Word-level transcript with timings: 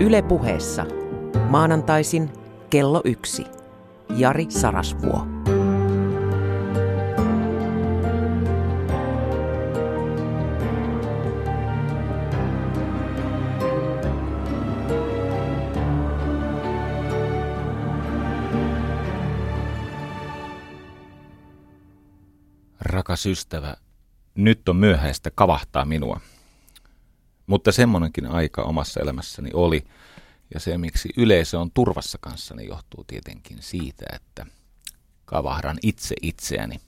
Yle 0.00 0.22
puheessa. 0.22 0.86
Maanantaisin 1.48 2.30
kello 2.70 3.00
yksi. 3.04 3.44
Jari 4.16 4.46
Sarasvuo. 4.48 5.26
Rakas 22.80 23.26
ystävä, 23.26 23.76
nyt 24.34 24.68
on 24.68 24.76
myöhäistä 24.76 25.30
kavahtaa 25.34 25.84
minua. 25.84 26.20
Mutta 27.50 27.72
semmoinenkin 27.72 28.26
aika 28.26 28.62
omassa 28.62 29.00
elämässäni 29.00 29.50
oli, 29.52 29.86
ja 30.54 30.60
se 30.60 30.78
miksi 30.78 31.08
yleisö 31.16 31.60
on 31.60 31.70
turvassa 31.70 32.18
kanssani 32.20 32.66
johtuu 32.66 33.04
tietenkin 33.04 33.62
siitä, 33.62 34.04
että 34.12 34.46
kavahdan 35.24 35.78
itse 35.82 36.14
itseäni. 36.22 36.80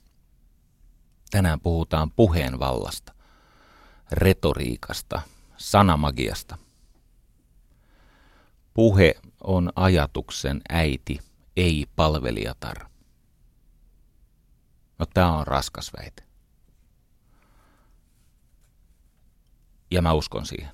Tänään 1.31 1.59
puhutaan 1.59 2.11
puheen 2.11 2.59
vallasta, 2.59 3.13
retoriikasta, 4.11 5.21
sanamagiasta. 5.57 6.57
Puhe 8.73 9.15
on 9.43 9.71
ajatuksen 9.75 10.61
äiti, 10.69 11.19
ei 11.57 11.85
palvelijatar. 11.95 12.85
No 14.99 15.05
tämä 15.13 15.37
on 15.37 15.47
raskas 15.47 15.91
väite. 15.97 16.23
Ja 19.93 20.01
mä 20.01 20.13
uskon 20.13 20.45
siihen. 20.45 20.71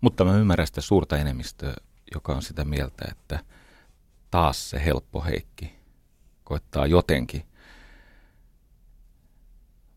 Mutta 0.00 0.24
mä 0.24 0.36
ymmärrän 0.36 0.66
sitä 0.66 0.80
suurta 0.80 1.16
enemmistöä, 1.16 1.74
joka 2.14 2.32
on 2.32 2.42
sitä 2.42 2.64
mieltä, 2.64 3.04
että 3.10 3.38
taas 4.30 4.70
se 4.70 4.84
helppo 4.84 5.24
Heikki 5.24 5.78
koittaa 6.44 6.86
jotenkin 6.86 7.42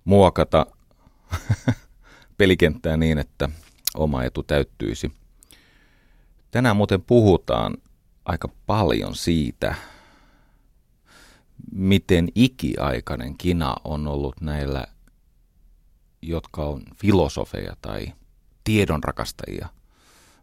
muokata 0.05 0.65
pelikenttää 2.37 2.97
niin, 2.97 3.17
että 3.17 3.49
oma 3.95 4.23
etu 4.23 4.43
täyttyisi. 4.43 5.11
Tänään 6.51 6.75
muuten 6.75 7.01
puhutaan 7.01 7.77
aika 8.25 8.47
paljon 8.65 9.15
siitä, 9.15 9.75
miten 11.71 12.27
ikiaikainen 12.35 13.37
kina 13.37 13.75
on 13.83 14.07
ollut 14.07 14.41
näillä, 14.41 14.87
jotka 16.21 16.65
on 16.65 16.83
filosofeja 16.95 17.75
tai 17.81 18.13
tiedonrakastajia 18.63 19.69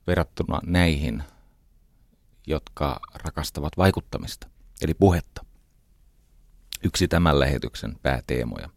verrattuna 0.07 0.61
näihin, 0.67 1.23
jotka 2.47 3.01
rakastavat 3.15 3.73
vaikuttamista, 3.77 4.49
eli 4.83 4.95
puhetta. 4.95 5.45
Yksi 6.85 7.09
tämän 7.09 7.41
lähetyksen 7.41 7.97
pääteemoja. 8.03 8.69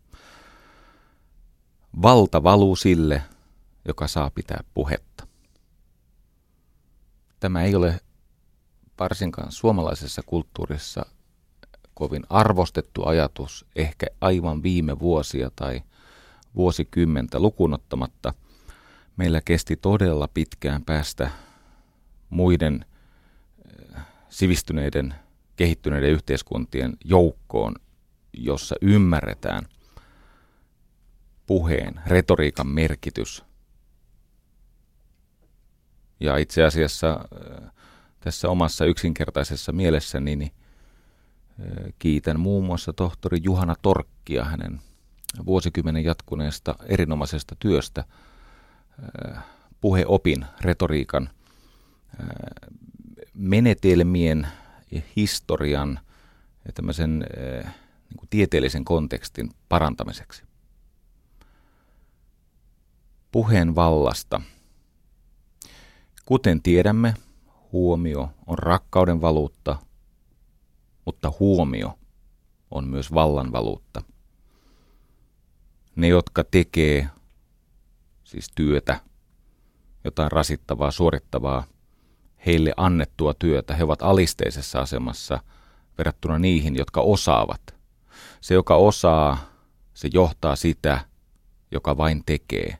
Valta 2.02 2.44
valuu 2.44 2.76
sille, 2.76 3.24
joka 3.88 4.08
saa 4.08 4.30
pitää 4.30 4.64
puhetta. 4.74 5.28
Tämä 7.40 7.64
ei 7.64 7.76
ole 7.76 8.00
varsinkaan 9.00 9.52
suomalaisessa 9.52 10.22
kulttuurissa 10.26 11.06
kovin 11.94 12.24
arvostettu 12.30 13.06
ajatus, 13.06 13.66
ehkä 13.76 14.08
aivan 14.22 14.64
viime 14.64 15.00
vuosia 15.00 15.52
tai 15.56 15.82
vuosikymmentä 16.56 17.40
lukunottamatta. 17.40 18.34
Meillä 19.18 19.42
kesti 19.46 19.76
todella 19.76 20.28
pitkään 20.28 20.86
päästä 20.86 21.32
muiden 22.30 22.86
eh, 23.96 24.02
sivistyneiden, 24.30 25.16
kehittyneiden 25.56 26.10
yhteiskuntien 26.10 26.94
joukkoon, 27.06 27.76
jossa 28.34 28.76
ymmärretään 28.82 29.66
puheen, 31.48 32.02
retoriikan 32.08 32.68
merkitys. 32.68 33.44
Ja 36.20 36.38
itse 36.38 36.64
asiassa 36.64 37.26
eh, 37.36 37.72
tässä 38.20 38.50
omassa 38.50 38.86
yksinkertaisessa 38.86 39.72
mielessäni 39.72 40.36
niin 40.36 40.52
Kiitän 42.00 42.40
muun 42.40 42.66
muassa 42.66 42.94
tohtori 42.94 43.38
Juhana 43.44 43.76
Torkkia 43.82 44.44
hänen 44.44 44.80
vuosikymmenen 45.46 46.04
jatkuneesta 46.04 46.76
erinomaisesta 46.86 47.56
työstä 47.60 48.04
puheopin, 49.82 50.46
retoriikan, 50.62 51.30
menetelmien 53.34 54.48
historian 55.16 56.00
ja 56.66 56.72
tämmöisen 56.74 57.20
niin 57.20 58.18
kuin 58.18 58.30
tieteellisen 58.30 58.86
kontekstin 58.86 59.50
parantamiseksi. 59.70 60.44
Puheen 63.32 63.76
vallasta. 63.76 64.42
Kuten 66.26 66.62
tiedämme, 66.62 67.14
huomio 67.72 68.30
on 68.48 68.60
rakkauden 68.60 69.22
valuutta– 69.22 69.78
mutta 71.06 71.34
huomio 71.40 72.00
on 72.72 72.88
myös 72.88 73.14
vallan 73.14 73.52
valuutta. 73.52 74.02
Ne, 75.96 76.08
jotka 76.08 76.44
tekee 76.44 77.10
siis 78.24 78.48
työtä, 78.56 79.00
jotain 80.04 80.32
rasittavaa, 80.32 80.92
suorittavaa, 80.92 81.64
heille 82.46 82.74
annettua 82.78 83.34
työtä, 83.34 83.76
he 83.76 83.84
ovat 83.84 84.02
alisteisessa 84.02 84.80
asemassa 84.80 85.40
verrattuna 85.98 86.40
niihin, 86.40 86.76
jotka 86.76 87.02
osaavat. 87.02 87.62
Se, 88.42 88.54
joka 88.54 88.76
osaa, 88.76 89.38
se 89.94 90.10
johtaa 90.14 90.56
sitä, 90.56 91.06
joka 91.72 91.98
vain 91.98 92.24
tekee. 92.26 92.78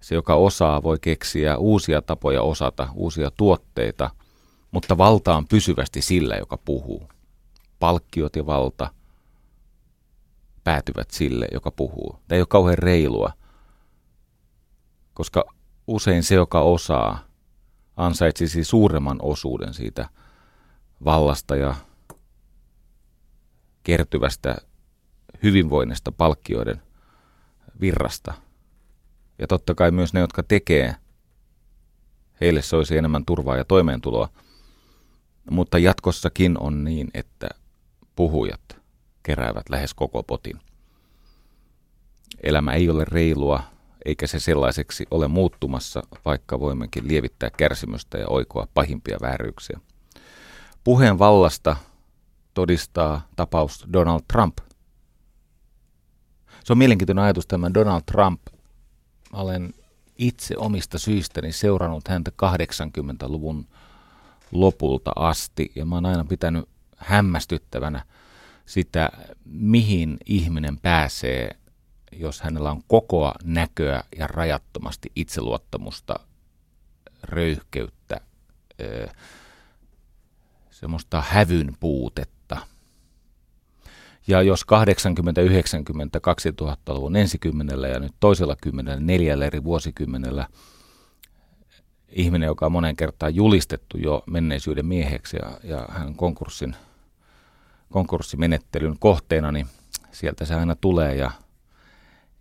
Se, 0.00 0.14
joka 0.14 0.34
osaa, 0.34 0.82
voi 0.82 0.98
keksiä 1.00 1.56
uusia 1.56 2.02
tapoja 2.02 2.42
osata, 2.42 2.88
uusia 2.94 3.30
tuotteita, 3.30 4.10
mutta 4.70 4.98
valta 4.98 5.36
on 5.36 5.46
pysyvästi 5.48 6.02
sillä, 6.02 6.36
joka 6.36 6.56
puhuu 6.56 7.08
palkkiot 7.78 8.36
ja 8.36 8.46
valta 8.46 8.90
päätyvät 10.66 11.10
sille, 11.10 11.48
joka 11.52 11.70
puhuu. 11.70 12.18
Tämä 12.28 12.36
ei 12.36 12.40
ole 12.40 12.46
kauhean 12.46 12.78
reilua, 12.78 13.32
koska 15.14 15.44
usein 15.86 16.22
se, 16.22 16.34
joka 16.34 16.60
osaa, 16.60 17.18
ansaitsisi 17.96 18.64
suuremman 18.64 19.18
osuuden 19.22 19.74
siitä 19.74 20.08
vallasta 21.04 21.56
ja 21.56 21.74
kertyvästä 23.82 24.56
hyvinvoinnista 25.42 26.12
palkkioiden 26.12 26.82
virrasta. 27.80 28.34
Ja 29.38 29.46
totta 29.46 29.74
kai 29.74 29.90
myös 29.90 30.12
ne, 30.12 30.20
jotka 30.20 30.42
tekee, 30.42 30.96
heille 32.40 32.62
se 32.62 32.76
olisi 32.76 32.96
enemmän 32.96 33.24
turvaa 33.24 33.56
ja 33.56 33.64
toimeentuloa. 33.64 34.28
Mutta 35.50 35.78
jatkossakin 35.78 36.58
on 36.58 36.84
niin, 36.84 37.08
että 37.14 37.48
puhujat 38.16 38.75
keräävät 39.26 39.68
lähes 39.70 39.94
koko 39.94 40.22
potin. 40.22 40.60
Elämä 42.42 42.72
ei 42.72 42.90
ole 42.90 43.04
reilua, 43.04 43.62
eikä 44.04 44.26
se 44.26 44.40
sellaiseksi 44.40 45.06
ole 45.10 45.28
muuttumassa, 45.28 46.02
vaikka 46.24 46.60
voimmekin 46.60 47.08
lievittää 47.08 47.50
kärsimystä 47.50 48.18
ja 48.18 48.28
oikoa 48.28 48.68
pahimpia 48.74 49.18
vääryyksiä. 49.20 49.80
Puheen 50.84 51.18
vallasta 51.18 51.76
todistaa 52.54 53.28
tapaus 53.36 53.86
Donald 53.92 54.20
Trump. 54.32 54.58
Se 56.64 56.72
on 56.72 56.78
mielenkiintoinen 56.78 57.24
ajatus 57.24 57.46
tämä 57.46 57.74
Donald 57.74 58.02
Trump. 58.12 58.40
olen 59.32 59.74
itse 60.18 60.54
omista 60.58 60.98
syistäni 60.98 61.52
seurannut 61.52 62.08
häntä 62.08 62.30
80-luvun 62.42 63.66
lopulta 64.52 65.12
asti 65.16 65.72
ja 65.74 65.84
mä 65.84 65.94
oon 65.94 66.06
aina 66.06 66.24
pitänyt 66.24 66.68
hämmästyttävänä 66.96 68.04
sitä, 68.66 69.10
mihin 69.44 70.16
ihminen 70.26 70.78
pääsee, 70.78 71.56
jos 72.12 72.40
hänellä 72.40 72.70
on 72.70 72.82
kokoa 72.88 73.34
näköä 73.44 74.04
ja 74.18 74.26
rajattomasti 74.26 75.12
itseluottamusta, 75.16 76.20
röyhkeyttä, 77.22 78.20
semmoista 80.70 81.22
hävyn 81.28 81.76
puutetta. 81.80 82.56
Ja 84.26 84.42
jos 84.42 84.64
80, 84.64 85.40
90, 85.40 86.18
2000-luvun 86.18 87.16
ensikymmenellä 87.16 87.88
ja 87.88 88.00
nyt 88.00 88.12
toisella 88.20 88.56
kymmenellä, 88.60 89.00
neljällä 89.00 89.46
eri 89.46 89.64
vuosikymmenellä 89.64 90.48
ihminen, 92.08 92.46
joka 92.46 92.66
on 92.66 92.72
monen 92.72 92.96
kertaan 92.96 93.34
julistettu 93.34 93.98
jo 93.98 94.22
menneisyyden 94.26 94.86
mieheksi 94.86 95.36
ja, 95.36 95.60
ja 95.64 95.86
hän 95.88 96.14
konkurssin 96.14 96.76
konkurssimenettelyn 97.92 98.98
kohteena, 98.98 99.52
niin 99.52 99.66
sieltä 100.12 100.44
se 100.44 100.54
aina 100.54 100.76
tulee 100.80 101.14
ja 101.14 101.30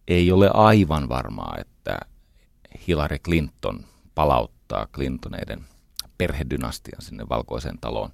ei 0.08 0.32
ole 0.32 0.50
aivan 0.54 1.10
varmaa, 1.10 1.56
että 1.60 2.00
Hillary 2.88 3.20
Clinton 3.20 3.86
palauttaa 4.16 4.88
Clintoneiden 4.94 5.66
perhedynastian 6.18 7.02
sinne 7.02 7.30
valkoiseen 7.30 7.78
taloon 7.82 8.12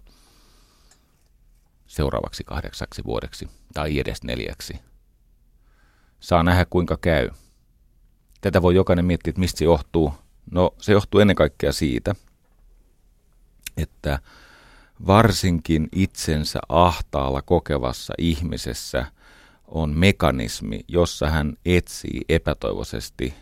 seuraavaksi 1.87 2.43
kahdeksaksi 2.43 3.03
vuodeksi 3.03 3.49
tai 3.73 3.99
edes 3.99 4.23
neljäksi. 4.23 4.79
Saa 6.19 6.43
nähdä 6.43 6.65
kuinka 6.69 6.97
käy. 6.97 7.29
Tätä 8.41 8.61
voi 8.61 8.75
jokainen 8.75 9.05
miettiä, 9.05 9.31
että 9.31 9.39
mistä 9.39 9.59
se 9.59 9.65
johtuu. 9.65 10.13
No 10.51 10.75
se 10.77 10.91
johtuu 10.91 11.19
ennen 11.19 11.35
kaikkea 11.35 11.71
siitä, 11.71 12.15
että 13.77 14.19
varsinkin 15.07 15.89
itsensä 15.95 16.59
ahtaalla 16.69 17.41
kokevassa 17.41 18.13
ihmisessä 18.17 19.05
on 19.67 19.97
mekanismi, 19.97 20.79
jossa 20.87 21.29
hän 21.29 21.53
etsii 21.65 22.21
epätoivoisesti 22.29 23.33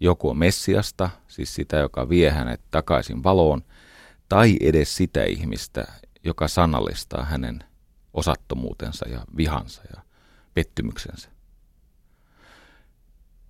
joko 0.00 0.34
Messiasta, 0.34 1.10
siis 1.28 1.54
sitä, 1.54 1.76
joka 1.76 2.08
vie 2.08 2.30
hänet 2.30 2.60
takaisin 2.70 3.22
valoon, 3.22 3.62
tai 4.28 4.56
edes 4.60 4.96
sitä 4.96 5.24
ihmistä, 5.24 5.84
joka 6.24 6.48
sanallistaa 6.48 7.24
hänen 7.24 7.64
osattomuutensa 8.14 9.08
ja 9.08 9.24
vihansa 9.36 9.82
ja 9.94 10.02
pettymyksensä. 10.54 11.28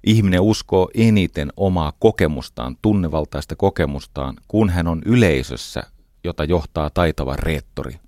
Ihminen 0.04 0.40
uskoo 0.40 0.90
eniten 0.94 1.52
omaa 1.56 1.92
kokemustaan, 1.98 2.76
tunnevaltaista 2.82 3.56
kokemustaan, 3.56 4.36
kun 4.48 4.70
hän 4.70 4.86
on 4.86 5.02
yleisössä, 5.06 5.82
jota 6.24 6.44
johtaa 6.44 6.90
taitava 6.90 7.36
reettori, 7.36 8.00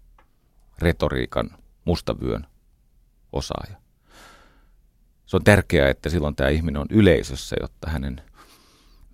retoriikan 0.78 1.50
mustavyön 1.84 2.46
osaaja. 3.32 3.76
Se 5.26 5.36
on 5.36 5.44
tärkeää, 5.44 5.90
että 5.90 6.08
silloin 6.08 6.36
tämä 6.36 6.50
ihminen 6.50 6.80
on 6.80 6.86
yleisössä, 6.90 7.56
jotta 7.60 7.90
hänen 7.90 8.22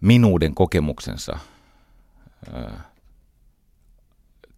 minuuden 0.00 0.54
kokemuksensa, 0.54 1.38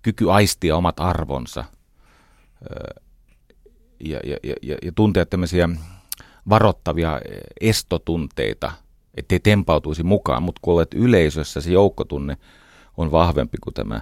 kyky 0.03 0.31
aistia 0.31 0.77
omat 0.77 1.01
arvonsa 1.01 1.61
ää, 1.61 3.05
ja, 4.01 4.21
ja, 4.25 4.37
ja, 4.63 4.77
ja 4.83 4.93
tuntea 4.95 5.27
tämmöisiä 5.27 5.69
varoittavia 6.49 7.21
estotunteita, 7.61 8.73
ettei 9.15 9.41
tempautuisi 9.41 10.03
mukaan, 10.03 10.43
mutta 10.43 10.61
kun 10.63 10.75
olet 10.75 10.95
yleisössä, 10.95 11.61
se 11.61 11.73
joukkotunne 11.73 12.37
on 12.97 13.11
vahvempi 13.13 13.59
kuin 13.61 13.75
tämä 13.75 14.01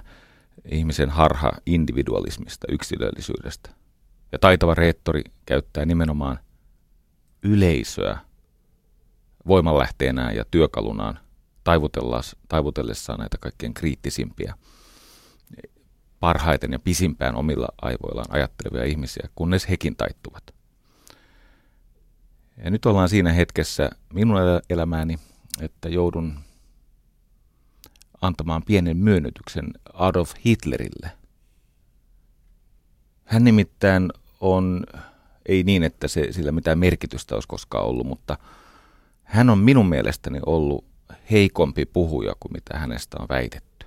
ihmisen 0.71 1.09
harha 1.09 1.51
individualismista, 1.65 2.67
yksilöllisyydestä. 2.71 3.69
Ja 4.31 4.39
taitava 4.39 4.73
reettori 4.73 5.23
käyttää 5.45 5.85
nimenomaan 5.85 6.39
yleisöä 7.43 8.17
voimanlähteenään 9.47 10.35
ja 10.35 10.45
työkalunaan 10.51 11.19
taivutellessaan 12.49 13.19
näitä 13.19 13.37
kaikkein 13.37 13.73
kriittisimpiä, 13.73 14.55
parhaiten 16.19 16.71
ja 16.71 16.79
pisimpään 16.79 17.35
omilla 17.35 17.67
aivoillaan 17.81 18.27
ajattelevia 18.29 18.83
ihmisiä, 18.83 19.29
kunnes 19.35 19.69
hekin 19.69 19.95
taittuvat. 19.95 20.43
Ja 22.63 22.71
nyt 22.71 22.85
ollaan 22.85 23.09
siinä 23.09 23.31
hetkessä 23.31 23.89
minun 24.13 24.37
elämääni, 24.69 25.19
että 25.61 25.89
joudun 25.89 26.39
antamaan 28.21 28.63
pienen 28.63 28.97
myönnytyksen 28.97 29.73
Adolf 29.93 30.33
Hitlerille. 30.45 31.11
Hän 33.25 33.43
nimittäin 33.43 34.09
on, 34.39 34.83
ei 35.45 35.63
niin, 35.63 35.83
että 35.83 36.07
se, 36.07 36.31
sillä 36.31 36.51
mitään 36.51 36.79
merkitystä 36.79 37.35
olisi 37.35 37.47
koskaan 37.47 37.85
ollut, 37.85 38.07
mutta 38.07 38.37
hän 39.23 39.49
on 39.49 39.57
minun 39.57 39.89
mielestäni 39.89 40.39
ollut 40.45 40.85
heikompi 41.31 41.85
puhuja 41.85 42.33
kuin 42.39 42.53
mitä 42.53 42.79
hänestä 42.79 43.17
on 43.19 43.27
väitetty. 43.29 43.85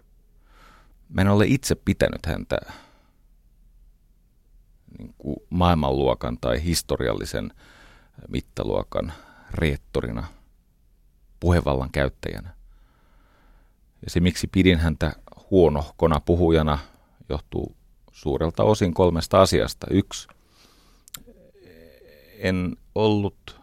Mä 1.09 1.21
en 1.21 1.29
ole 1.29 1.47
itse 1.47 1.75
pitänyt 1.75 2.27
häntä 2.27 2.59
niin 4.99 5.15
kuin 5.19 5.37
maailmanluokan 5.51 6.39
tai 6.41 6.65
historiallisen 6.65 7.51
mittaluokan 8.29 9.13
reettorina, 9.51 10.27
puhevallan 11.41 11.91
käyttäjänä. 11.91 12.55
Ja 14.05 14.11
se, 14.11 14.21
miksi 14.21 14.47
pidin 14.47 14.79
häntä 14.79 15.13
huonohkona 15.51 16.21
puhujana, 16.21 16.79
johtuu 17.29 17.77
suurelta 18.13 18.63
osin 18.65 18.95
kolmesta 18.95 19.41
asiasta. 19.43 19.87
Yksi, 19.91 20.29
en 22.39 22.77
ollut 22.95 23.61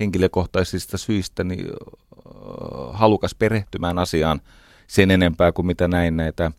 henkilökohtaisista 0.00 0.98
syistä 0.98 1.44
niin 1.44 1.66
halukas 2.92 3.34
perehtymään 3.34 3.98
asiaan 3.98 4.40
sen 4.86 5.10
enempää 5.10 5.52
kuin 5.52 5.66
mitä 5.66 5.88
näin 5.88 6.16
näitä 6.16 6.50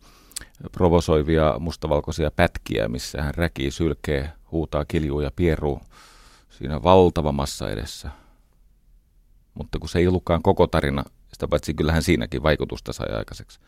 provosoivia 0.72 1.54
mustavalkoisia 1.58 2.30
pätkiä, 2.30 2.88
missä 2.88 3.22
hän 3.22 3.34
räkii, 3.34 3.70
sylkee, 3.70 4.32
huutaa, 4.52 4.84
kiljuu 4.84 5.20
ja 5.20 5.30
pieruu 5.36 5.80
siinä 6.50 6.82
valtava 6.82 7.32
massa 7.32 7.70
edessä. 7.70 8.10
Mutta 9.54 9.78
kun 9.78 9.88
se 9.88 9.98
ei 9.98 10.08
ollutkaan 10.08 10.42
koko 10.42 10.66
tarina, 10.66 11.04
sitä 11.32 11.48
paitsi 11.48 11.74
kyllähän 11.74 12.02
siinäkin 12.02 12.42
vaikutusta 12.42 12.92
sai 12.92 13.08
aikaiseksi. 13.16 13.60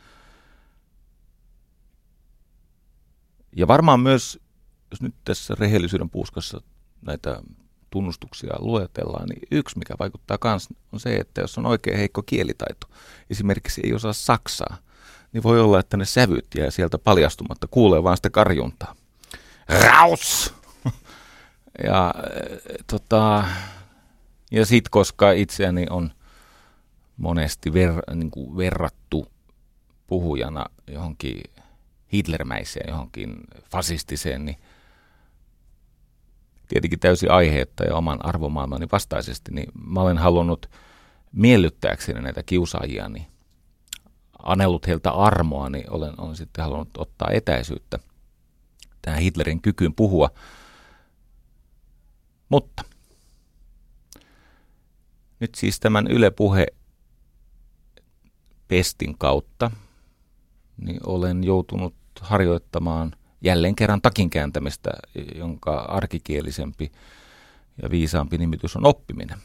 Ja 3.57 3.69
varmaan 3.69 4.01
myös, 4.01 4.39
jos 4.91 5.03
nyt 5.03 5.15
tässä 5.25 5.55
rehellisyyden 5.59 6.11
puuskassa 6.11 6.61
näitä 7.03 7.43
tunnustuksia 7.91 8.55
luetellaan, 8.59 9.29
niin 9.29 9.43
yksi, 9.51 9.79
mikä 9.79 9.95
vaikuttaa 9.99 10.39
myös, 10.45 10.69
on 10.93 11.01
se, 11.01 11.17
että 11.17 11.41
jos 11.41 11.59
on 11.59 11.67
oikein 11.67 11.97
heikko 11.97 12.23
kielitaito, 12.23 12.87
esimerkiksi 13.31 13.81
ei 13.85 13.95
osaa 13.95 14.13
saksaa, 14.13 14.77
niin 15.33 15.43
voi 15.43 15.61
olla, 15.61 15.81
että 15.81 15.97
ne 15.97 16.05
sävyt 16.05 16.47
jää 16.59 16.71
sieltä 16.71 16.99
paljastumatta, 16.99 17.67
kuulee 17.71 18.03
vaan 18.03 18.17
sitä 18.17 18.31
karjuntaa. 18.31 18.95
Raus! 19.69 20.55
Ja, 21.85 22.15
tota, 22.87 23.45
ja 24.51 24.67
sitten 24.67 24.91
koska 24.91 25.33
itseäni 25.33 25.87
on 25.91 26.13
monesti 27.17 27.73
ver, 27.73 27.93
niin 28.15 28.31
kuin 28.31 28.57
verrattu 28.57 29.27
puhujana 30.07 30.67
johonkin 30.87 31.43
hitlermäiseen, 32.13 32.91
johonkin 32.91 33.37
fasistiseen, 33.71 34.45
niin 34.45 34.57
tietenkin 36.69 37.01
täysin 37.01 37.31
aiheetta 37.31 37.85
ja 37.85 37.97
oman 37.97 38.25
arvomaailmani 38.25 38.87
vastaisesti, 38.93 39.53
niin 39.53 39.73
mä 39.87 40.01
olen 40.01 40.19
halunnut 40.19 40.71
miellyttääkseni 41.33 42.21
näitä 42.21 42.43
kiusaajia, 42.43 43.09
niin 43.09 43.27
anellut 44.39 44.87
heiltä 44.87 45.11
armoa, 45.11 45.71
niin 45.71 45.91
olen, 45.91 46.21
olen 46.21 46.37
sitten 46.37 46.65
halunnut 46.65 46.97
ottaa 46.99 47.31
etäisyyttä 47.33 47.99
tähän 49.03 49.21
Hitlerin 49.21 49.63
kykyyn 49.63 49.95
puhua– 49.95 50.31
mutta 52.51 52.85
nyt 55.41 55.55
siis 55.55 55.81
tämän 55.81 56.07
Yle 56.07 56.31
Puhe 56.31 56.67
pestin 58.69 59.19
kautta 59.19 59.71
niin 60.77 61.01
olen 61.07 61.45
joutunut 61.45 61.95
harjoittamaan 62.21 63.13
jälleen 63.41 63.75
kerran 63.75 64.03
takin 64.03 64.31
kääntämistä, 64.31 64.91
jonka 65.35 65.81
arkikielisempi 65.81 66.93
ja 67.83 67.91
viisaampi 67.91 68.39
nimitys 68.39 68.77
on 68.77 68.87
oppiminen. 68.87 69.39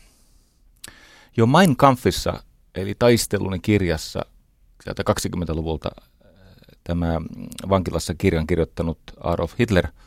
Jo 1.38 1.46
Mein 1.46 1.76
Kampfissa, 1.76 2.44
eli 2.76 2.96
taisteluni 3.00 3.60
kirjassa, 3.60 4.26
sieltä 4.84 5.04
20-luvulta 5.10 5.90
tämä 6.84 7.22
vankilassa 7.70 8.14
kirjan 8.18 8.48
kirjoittanut 8.48 9.00
Adolf 9.24 9.54
Hitler– 9.60 9.88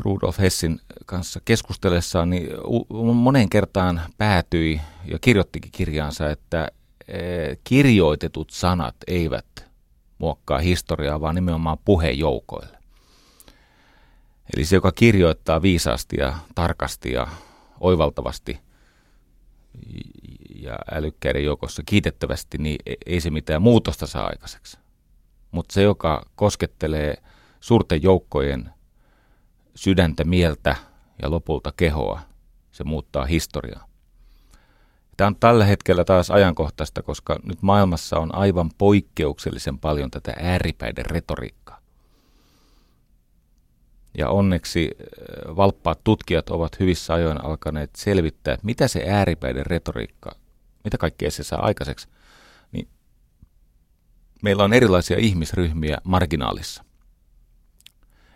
Rudolf 0.00 0.38
Hessin 0.38 0.80
kanssa 1.06 1.40
keskustellessaan, 1.44 2.30
niin 2.30 2.48
moneen 3.14 3.48
kertaan 3.48 4.00
päätyi 4.18 4.80
ja 5.04 5.18
kirjoittikin 5.18 5.72
kirjaansa, 5.72 6.30
että 6.30 6.68
e, 7.08 7.18
kirjoitetut 7.64 8.50
sanat 8.50 8.94
eivät 9.06 9.69
muokkaa 10.20 10.58
historiaa, 10.58 11.20
vaan 11.20 11.34
nimenomaan 11.34 11.78
puhejoukoille. 11.84 12.78
Eli 14.56 14.64
se, 14.64 14.76
joka 14.76 14.92
kirjoittaa 14.92 15.62
viisaasti 15.62 16.16
ja 16.16 16.38
tarkasti 16.54 17.12
ja 17.12 17.26
oivaltavasti 17.80 18.60
ja 20.54 20.78
älykkäiden 20.92 21.44
joukossa 21.44 21.82
kiitettävästi, 21.86 22.58
niin 22.58 22.78
e, 22.86 22.94
ei 23.06 23.20
se 23.20 23.30
mitään 23.30 23.62
muutosta 23.62 24.06
saa 24.06 24.26
aikaiseksi. 24.26 24.78
Mutta 25.50 25.72
se, 25.72 25.82
joka 25.82 26.26
koskettelee 26.36 27.16
suurten 27.60 28.02
joukkojen 28.02 28.70
sydäntä, 29.74 30.24
mieltä 30.24 30.76
ja 31.22 31.30
lopulta 31.30 31.72
kehoa. 31.76 32.20
Se 32.72 32.84
muuttaa 32.84 33.24
historiaa. 33.24 33.89
Tämä 35.20 35.28
on 35.28 35.36
tällä 35.36 35.64
hetkellä 35.64 36.04
taas 36.04 36.30
ajankohtaista, 36.30 37.02
koska 37.02 37.38
nyt 37.44 37.62
maailmassa 37.62 38.18
on 38.18 38.34
aivan 38.34 38.70
poikkeuksellisen 38.78 39.78
paljon 39.78 40.10
tätä 40.10 40.34
ääripäiden 40.38 41.06
retoriikkaa. 41.06 41.80
Ja 44.18 44.28
onneksi 44.28 44.90
äh, 44.90 45.56
valppaat 45.56 46.04
tutkijat 46.04 46.50
ovat 46.50 46.80
hyvissä 46.80 47.14
ajoin 47.14 47.44
alkaneet 47.44 47.90
selvittää, 47.96 48.54
että 48.54 48.66
mitä 48.66 48.88
se 48.88 49.04
ääripäiden 49.08 49.66
retoriikka, 49.66 50.36
mitä 50.84 50.98
kaikkea 50.98 51.30
se 51.30 51.42
saa 51.42 51.66
aikaiseksi. 51.66 52.08
Niin 52.72 52.88
meillä 54.42 54.64
on 54.64 54.72
erilaisia 54.72 55.16
ihmisryhmiä 55.18 55.98
marginaalissa. 56.04 56.84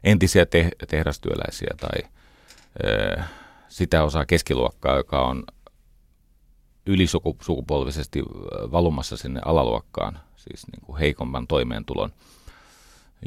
Entisiä 0.04 0.46
te- 0.46 0.70
tehdastyöläisiä 0.88 1.74
tai 1.80 2.10
ö, 2.84 3.22
sitä 3.68 4.04
osaa 4.04 4.26
keskiluokkaa, 4.26 4.96
joka 4.96 5.20
on 5.20 5.44
ylisukupolvisesti 6.86 8.22
valumassa 8.72 9.16
sinne 9.16 9.40
alaluokkaan, 9.44 10.18
siis 10.36 10.66
niin 10.72 10.80
kuin 10.82 10.98
heikomman 10.98 11.46
toimeentulon 11.46 12.12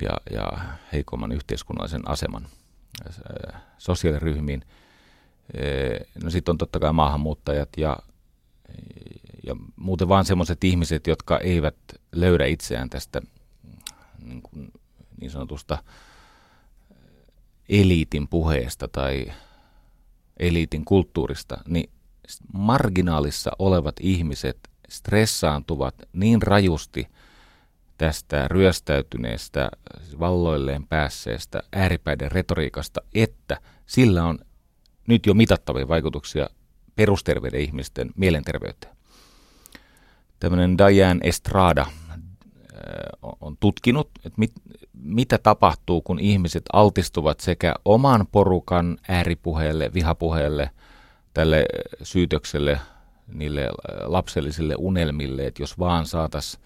ja, 0.02 0.10
ja 0.32 0.52
heikomman 0.94 1.32
yhteiskunnallisen 1.32 2.10
aseman 2.10 2.48
sosiaaliryhmiin. 3.78 4.64
No 6.24 6.30
sitten 6.30 6.52
on 6.52 6.58
totta 6.58 6.80
kai 6.80 6.94
maahanmuuttajat 6.94 7.70
ja, 7.78 7.98
ja 9.44 9.56
muuten 9.76 10.10
vaan 10.10 10.26
sellaiset 10.26 10.64
ihmiset, 10.64 11.08
jotka 11.08 11.40
eivät 11.40 11.76
löydä 12.12 12.46
itseään 12.46 12.90
tästä 12.90 13.22
niin, 14.24 14.42
kuin 14.42 14.72
niin 15.22 15.32
sanotusta 15.32 15.84
eliitin 17.70 18.28
puheesta 18.28 18.88
tai 18.88 19.34
eliitin 20.40 20.86
kulttuurista, 20.86 21.58
niin 21.68 21.90
marginaalissa 22.54 23.52
olevat 23.60 23.96
ihmiset 24.00 24.58
stressaantuvat 24.90 25.96
niin 26.14 26.42
rajusti 26.42 27.08
tästä 27.98 28.48
ryöstäytyneestä, 28.48 29.70
valloilleen 30.20 30.88
päässeestä 30.88 31.64
ääripäiden 31.74 32.32
retoriikasta, 32.32 33.02
että 33.14 33.58
sillä 33.86 34.24
on 34.24 34.40
nyt 35.08 35.26
jo 35.26 35.34
mitattavia 35.34 35.88
vaikutuksia 35.88 36.50
perusterveiden 36.96 37.62
ihmisten 37.62 38.12
mielenterveyteen. 38.16 38.98
Tämmöinen 40.40 40.78
Diane 40.78 41.20
Estrada 41.24 41.82
äh, 41.82 41.90
on 43.42 43.58
tutkinut, 43.60 44.10
että 44.26 44.40
mit, 44.40 44.52
mitä 44.94 45.38
tapahtuu, 45.38 46.02
kun 46.02 46.20
ihmiset 46.20 46.64
altistuvat 46.74 47.40
sekä 47.40 47.76
oman 47.86 48.28
porukan 48.32 48.98
ääripuheelle, 49.08 49.94
vihapuheelle, 49.94 50.70
tälle 51.38 51.66
syytökselle, 52.04 52.80
niille 53.28 53.70
lapsellisille 54.04 54.76
unelmille, 54.78 55.48
että 55.48 55.64
jos 55.64 55.80
vaan 55.80 56.06
saataisiin 56.06 56.64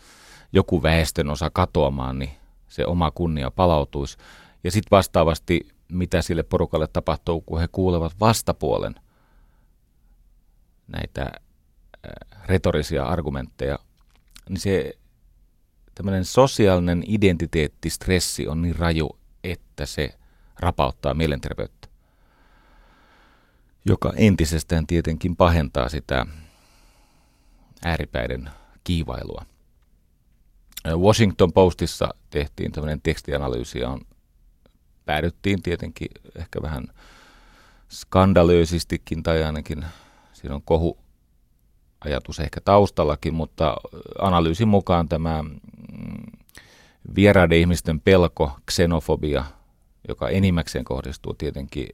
joku 0.53 0.83
väestön 0.83 1.29
osa 1.29 1.49
katoamaan, 1.49 2.19
niin 2.19 2.31
se 2.67 2.85
oma 2.85 3.11
kunnia 3.11 3.51
palautuisi. 3.51 4.17
Ja 4.63 4.71
sitten 4.71 4.91
vastaavasti, 4.91 5.67
mitä 5.91 6.21
sille 6.21 6.43
porukalle 6.43 6.87
tapahtuu, 6.87 7.41
kun 7.41 7.59
he 7.59 7.67
kuulevat 7.71 8.19
vastapuolen 8.19 8.95
näitä 10.87 11.31
retorisia 12.45 13.05
argumentteja, 13.05 13.79
niin 14.49 14.59
se 14.59 14.93
tämmöinen 15.95 16.25
sosiaalinen 16.25 17.03
identiteettistressi 17.07 18.47
on 18.47 18.61
niin 18.61 18.75
raju, 18.75 19.17
että 19.43 19.85
se 19.85 20.15
rapauttaa 20.59 21.13
mielenterveyttä, 21.13 21.80
joka 23.85 24.13
entisestään 24.15 24.87
tietenkin 24.87 25.35
pahentaa 25.35 25.89
sitä 25.89 26.25
ääripäiden 27.85 28.49
kiivailua. 28.83 29.45
Washington 30.87 31.53
Postissa 31.53 32.09
tehtiin 32.29 32.71
tämmöinen 32.71 33.01
tekstianalyysi 33.01 33.79
ja 33.79 33.89
on, 33.89 34.01
päädyttiin 35.05 35.61
tietenkin 35.61 36.07
ehkä 36.35 36.61
vähän 36.61 36.87
skandalöisistikin 37.89 39.23
tai 39.23 39.43
ainakin 39.43 39.85
siinä 40.33 40.55
on 40.55 40.61
kohu 40.61 40.97
ajatus 42.05 42.39
ehkä 42.39 42.61
taustallakin, 42.61 43.33
mutta 43.33 43.77
analyysin 44.19 44.67
mukaan 44.67 45.09
tämä 45.09 45.43
mm, 45.43 45.51
vieraiden 47.15 47.57
ihmisten 47.57 47.99
pelko, 47.99 48.51
xenofobia, 48.71 49.45
joka 50.07 50.29
enimmäkseen 50.29 50.85
kohdistuu 50.85 51.33
tietenkin 51.33 51.87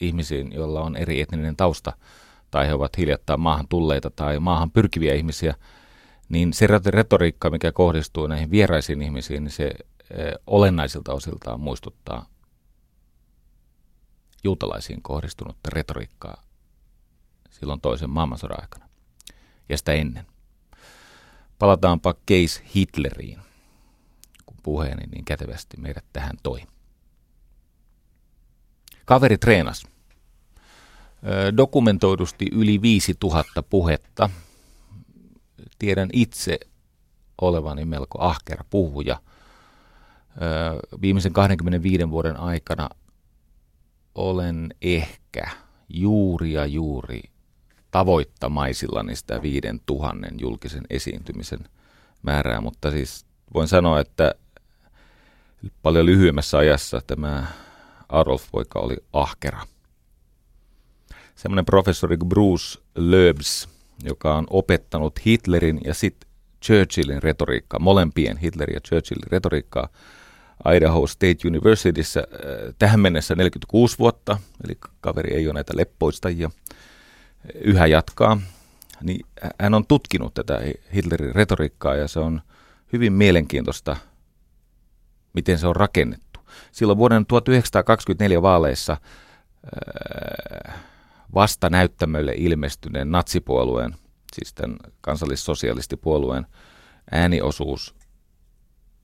ihmisiin, 0.00 0.52
joilla 0.52 0.80
on 0.80 0.96
eri 0.96 1.20
etninen 1.20 1.56
tausta, 1.56 1.92
tai 2.50 2.66
he 2.66 2.74
ovat 2.74 2.98
hiljattain 2.98 3.40
maahan 3.40 3.68
tulleita 3.68 4.10
tai 4.10 4.38
maahan 4.38 4.70
pyrkiviä 4.70 5.14
ihmisiä, 5.14 5.54
niin 6.28 6.52
se 6.52 6.66
retoriikka, 6.86 7.50
mikä 7.50 7.72
kohdistuu 7.72 8.26
näihin 8.26 8.50
vieraisiin 8.50 9.02
ihmisiin, 9.02 9.44
niin 9.44 9.52
se 9.52 9.64
eh, 9.66 10.32
olennaisilta 10.46 11.12
osiltaan 11.12 11.60
muistuttaa 11.60 12.26
juutalaisiin 14.44 15.02
kohdistunutta 15.02 15.70
retoriikkaa 15.72 16.42
silloin 17.50 17.80
toisen 17.80 18.10
maailmansodan 18.10 18.60
aikana 18.60 18.88
ja 19.68 19.78
sitä 19.78 19.92
ennen. 19.92 20.26
Palataanpa 21.58 22.14
case 22.14 22.62
Hitleriin, 22.74 23.38
kun 24.46 24.56
puheeni 24.62 25.06
niin 25.06 25.24
kätevästi 25.24 25.76
meidät 25.76 26.04
tähän 26.12 26.36
toi. 26.42 26.62
Kaveri 29.04 29.38
treenas 29.38 29.86
dokumentoidusti 31.56 32.46
yli 32.52 32.82
5000 32.82 33.62
puhetta. 33.62 34.30
Tiedän 35.78 36.08
itse 36.12 36.58
olevani 37.40 37.84
melko 37.84 38.20
ahkera 38.20 38.64
puhuja. 38.70 39.20
Viimeisen 41.02 41.32
25 41.32 42.10
vuoden 42.10 42.36
aikana 42.36 42.88
olen 44.14 44.74
ehkä 44.82 45.50
juuri 45.88 46.52
ja 46.52 46.66
juuri 46.66 47.22
tavoittamaisillani 47.90 49.16
sitä 49.16 49.42
viiden 49.42 49.80
tuhannen 49.86 50.40
julkisen 50.40 50.84
esiintymisen 50.90 51.60
määrää, 52.22 52.60
mutta 52.60 52.90
siis 52.90 53.26
voin 53.54 53.68
sanoa, 53.68 54.00
että 54.00 54.34
paljon 55.82 56.06
lyhyemmässä 56.06 56.58
ajassa 56.58 57.00
tämä 57.06 57.46
Adolf-poika 58.08 58.78
oli 58.78 58.96
ahkera. 59.12 59.66
Professori 61.66 62.16
Bruce 62.16 62.80
Loebs, 62.96 63.68
joka 64.04 64.34
on 64.34 64.46
opettanut 64.50 65.26
Hitlerin 65.26 65.80
ja 65.84 65.94
sitten 65.94 66.30
Churchillin 66.64 67.22
retoriikkaa, 67.22 67.80
molempien 67.80 68.36
Hitlerin 68.36 68.74
ja 68.74 68.80
Churchillin 68.80 69.30
retoriikkaa 69.30 69.88
Idaho 70.76 71.06
State 71.06 71.48
Universityssä 71.48 72.20
äh, 72.20 72.74
tähän 72.78 73.00
mennessä 73.00 73.34
46 73.34 73.98
vuotta, 73.98 74.38
eli 74.64 74.78
kaveri 75.00 75.34
ei 75.34 75.46
ole 75.46 75.54
näitä 75.54 75.72
leppoistajia 75.76 76.50
yhä 77.54 77.86
jatkaa, 77.86 78.40
niin 79.02 79.26
hän 79.60 79.74
on 79.74 79.86
tutkinut 79.86 80.34
tätä 80.34 80.60
Hitlerin 80.94 81.34
retoriikkaa 81.34 81.94
ja 81.94 82.08
se 82.08 82.20
on 82.20 82.40
hyvin 82.92 83.12
mielenkiintoista, 83.12 83.96
miten 85.32 85.58
se 85.58 85.66
on 85.66 85.76
rakennettu. 85.76 86.40
Silloin 86.72 86.98
vuoden 86.98 87.26
1924 87.26 88.42
vaaleissa 88.42 88.96
vasta 91.34 91.70
näyttämölle 91.70 92.34
ilmestyneen 92.36 93.10
natsipuolueen, 93.10 93.94
siis 94.34 94.54
tämän 94.54 94.76
kansallissosialistipuolueen 95.00 96.46
ääniosuus, 97.12 97.94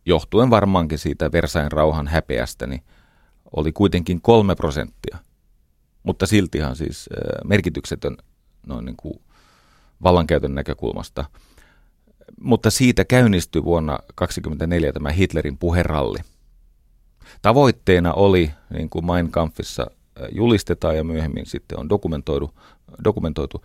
johtuen 0.06 0.50
varmaankin 0.50 0.98
siitä 0.98 1.32
Versain 1.32 1.72
rauhan 1.72 2.08
häpeästä, 2.08 2.66
niin 2.66 2.82
oli 3.56 3.72
kuitenkin 3.72 4.20
kolme 4.22 4.54
prosenttia. 4.54 5.18
Mutta 6.02 6.26
siltihan 6.26 6.76
siis 6.76 7.08
merkityksetön 7.44 8.16
noin 8.66 8.84
niin 8.84 8.96
kuin 8.96 9.20
vallankäytön 10.02 10.54
näkökulmasta. 10.54 11.24
Mutta 12.40 12.70
siitä 12.70 13.04
käynnistyi 13.04 13.64
vuonna 13.64 13.92
1924 13.92 14.92
tämä 14.92 15.10
Hitlerin 15.10 15.58
puheralli. 15.58 16.18
Tavoitteena 17.42 18.12
oli, 18.12 18.50
niin 18.70 18.90
kuin 18.90 19.06
Mein 19.06 19.30
Kampfissa 19.30 19.86
julistetaan 20.32 20.96
ja 20.96 21.04
myöhemmin 21.04 21.46
sitten 21.46 21.78
on 21.78 21.88
dokumentoitu, 21.88 22.54
dokumentoitu 23.04 23.64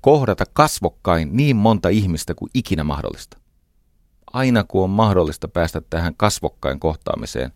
kohdata 0.00 0.44
kasvokkain 0.52 1.28
niin 1.32 1.56
monta 1.56 1.88
ihmistä 1.88 2.34
kuin 2.34 2.50
ikinä 2.54 2.84
mahdollista. 2.84 3.38
Aina 4.32 4.64
kun 4.64 4.84
on 4.84 4.90
mahdollista 4.90 5.48
päästä 5.48 5.82
tähän 5.90 6.14
kasvokkain 6.16 6.80
kohtaamiseen, 6.80 7.52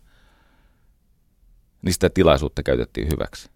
niin 1.81 1.93
sitä 1.93 2.09
tilaisuutta 2.09 2.63
käytettiin 2.63 3.07
hyväksi. 3.07 3.49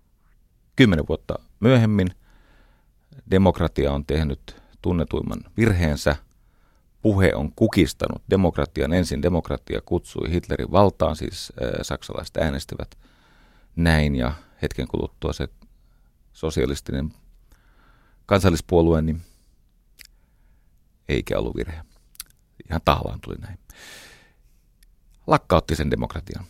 Kymmenen 0.75 1.07
vuotta 1.07 1.39
myöhemmin 1.59 2.07
demokratia 3.31 3.91
on 3.91 4.05
tehnyt 4.05 4.61
tunnetuimman 4.81 5.39
virheensä. 5.57 6.15
Puhe 7.01 7.31
on 7.35 7.51
kukistanut 7.55 8.21
demokratian. 8.29 8.93
Ensin 8.93 9.21
demokratia 9.21 9.81
kutsui 9.85 10.31
Hitlerin 10.31 10.71
valtaan, 10.71 11.15
siis 11.15 11.53
saksalaiset 11.81 12.37
äänestivät 12.37 12.97
näin 13.75 14.15
ja 14.15 14.33
hetken 14.61 14.87
kuluttua 14.87 15.33
se 15.33 15.47
sosialistinen 16.33 17.13
kansallispuolue, 18.25 19.01
niin 19.01 19.21
eikä 21.09 21.39
ollut 21.39 21.55
virhe. 21.55 21.81
Ihan 22.69 22.81
tahallaan 22.85 23.21
tuli 23.21 23.35
näin. 23.35 23.59
Lakkautti 25.27 25.75
sen 25.75 25.91
demokratian. 25.91 26.45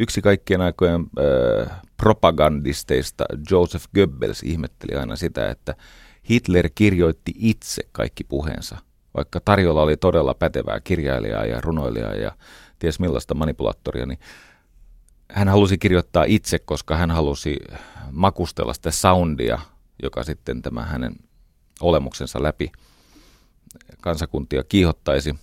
Yksi 0.00 0.22
kaikkien 0.22 0.60
aikojen 0.60 1.00
äh, 1.00 1.80
propagandisteista 1.96 3.24
Joseph 3.50 3.86
Goebbels 3.94 4.42
ihmetteli 4.42 4.98
aina 4.98 5.16
sitä, 5.16 5.50
että 5.50 5.74
Hitler 6.30 6.70
kirjoitti 6.74 7.32
itse 7.36 7.82
kaikki 7.92 8.24
puheensa 8.24 8.78
vaikka 9.18 9.40
tarjolla 9.44 9.82
oli 9.82 9.96
todella 9.96 10.34
pätevää 10.34 10.80
kirjailijaa 10.80 11.44
ja 11.44 11.60
runoilijaa 11.60 12.14
ja 12.14 12.32
ties 12.78 13.00
millaista 13.00 13.34
manipulaattoria, 13.34 14.06
niin 14.06 14.18
hän 15.32 15.48
halusi 15.48 15.78
kirjoittaa 15.78 16.24
itse, 16.24 16.58
koska 16.58 16.96
hän 16.96 17.10
halusi 17.10 17.56
makustella 18.10 18.74
sitä 18.74 18.90
soundia, 18.90 19.58
joka 20.02 20.24
sitten 20.24 20.62
tämä 20.62 20.82
hänen 20.82 21.16
olemuksensa 21.80 22.42
läpi 22.42 22.72
kansakuntia 24.00 24.64
kiihottaisi. 24.64 25.34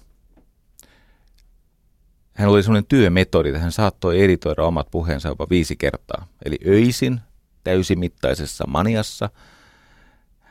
Hän 2.34 2.50
oli 2.50 2.64
sellainen 2.64 2.88
työmetodi, 2.88 3.50
että 3.50 3.60
hän 3.60 3.72
saattoi 3.72 4.24
editoida 4.24 4.64
omat 4.64 4.88
puheensa 4.92 5.28
jopa 5.28 5.48
viisi 5.50 5.76
kertaa. 5.76 6.28
Eli 6.46 6.58
öisin 6.68 7.22
täysimittaisessa 7.64 8.68
maniassa– 8.68 9.30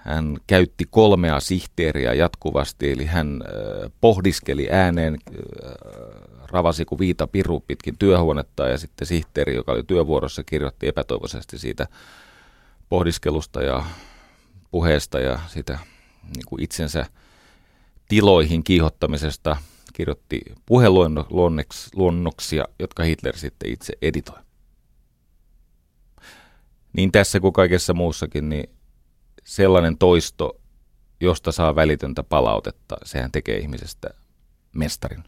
hän 0.04 0.36
käytti 0.46 0.84
kolmea 0.90 1.40
sihteeriä 1.40 2.14
jatkuvasti, 2.14 2.90
eli 2.90 3.04
hän 3.04 3.42
äh, 3.42 3.92
pohdiskeli 4.00 4.68
ääneen, 4.70 5.14
äh, 5.14 5.72
ravasi 6.50 6.84
kuin 6.84 6.98
viita 6.98 7.26
piru 7.26 7.60
pitkin 7.60 7.98
työhuonetta 7.98 8.68
ja 8.68 8.78
sitten 8.78 9.06
sihteeri, 9.06 9.54
joka 9.54 9.72
oli 9.72 9.82
työvuorossa, 9.82 10.44
kirjoitti 10.44 10.88
epätoivoisesti 10.88 11.58
siitä 11.58 11.86
pohdiskelusta 12.88 13.62
ja 13.62 13.84
puheesta 14.70 15.20
ja 15.20 15.38
sitä 15.46 15.78
niin 16.36 16.44
kuin 16.46 16.62
itsensä 16.62 17.06
tiloihin 18.08 18.64
kiihottamisesta 18.64 19.56
kirjoitti 19.92 20.40
puheluonnoksia, 20.66 22.64
jotka 22.78 23.02
Hitler 23.02 23.36
sitten 23.36 23.70
itse 23.70 23.92
editoi. 24.02 24.38
Niin 26.92 27.12
tässä 27.12 27.40
kuin 27.40 27.52
kaikessa 27.52 27.94
muussakin, 27.94 28.48
niin 28.48 28.70
sellainen 29.44 29.98
toisto, 29.98 30.60
josta 31.20 31.52
saa 31.52 31.74
välitöntä 31.74 32.22
palautetta, 32.22 32.96
sehän 33.04 33.32
tekee 33.32 33.58
ihmisestä 33.58 34.10
mestarin. 34.74 35.24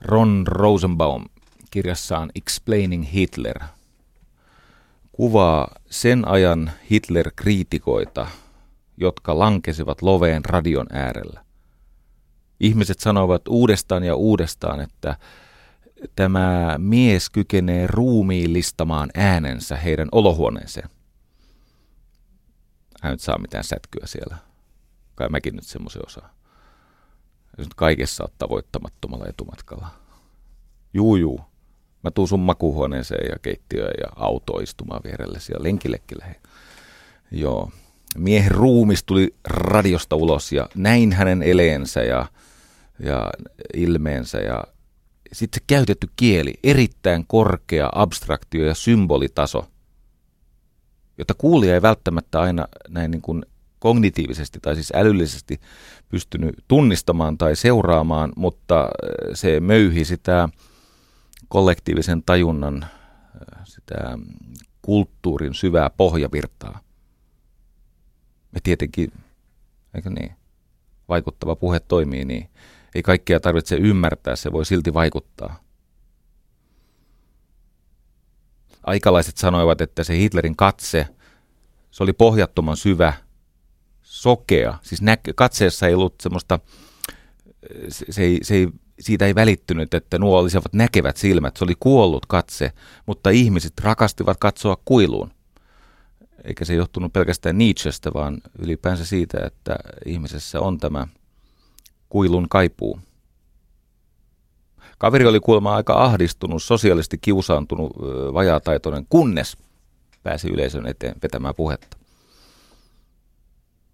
Ron 0.00 0.44
Rosenbaum 0.46 1.24
kirjassaan 1.70 2.30
Explaining 2.34 3.12
Hitler 3.12 3.58
kuvaa 5.12 5.68
sen 5.90 6.28
ajan 6.28 6.72
Hitler-kriitikoita, 6.90 8.26
jotka 8.96 9.38
lankesivat 9.38 10.02
loveen 10.02 10.44
radion 10.44 10.86
äärellä. 10.92 11.44
Ihmiset 12.60 13.00
sanovat 13.00 13.48
uudestaan 13.48 14.04
ja 14.04 14.16
uudestaan, 14.16 14.80
että 14.80 15.16
tämä 16.16 16.74
mies 16.78 17.30
kykenee 17.30 17.86
ruumiillistamaan 17.86 19.10
äänensä 19.14 19.76
heidän 19.76 20.08
olohuoneeseen. 20.12 20.88
Hän 23.02 23.10
nyt 23.10 23.20
saa 23.20 23.38
mitään 23.38 23.64
sätkyä 23.64 24.06
siellä. 24.06 24.36
Kai 25.14 25.28
mäkin 25.28 25.56
nyt 25.56 25.64
semmoisen 25.64 26.06
osaa. 26.06 26.34
Nyt 27.58 27.74
kaikessa 27.74 28.24
oot 28.24 28.38
tavoittamattomalla 28.38 29.26
etumatkalla. 29.28 29.88
Juu, 30.94 31.16
juu. 31.16 31.40
Mä 32.04 32.10
tuun 32.10 32.28
sun 32.28 32.40
makuuhuoneeseen 32.40 33.30
ja 33.30 33.38
keittiöön 33.42 33.94
ja 34.00 34.06
auto 34.16 34.58
istumaan 34.58 35.00
vierelle 35.04 35.40
siellä 35.40 35.64
lenkillekin 35.64 36.18
lähe. 36.20 36.40
Joo. 37.30 37.70
Miehen 38.16 38.50
ruumis 38.50 39.04
tuli 39.04 39.34
radiosta 39.44 40.16
ulos 40.16 40.52
ja 40.52 40.68
näin 40.74 41.12
hänen 41.12 41.42
eleensä 41.42 42.02
ja, 42.02 42.26
ja 42.98 43.30
ilmeensä 43.74 44.38
ja 44.38 44.64
sitten 45.34 45.60
se 45.60 45.64
käytetty 45.66 46.08
kieli, 46.16 46.54
erittäin 46.62 47.24
korkea 47.26 47.90
abstraktio- 47.94 48.66
ja 48.66 48.74
symbolitaso, 48.74 49.68
jota 51.18 51.34
kuulija 51.34 51.74
ei 51.74 51.82
välttämättä 51.82 52.40
aina 52.40 52.68
näin 52.88 53.10
niin 53.10 53.22
kuin 53.22 53.46
kognitiivisesti 53.78 54.58
tai 54.62 54.74
siis 54.74 54.92
älyllisesti 54.94 55.60
pystynyt 56.08 56.54
tunnistamaan 56.68 57.38
tai 57.38 57.56
seuraamaan, 57.56 58.32
mutta 58.36 58.80
äh, 58.80 58.88
se 59.34 59.60
möyhi 59.60 60.04
sitä 60.04 60.48
kollektiivisen 61.48 62.22
tajunnan, 62.22 62.82
äh, 62.82 63.64
sitä 63.64 64.18
kulttuurin 64.82 65.54
syvää 65.54 65.90
pohjavirtaa. 65.90 66.80
Me 68.52 68.60
tietenkin, 68.62 69.12
eikö 69.94 70.10
niin, 70.10 70.32
vaikuttava 71.08 71.56
puhe 71.56 71.80
toimii 71.80 72.24
niin. 72.24 72.48
Ei 72.94 73.02
kaikkea 73.02 73.40
tarvitse 73.40 73.76
ymmärtää, 73.76 74.36
se 74.36 74.52
voi 74.52 74.66
silti 74.66 74.94
vaikuttaa. 74.94 75.60
Aikalaiset 78.82 79.36
sanoivat, 79.36 79.80
että 79.80 80.04
se 80.04 80.18
Hitlerin 80.18 80.56
katse, 80.56 81.08
se 81.90 82.02
oli 82.02 82.12
pohjattoman 82.12 82.76
syvä, 82.76 83.12
sokea. 84.02 84.78
Siis 84.82 85.02
näk- 85.02 85.32
katseessa 85.36 85.86
ei 85.86 85.94
ollut 85.94 86.14
semmoista, 86.20 86.58
se, 87.88 88.06
se, 88.10 88.22
ei, 88.22 88.38
se 88.42 88.54
ei, 88.54 88.68
siitä 89.00 89.26
ei 89.26 89.34
välittynyt, 89.34 89.94
että 89.94 90.18
nuo 90.18 90.38
olisivat 90.38 90.72
näkevät 90.72 91.16
silmät. 91.16 91.56
Se 91.56 91.64
oli 91.64 91.74
kuollut 91.80 92.26
katse, 92.26 92.72
mutta 93.06 93.30
ihmiset 93.30 93.72
rakastivat 93.80 94.36
katsoa 94.40 94.76
kuiluun. 94.84 95.30
Eikä 96.44 96.64
se 96.64 96.74
johtunut 96.74 97.12
pelkästään 97.12 97.58
Nietzschestä, 97.58 98.10
vaan 98.14 98.38
ylipäänsä 98.58 99.04
siitä, 99.04 99.46
että 99.46 99.76
ihmisessä 100.06 100.60
on 100.60 100.78
tämä– 100.78 101.06
kuilun 102.14 102.48
kaipuu. 102.48 103.00
Kaveri 104.98 105.26
oli 105.26 105.40
kuulemma 105.40 105.74
aika 105.74 106.04
ahdistunut, 106.04 106.62
sosiaalisesti 106.62 107.18
kiusaantunut, 107.18 107.92
vajaataitoinen, 108.34 109.06
kunnes 109.08 109.56
pääsi 110.22 110.50
yleisön 110.50 110.86
eteen 110.86 111.16
vetämään 111.22 111.54
puhetta. 111.54 111.96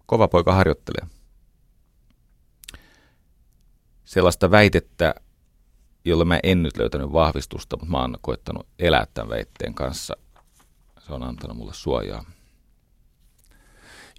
Kova 0.05 0.27
poika 0.27 0.53
harjoittelee. 0.53 1.07
Sellaista 4.05 4.51
väitettä, 4.51 5.15
jolle 6.05 6.25
mä 6.25 6.39
en 6.43 6.63
nyt 6.63 6.77
löytänyt 6.77 7.13
vahvistusta, 7.13 7.77
mutta 7.77 7.91
mä 7.91 8.01
oon 8.01 8.17
koittanut 8.21 8.67
elää 8.79 9.07
tämän 9.13 9.29
väitteen 9.29 9.73
kanssa. 9.73 10.17
Se 10.99 11.13
on 11.13 11.23
antanut 11.23 11.57
mulle 11.57 11.73
suojaa. 11.73 12.25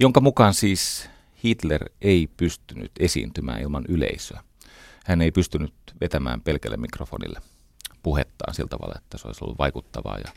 Jonka 0.01 0.21
mukaan 0.21 0.55
siis 0.55 1.12
Hitler 1.45 1.85
ei 2.01 2.29
pystynyt 2.37 2.93
esiintymään 3.01 3.63
ilman 3.63 3.85
yleisöä. 3.89 4.45
Hän 5.05 5.23
ei 5.23 5.33
pystynyt 5.33 5.75
vetämään 6.01 6.41
pelkälle 6.41 6.77
mikrofonille 6.77 7.41
puhettaan 8.03 8.55
sillä 8.55 8.69
tavalla, 8.69 8.95
että 8.99 9.19
se 9.19 9.27
olisi 9.27 9.45
ollut 9.45 9.59
vaikuttavaa 9.59 10.19
ja 10.19 10.33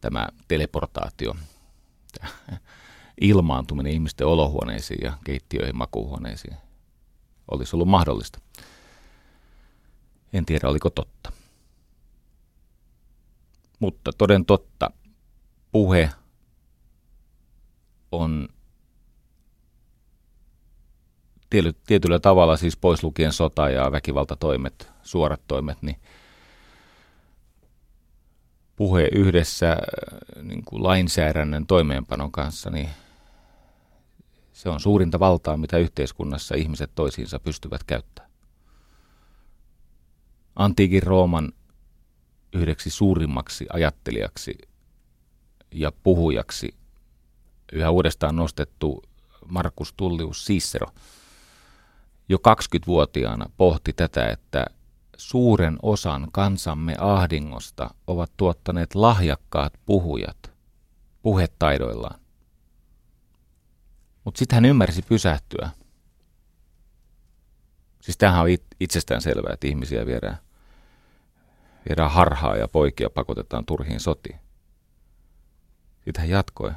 tämä 0.00 0.28
teleportaatio, 0.48 1.36
tämä 2.18 2.32
ilmaantuminen 3.20 3.92
ihmisten 3.92 4.26
olohuoneisiin 4.26 5.00
ja 5.04 5.18
keittiöihin, 5.24 5.76
makuuhuoneisiin 5.76 6.56
olisi 7.50 7.76
ollut 7.76 7.88
mahdollista. 7.88 8.40
En 10.32 10.46
tiedä, 10.46 10.68
oliko 10.68 10.90
totta. 10.90 11.32
Mutta 13.78 14.12
toden 14.12 14.44
totta, 14.44 14.90
puhe 15.72 16.10
on 18.12 18.48
tietyllä 21.86 22.18
tavalla 22.18 22.56
siis 22.56 22.76
pois 22.76 23.02
lukien 23.02 23.32
sota 23.32 23.70
ja 23.70 23.92
väkivaltatoimet, 23.92 24.88
suorat 25.02 25.40
toimet, 25.48 25.82
niin 25.82 25.96
puhe 28.76 29.08
yhdessä 29.12 29.70
äh, 29.72 30.42
niin 30.42 30.64
kuin 30.64 30.82
lainsäädännön 30.82 31.66
toimeenpanon 31.66 32.32
kanssa, 32.32 32.70
niin 32.70 32.88
se 34.52 34.68
on 34.68 34.80
suurinta 34.80 35.20
valtaa, 35.20 35.56
mitä 35.56 35.78
yhteiskunnassa 35.78 36.54
ihmiset 36.54 36.90
toisiinsa 36.94 37.38
pystyvät 37.38 37.84
käyttämään. 37.84 38.30
Antiikin 40.56 41.02
Rooman 41.02 41.52
yhdeksi 42.52 42.90
suurimmaksi 42.90 43.66
ajattelijaksi 43.72 44.58
ja 45.74 45.92
puhujaksi 46.02 46.74
yhä 47.72 47.90
uudestaan 47.90 48.36
nostettu 48.36 49.02
Markus 49.48 49.92
Tullius 49.92 50.44
Cicero– 50.44 50.86
jo 52.30 52.38
20-vuotiaana 52.38 53.50
pohti 53.56 53.92
tätä, 53.92 54.28
että 54.28 54.64
suuren 55.16 55.78
osan 55.82 56.28
kansamme 56.32 56.94
ahdingosta 56.98 57.90
ovat 58.06 58.32
tuottaneet 58.36 58.94
lahjakkaat 58.94 59.72
puhujat 59.86 60.52
puhetaidoillaan. 61.22 62.20
Mutta 64.24 64.38
sitten 64.38 64.56
hän 64.56 64.64
ymmärsi 64.64 65.02
pysähtyä. 65.02 65.70
Siis 68.02 68.18
tämähän 68.18 68.42
on 68.42 68.48
itsestään 68.80 69.22
selvää, 69.22 69.52
että 69.52 69.66
ihmisiä 69.66 70.06
viedään, 70.06 70.38
viedään 71.88 72.10
harhaa 72.10 72.56
ja 72.56 72.68
poikia 72.68 73.10
pakotetaan 73.10 73.66
turhiin 73.66 74.00
sotiin. 74.00 74.40
Sitten 76.04 76.20
hän 76.20 76.30
jatkoi. 76.30 76.72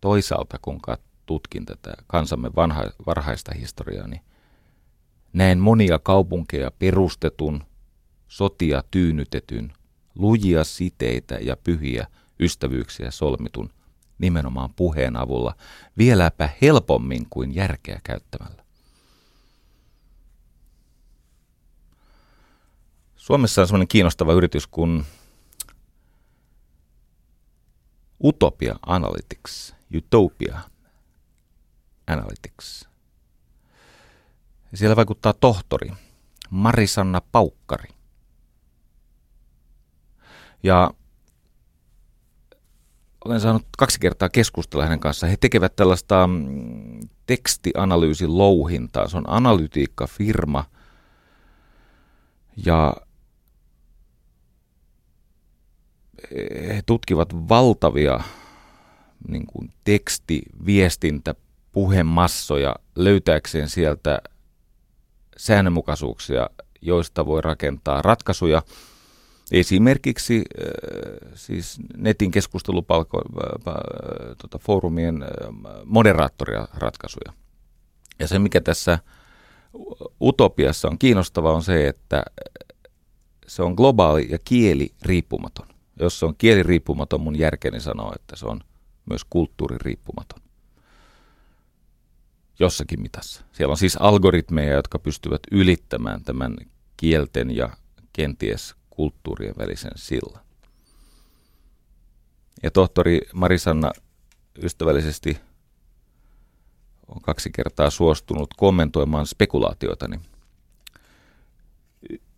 Toisaalta, 0.00 0.58
kun 0.62 0.80
tutkin 1.26 1.66
tätä 1.66 1.94
kansamme 2.06 2.50
vanha, 2.56 2.84
varhaista 3.06 3.52
historiaa, 3.54 4.06
niin 4.06 4.20
Näen 5.36 5.58
monia 5.58 5.98
kaupunkeja 5.98 6.70
perustetun, 6.70 7.64
sotia 8.28 8.84
tyynytetyn, 8.90 9.72
lujia 10.14 10.64
siteitä 10.64 11.34
ja 11.34 11.56
pyhiä 11.56 12.06
ystävyyksiä 12.40 13.10
solmitun 13.10 13.70
nimenomaan 14.18 14.74
puheen 14.74 15.16
avulla, 15.16 15.54
vieläpä 15.98 16.48
helpommin 16.62 17.26
kuin 17.30 17.54
järkeä 17.54 18.00
käyttämällä. 18.04 18.64
Suomessa 23.16 23.60
on 23.60 23.66
sellainen 23.66 23.88
kiinnostava 23.88 24.32
yritys 24.32 24.66
kuin 24.66 25.04
Utopia 28.24 28.76
Analytics, 28.86 29.74
Utopia 29.96 30.60
Analytics. 32.06 32.85
Siellä 34.74 34.96
vaikuttaa 34.96 35.32
tohtori 35.32 35.90
Marisanna 36.50 37.20
Paukkari. 37.32 37.88
Ja 40.62 40.90
olen 43.24 43.40
saanut 43.40 43.66
kaksi 43.78 44.00
kertaa 44.00 44.28
keskustella 44.28 44.84
hänen 44.84 45.00
kanssaan. 45.00 45.30
He 45.30 45.36
tekevät 45.40 45.76
tällaista 45.76 46.26
mm, 46.26 47.08
tekstianalyysin 47.26 48.38
louhintaa. 48.38 49.08
Se 49.08 49.16
on 49.16 49.30
analytiikkafirma. 49.30 50.64
Ja 52.66 52.96
he 56.68 56.82
tutkivat 56.86 57.48
valtavia 57.48 58.20
niin 59.28 59.46
kuin 59.46 59.72
teksti, 59.84 60.42
viestintä, 60.66 61.34
puhemassoja 61.72 62.76
löytääkseen 62.96 63.68
sieltä 63.68 64.18
säännönmukaisuuksia, 65.36 66.50
joista 66.82 67.26
voi 67.26 67.40
rakentaa 67.40 68.02
ratkaisuja. 68.02 68.62
Esimerkiksi 69.52 70.36
äh, 70.36 71.30
siis 71.34 71.78
netin 71.96 72.30
keskustelupalko, 72.30 73.22
tota, 74.42 74.58
foorumien 74.58 75.24
moderaattoria 75.84 76.68
ratkaisuja. 76.74 77.32
Ja 78.18 78.28
se, 78.28 78.38
mikä 78.38 78.60
tässä 78.60 78.98
utopiassa 80.20 80.88
on 80.88 80.98
kiinnostavaa, 80.98 81.52
on 81.52 81.62
se, 81.62 81.88
että 81.88 82.22
se 83.46 83.62
on 83.62 83.74
globaali 83.74 84.26
ja 84.30 84.38
kieli 84.38 84.94
riippumaton. 85.02 85.66
Jos 86.00 86.18
se 86.18 86.26
on 86.26 86.34
kieliriippumaton, 86.38 87.20
mun 87.20 87.38
järkeni 87.38 87.80
sanoo, 87.80 88.12
että 88.14 88.36
se 88.36 88.46
on 88.46 88.60
myös 89.06 89.24
kulttuuririippumaton. 89.30 90.45
Jossakin 92.58 93.02
mitassa. 93.02 93.42
Siellä 93.52 93.72
on 93.72 93.76
siis 93.76 93.96
algoritmeja, 93.96 94.74
jotka 94.74 94.98
pystyvät 94.98 95.40
ylittämään 95.52 96.24
tämän 96.24 96.56
kielten 96.96 97.56
ja 97.56 97.70
kenties 98.12 98.74
kulttuurien 98.90 99.54
välisen 99.58 99.92
sillan. 99.96 100.44
Ja 102.62 102.70
tohtori 102.70 103.20
Marisanna 103.32 103.90
ystävällisesti 104.62 105.38
on 107.08 107.20
kaksi 107.22 107.50
kertaa 107.50 107.90
suostunut 107.90 108.54
kommentoimaan 108.56 109.26
spekulaatioitani. 109.26 110.20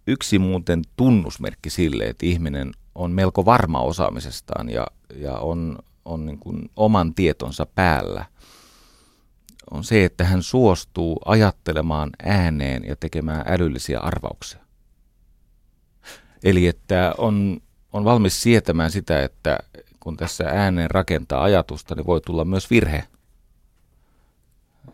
Yksi 0.06 0.38
muuten 0.38 0.82
tunnusmerkki 0.96 1.70
sille, 1.70 2.04
että 2.04 2.26
ihminen 2.26 2.72
on 2.94 3.12
melko 3.12 3.44
varma 3.44 3.80
osaamisestaan 3.80 4.70
ja, 4.70 4.86
ja 5.16 5.34
on, 5.34 5.78
on 6.04 6.26
niin 6.26 6.38
kuin 6.38 6.70
oman 6.76 7.14
tietonsa 7.14 7.66
päällä, 7.66 8.24
on 9.70 9.84
se, 9.84 10.04
että 10.04 10.24
hän 10.24 10.42
suostuu 10.42 11.20
ajattelemaan 11.24 12.10
ääneen 12.22 12.84
ja 12.84 12.96
tekemään 12.96 13.44
älyllisiä 13.46 14.00
arvauksia. 14.00 14.60
Eli 16.44 16.66
että 16.66 17.14
on, 17.18 17.60
on 17.92 18.04
valmis 18.04 18.42
sietämään 18.42 18.90
sitä, 18.90 19.22
että 19.22 19.58
kun 20.00 20.16
tässä 20.16 20.44
ääneen 20.44 20.90
rakentaa 20.90 21.42
ajatusta, 21.42 21.94
niin 21.94 22.06
voi 22.06 22.20
tulla 22.20 22.44
myös 22.44 22.70
virhe. 22.70 23.04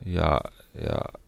Ja, 0.06 0.40
ja 0.74 1.20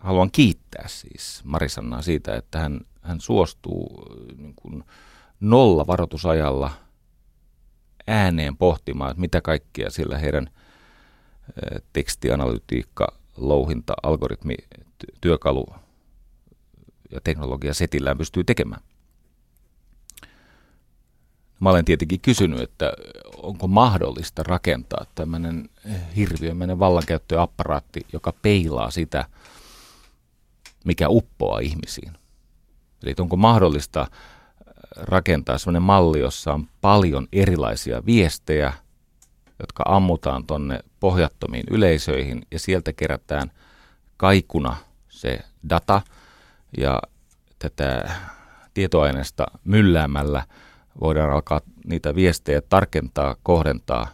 haluan 0.00 0.30
kiittää 0.30 0.88
siis 0.88 1.40
Marisannaa 1.44 2.02
siitä, 2.02 2.36
että 2.36 2.58
hän, 2.58 2.80
hän 3.02 3.20
suostuu 3.20 4.04
niin 4.36 4.54
kuin 4.56 4.84
nolla 5.40 5.86
varoitusajalla 5.86 6.70
ääneen 8.06 8.56
pohtimaan, 8.56 9.10
että 9.10 9.20
mitä 9.20 9.40
kaikkia 9.40 9.90
sillä 9.90 10.18
heidän 10.18 10.50
tekstianalytiikka, 11.92 13.08
louhinta, 13.36 13.94
algoritmi, 14.02 14.54
työkalu 15.20 15.66
ja 17.10 17.20
teknologia 17.24 17.74
setillään 17.74 18.18
pystyy 18.18 18.44
tekemään. 18.44 18.80
Mä 21.60 21.70
olen 21.70 21.84
tietenkin 21.84 22.20
kysynyt, 22.20 22.60
että 22.60 22.92
onko 23.36 23.66
mahdollista 23.68 24.42
rakentaa 24.42 25.06
tämmöinen 25.14 25.68
hirviömäinen 26.16 26.78
vallankäyttöapparaatti, 26.78 28.00
joka 28.12 28.32
peilaa 28.42 28.90
sitä, 28.90 29.24
mikä 30.84 31.08
uppoaa 31.08 31.58
ihmisiin. 31.58 32.12
Eli 33.02 33.14
onko 33.18 33.36
mahdollista 33.36 34.06
rakentaa 34.96 35.58
sellainen 35.58 35.82
malli, 35.82 36.20
jossa 36.20 36.52
on 36.52 36.68
paljon 36.80 37.28
erilaisia 37.32 38.06
viestejä, 38.06 38.72
jotka 39.60 39.84
ammutaan 39.86 40.46
tonne 40.46 40.80
pohjattomiin 41.04 41.64
yleisöihin 41.70 42.46
ja 42.50 42.58
sieltä 42.58 42.92
kerätään 42.92 43.50
kaikuna 44.16 44.76
se 45.08 45.38
data 45.68 46.02
ja 46.78 47.02
tätä 47.58 48.10
tietoaineesta 48.74 49.46
mylläämällä 49.64 50.46
voidaan 51.00 51.30
alkaa 51.30 51.60
niitä 51.86 52.14
viestejä 52.14 52.60
tarkentaa, 52.60 53.36
kohdentaa, 53.42 54.06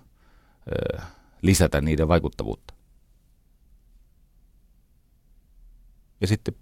lisätä 1.43 1.81
niiden 1.81 2.09
vaikuttavuutta. 2.09 2.75
Ja 6.21 6.27
sitten 6.27 6.55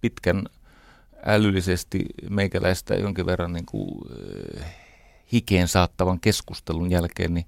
pitkän 0.00 0.44
älyllisesti 1.24 2.04
meikäläistä 2.30 2.94
jonkin 2.94 3.26
verran 3.26 3.52
niin 3.52 3.66
kuin, 3.66 4.00
hikeen 5.32 5.68
saattavan 5.68 6.20
keskustelun 6.20 6.90
jälkeen, 6.90 7.34
niin 7.34 7.46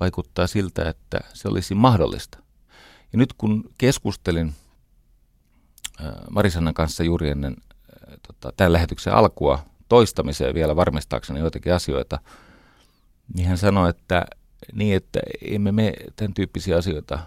vaikuttaa 0.00 0.46
siltä, 0.46 0.88
että 0.88 1.18
se 1.34 1.48
olisi 1.48 1.74
mahdollista. 1.74 2.38
Ja 3.12 3.18
nyt 3.18 3.32
kun 3.32 3.64
keskustelin 3.78 4.54
Marisannan 6.30 6.74
kanssa 6.74 7.04
juuri 7.04 7.28
ennen 7.28 7.56
tota, 8.26 8.52
tämän 8.56 8.72
lähetyksen 8.72 9.14
alkua 9.14 9.58
toistamiseen 9.88 10.54
vielä 10.54 10.76
varmistaakseni 10.76 11.40
joitakin 11.40 11.74
asioita, 11.74 12.18
niin 13.34 13.48
hän 13.48 13.58
sanoi, 13.58 13.90
että 13.90 14.26
niin, 14.72 14.96
että 14.96 15.20
emme 15.42 15.72
me 15.72 15.92
tämän 16.16 16.34
tyyppisiä 16.34 16.76
asioita 16.76 17.18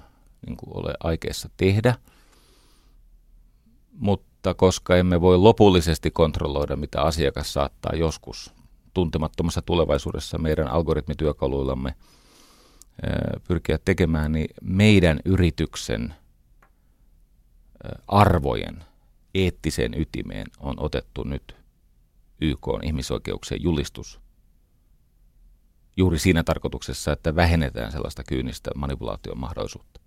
niin 0.46 0.58
kuin 0.58 0.78
ole 0.78 0.94
aikeissa 1.00 1.50
tehdä, 1.58 1.96
mutta 3.92 4.54
koska 4.54 4.96
emme 4.96 5.22
voi 5.22 5.38
lopullisesti 5.38 6.12
kontrolloida, 6.12 6.76
mitä 6.76 7.02
asiakas 7.02 7.54
saattaa 7.54 7.96
joskus 7.96 8.54
tuntemattomassa 8.94 9.62
tulevaisuudessa 9.62 10.38
meidän 10.38 10.68
algoritmityökaluillamme 10.68 11.96
pyrkiä 13.48 13.80
tekemään, 13.86 14.32
niin 14.32 14.48
meidän 14.62 15.20
yrityksen 15.26 16.14
arvojen 18.08 18.84
eettiseen 19.34 20.02
ytimeen 20.02 20.48
on 20.60 20.76
otettu 20.78 21.24
nyt 21.24 21.56
YK 22.42 22.68
on 22.68 22.84
ihmisoikeuksien 22.84 23.64
julistus 23.64 24.20
juuri 25.98 26.20
siinä 26.20 26.44
tarkoituksessa, 26.44 27.12
että 27.12 27.36
vähennetään 27.36 27.92
sellaista 27.92 28.24
kyynistä 28.24 28.72
manipulaation 28.76 29.38
mahdollisuutta. 29.38 30.00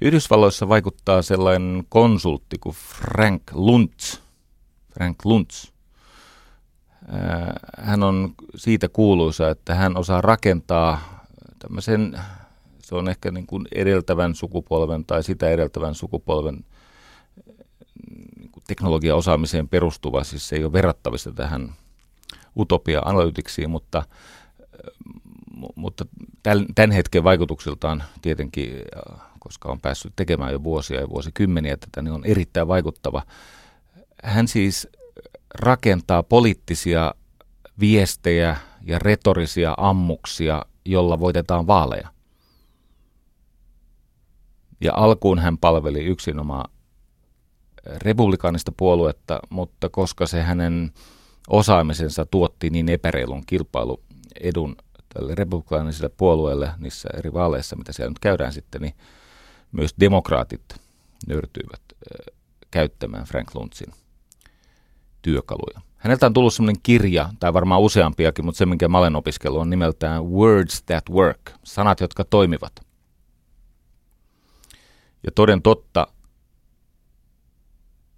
Yhdysvalloissa 0.00 0.68
vaikuttaa 0.68 1.22
sellainen 1.22 1.84
konsultti 1.88 2.58
kuin 2.58 2.76
Frank 2.76 3.42
Luntz. 3.52 4.20
Frank 4.94 5.24
Luntz. 5.24 5.72
Hän 7.78 8.02
on 8.02 8.34
siitä 8.56 8.88
kuuluisa, 8.88 9.50
että 9.50 9.74
hän 9.74 9.96
osaa 9.96 10.20
rakentaa 10.20 11.20
tämmöisen, 11.58 12.20
se 12.82 12.94
on 12.94 13.08
ehkä 13.08 13.30
niin 13.30 13.46
kuin 13.46 13.68
edeltävän 13.74 14.34
sukupolven 14.34 15.04
tai 15.04 15.22
sitä 15.22 15.50
edeltävän 15.50 15.94
sukupolven 15.94 16.64
niin 18.40 18.52
kuin 18.52 18.64
teknologiaosaamiseen 18.66 19.68
perustuva, 19.68 20.24
siis 20.24 20.48
se 20.48 20.56
ei 20.56 20.64
ole 20.64 20.72
verrattavissa 20.72 21.32
tähän 21.32 21.74
utopia-analytiksiin, 22.58 23.70
mutta, 23.70 24.02
mutta 25.74 26.04
tämän 26.74 26.90
hetken 26.90 27.24
vaikutuksiltaan 27.24 28.02
tietenkin 28.22 28.72
koska 29.40 29.68
on 29.68 29.80
päässyt 29.80 30.12
tekemään 30.16 30.52
jo 30.52 30.62
vuosia 30.62 31.00
ja 31.00 31.08
vuosikymmeniä 31.08 31.76
tätä, 31.76 32.02
niin 32.02 32.12
on 32.12 32.24
erittäin 32.24 32.68
vaikuttava. 32.68 33.22
Hän 34.24 34.48
siis 34.48 34.88
rakentaa 35.54 36.22
poliittisia 36.22 37.14
viestejä 37.80 38.56
ja 38.82 38.98
retorisia 38.98 39.74
ammuksia, 39.76 40.62
jolla 40.84 41.20
voitetaan 41.20 41.66
vaaleja. 41.66 42.08
Ja 44.80 44.92
alkuun 44.94 45.38
hän 45.38 45.58
palveli 45.58 46.04
yksinomaan 46.04 46.70
republikaanista 47.86 48.72
puoluetta, 48.76 49.40
mutta 49.50 49.88
koska 49.88 50.26
se 50.26 50.42
hänen 50.42 50.92
osaamisensa 51.48 52.26
tuotti 52.26 52.70
niin 52.70 52.88
epäreilun 52.88 53.42
kilpailuedun 53.46 54.76
tälle 55.14 55.34
republikaaniselle 55.34 56.10
puolueelle 56.16 56.70
niissä 56.78 57.08
eri 57.18 57.32
vaaleissa, 57.32 57.76
mitä 57.76 57.92
siellä 57.92 58.10
nyt 58.10 58.18
käydään 58.18 58.52
sitten, 58.52 58.80
niin 58.80 58.94
myös 59.72 59.94
demokraatit 60.00 60.64
nöyrtyivät 61.26 61.82
käyttämään 62.70 63.24
Frank 63.24 63.54
Luntzin 63.54 63.92
työkaluja. 65.22 65.80
Häneltä 65.96 66.26
on 66.26 66.32
tullut 66.32 66.54
sellainen 66.54 66.82
kirja, 66.82 67.30
tai 67.40 67.52
varmaan 67.52 67.80
useampiakin, 67.80 68.44
mutta 68.44 68.58
se, 68.58 68.66
minkä 68.66 68.88
mä 68.88 68.98
olen 68.98 69.16
opiskellut, 69.16 69.60
on 69.60 69.70
nimeltään 69.70 70.24
Words 70.24 70.82
That 70.82 71.04
Work, 71.10 71.50
sanat, 71.64 72.00
jotka 72.00 72.24
toimivat. 72.24 72.72
Ja 75.22 75.30
toden 75.34 75.62
totta, 75.62 76.06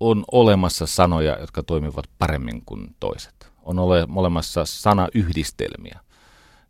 on 0.01 0.25
olemassa 0.33 0.87
sanoja, 0.87 1.39
jotka 1.41 1.63
toimivat 1.63 2.05
paremmin 2.19 2.63
kuin 2.67 2.97
toiset. 3.01 3.53
On 3.63 3.79
ole, 3.79 4.07
olemassa 4.15 4.65
sanayhdistelmiä, 4.65 6.01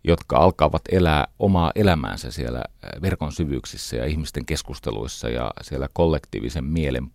jotka 0.05 0.37
alkavat 0.37 0.83
elää 0.93 1.27
omaa 1.39 1.73
elämäänsä 1.75 2.31
siellä 2.31 2.63
verkon 3.03 3.33
syvyyksissä 3.33 3.97
ja 3.97 4.07
ihmisten 4.07 4.47
keskusteluissa 4.47 5.29
ja 5.29 5.51
siellä 5.63 5.89
kollektiivisen 5.93 6.65
mielen 6.65 7.13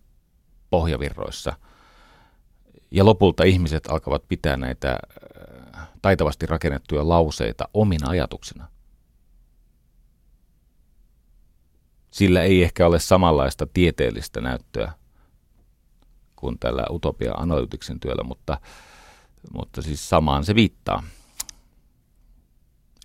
pohjavirroissa. 0.69 1.53
Ja 2.91 3.05
lopulta 3.05 3.43
ihmiset 3.43 3.87
alkavat 3.87 4.27
pitää 4.27 4.57
näitä 4.57 4.99
taitavasti 6.01 6.45
rakennettuja 6.45 7.09
lauseita 7.09 7.69
omina 7.73 8.09
ajatuksina. 8.09 8.67
Sillä 12.11 12.43
ei 12.43 12.63
ehkä 12.63 12.87
ole 12.87 12.99
samanlaista 12.99 13.67
tieteellistä 13.73 14.41
näyttöä 14.41 14.91
kuin 16.35 16.59
tällä 16.59 16.83
Utopia 16.89 17.33
Analyticsin 17.33 17.99
työllä, 17.99 18.23
mutta, 18.23 18.59
mutta 19.53 19.81
siis 19.81 20.09
samaan 20.09 20.45
se 20.45 20.55
viittaa. 20.55 21.03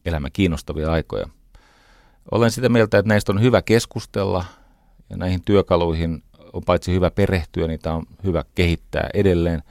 Elämä 0.05 0.31
kiinnostavia 0.31 0.92
aikoja. 0.92 1.27
Olen 2.31 2.51
sitä 2.51 2.68
mieltä, 2.68 2.99
että 2.99 3.09
näistä 3.09 3.33
on 3.33 3.40
hyvä 3.40 3.62
keskustella 3.62 4.45
ja 5.11 5.16
näihin 5.16 5.45
työkaluihin 5.45 6.23
on 6.53 6.62
paitsi 6.67 6.93
hyvä 6.93 7.11
perehtyä, 7.11 7.67
niitä 7.67 7.95
on 7.95 8.07
hyvä 8.25 8.45
kehittää 8.55 9.11
edelleen 9.15 9.62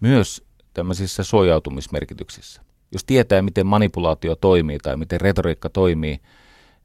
myös 0.00 0.44
tämmöisissä 0.74 1.22
suojautumismerkityksissä. 1.22 2.62
Jos 2.92 3.04
tietää, 3.04 3.42
miten 3.42 3.66
manipulaatio 3.66 4.36
toimii 4.36 4.78
tai 4.78 4.96
miten 4.96 5.20
retoriikka 5.20 5.68
toimii, 5.68 6.20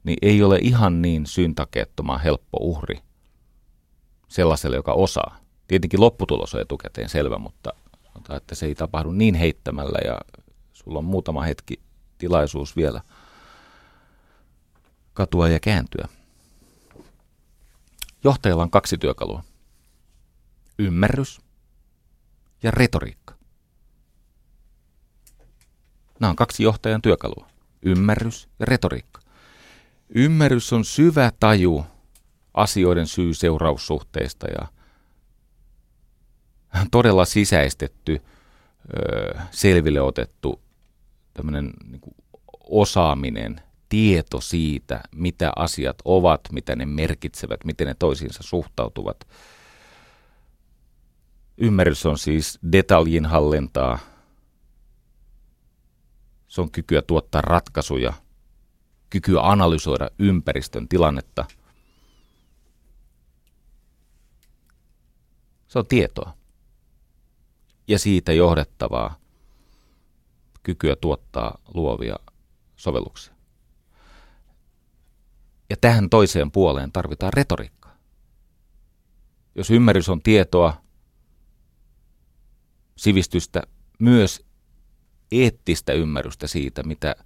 niin 0.04 0.18
ei 0.22 0.42
ole 0.42 0.58
ihan 0.62 1.02
niin 1.02 1.26
syntakeettoman 1.26 2.20
helppo 2.20 2.58
uhri 2.60 3.00
sellaiselle, 4.28 4.76
joka 4.76 4.92
osaa. 4.92 5.38
Tietenkin 5.68 6.00
lopputulos 6.00 6.54
on 6.54 6.60
etukäteen 6.60 7.08
selvä, 7.08 7.38
mutta 7.38 7.72
sanotaan, 8.12 8.36
että 8.36 8.54
se 8.54 8.66
ei 8.66 8.74
tapahdu 8.74 9.12
niin 9.12 9.34
heittämällä 9.34 9.98
ja 10.04 10.20
sulla 10.72 10.98
on 10.98 11.04
muutama 11.04 11.42
hetki 11.42 11.80
tilaisuus 12.18 12.76
vielä 12.76 13.00
katua 15.12 15.48
ja 15.48 15.60
kääntyä. 15.60 16.08
Johtajalla 18.24 18.62
on 18.62 18.70
kaksi 18.70 18.98
työkalua. 18.98 19.44
Ymmärrys 20.78 21.40
ja 22.62 22.70
retoriikka. 22.70 23.34
Nämä 26.20 26.30
on 26.30 26.36
kaksi 26.36 26.62
johtajan 26.62 27.02
työkalua. 27.02 27.46
Ymmärrys 27.82 28.48
ja 28.58 28.66
retoriikka. 28.66 29.20
Ymmärrys 30.14 30.72
on 30.72 30.84
syvä 30.84 31.32
taju 31.40 31.86
asioiden 32.54 33.06
syy-seuraussuhteista 33.06 34.46
ja 34.46 34.66
todella 36.90 37.24
sisäistetty, 37.24 38.22
selville 39.50 40.00
otettu 40.00 40.60
tämmöinen 41.34 41.72
niin 41.90 42.00
osaaminen, 42.60 43.60
tieto 43.90 44.40
siitä, 44.40 45.00
mitä 45.14 45.52
asiat 45.56 45.98
ovat, 46.04 46.40
mitä 46.52 46.76
ne 46.76 46.86
merkitsevät, 46.86 47.64
miten 47.64 47.86
ne 47.86 47.94
toisiinsa 47.98 48.42
suhtautuvat. 48.42 49.28
Ymmärrys 51.58 52.06
on 52.06 52.18
siis 52.18 52.58
detaljin 52.72 53.26
hallintaa. 53.26 53.98
Se 56.48 56.60
on 56.60 56.70
kykyä 56.70 57.02
tuottaa 57.02 57.40
ratkaisuja, 57.40 58.12
kykyä 59.10 59.40
analysoida 59.40 60.10
ympäristön 60.18 60.88
tilannetta. 60.88 61.44
Se 65.68 65.78
on 65.78 65.86
tietoa 65.86 66.32
ja 67.88 67.98
siitä 67.98 68.32
johdettavaa 68.32 69.20
kykyä 70.62 70.96
tuottaa 70.96 71.58
luovia 71.74 72.16
sovelluksia. 72.76 73.39
Ja 75.70 75.76
tähän 75.80 76.10
toiseen 76.10 76.50
puoleen 76.50 76.92
tarvitaan 76.92 77.32
retoriikkaa. 77.32 77.96
Jos 79.54 79.70
ymmärrys 79.70 80.08
on 80.08 80.22
tietoa, 80.22 80.82
sivistystä, 82.96 83.62
myös 83.98 84.46
eettistä 85.32 85.92
ymmärrystä 85.92 86.46
siitä, 86.46 86.82
mitä 86.82 87.16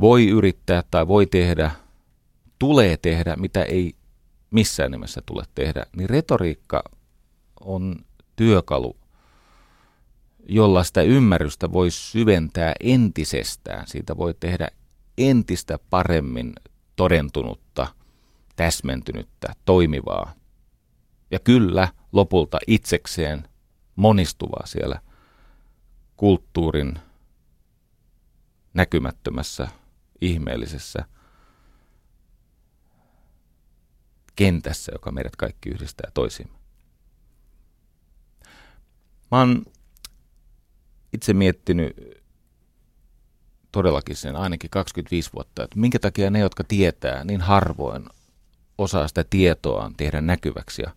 voi 0.00 0.28
yrittää 0.28 0.82
tai 0.90 1.08
voi 1.08 1.26
tehdä, 1.26 1.70
tulee 2.58 2.96
tehdä, 2.96 3.36
mitä 3.36 3.62
ei 3.62 3.94
missään 4.50 4.90
nimessä 4.90 5.22
tule 5.26 5.44
tehdä, 5.54 5.86
niin 5.96 6.10
retoriikka 6.10 6.82
on 7.60 7.96
työkalu, 8.36 8.96
jolla 10.48 10.84
sitä 10.84 11.02
ymmärrystä 11.02 11.72
voi 11.72 11.90
syventää 11.90 12.72
entisestään. 12.80 13.86
Siitä 13.86 14.16
voi 14.16 14.34
tehdä 14.40 14.68
entistä 15.18 15.78
paremmin 15.90 16.52
todentunutta, 16.96 17.86
täsmentynyttä, 18.56 19.54
toimivaa. 19.64 20.34
Ja 21.30 21.38
kyllä 21.38 21.88
lopulta 22.12 22.58
itsekseen 22.66 23.48
monistuvaa 23.96 24.66
siellä 24.66 25.00
kulttuurin 26.16 26.98
näkymättömässä, 28.74 29.68
ihmeellisessä 30.20 31.04
kentässä, 34.36 34.92
joka 34.94 35.12
meidät 35.12 35.36
kaikki 35.36 35.70
yhdistää 35.70 36.10
toisiimme. 36.14 36.58
Mä 39.30 39.38
oon 39.38 39.64
itse 41.12 41.34
miettinyt 41.34 42.19
todellakin 43.72 44.16
sen 44.16 44.36
ainakin 44.36 44.70
25 44.70 45.30
vuotta, 45.34 45.64
että 45.64 45.78
minkä 45.78 45.98
takia 45.98 46.30
ne, 46.30 46.38
jotka 46.38 46.64
tietää 46.64 47.24
niin 47.24 47.40
harvoin, 47.40 48.04
osaa 48.78 49.08
sitä 49.08 49.24
tietoaan 49.30 49.94
tehdä 49.96 50.20
näkyväksi 50.20 50.82
ja 50.82 50.90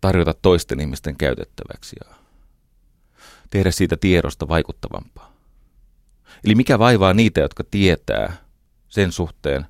tarjota 0.00 0.34
toisten 0.42 0.80
ihmisten 0.80 1.16
käytettäväksi 1.16 1.96
ja 2.04 2.14
tehdä 3.50 3.70
siitä 3.70 3.96
tiedosta 3.96 4.48
vaikuttavampaa. 4.48 5.32
Eli 6.44 6.54
mikä 6.54 6.78
vaivaa 6.78 7.14
niitä, 7.14 7.40
jotka 7.40 7.64
tietää 7.70 8.32
sen 8.88 9.12
suhteen, 9.12 9.66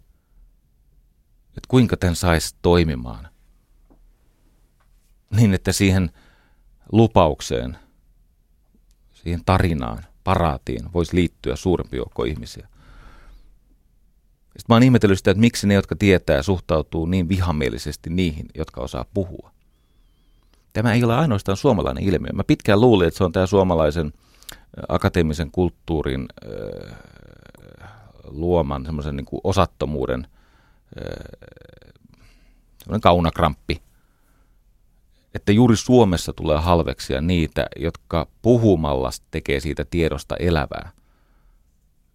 että 1.49 1.69
kuinka 1.69 1.97
tämän 1.97 2.17
saisi 2.17 2.57
toimimaan, 2.63 3.29
niin 5.31 5.55
että 5.55 5.73
siihen– 5.73 6.11
lupaukseen, 6.93 7.79
siihen 9.13 9.45
tarinaan, 9.47 10.05
paraatiin 10.25 10.93
voisi 10.95 11.17
liittyä 11.17 11.57
suurempi 11.57 11.97
joukko 11.97 12.25
ihmisiä. 12.25 12.69
Sitten 14.43 14.65
mä 14.69 14.75
oon 14.75 14.83
ihmetellyt 14.83 15.19
sitä, 15.19 15.31
että 15.31 15.41
miksi 15.41 15.67
ne, 15.67 15.75
jotka 15.75 15.97
tietää, 15.97 16.43
suhtautuu 16.43 17.07
niin 17.07 17.29
vihamielisesti 17.29 18.11
niihin, 18.11 18.47
jotka 18.55 18.81
osaa 18.81 19.05
puhua. 19.15 19.51
Tämä 20.73 20.93
ei 20.93 21.05
ole 21.05 21.15
ainoastaan 21.15 21.57
suomalainen 21.57 22.05
ilmiö. 22.05 22.33
Mä 22.33 22.45
pitkään 22.45 22.81
luulin, 22.81 23.09
että 23.09 23.19
se 23.19 23.25
on 23.25 23.33
tämä 23.33 23.47
suomalaisen 23.47 24.13
akateemisen 24.89 25.51
kulttuurin 25.51 26.27
äh, 26.91 26.99
luoman 28.25 28.85
semmoisen 28.85 29.17
niin 29.17 29.27
osattomuuden 29.45 30.27
äh, 32.93 33.01
kaunakramppi, 33.01 33.83
että 35.35 35.53
juuri 35.53 35.77
Suomessa 35.77 36.33
tulee 36.33 36.59
halveksia 36.59 37.21
niitä, 37.21 37.67
jotka 37.77 38.27
puhumalla 38.43 39.11
tekee 39.31 39.61
siitä 39.61 39.85
tiedosta 39.85 40.37
elävää. 40.37 40.93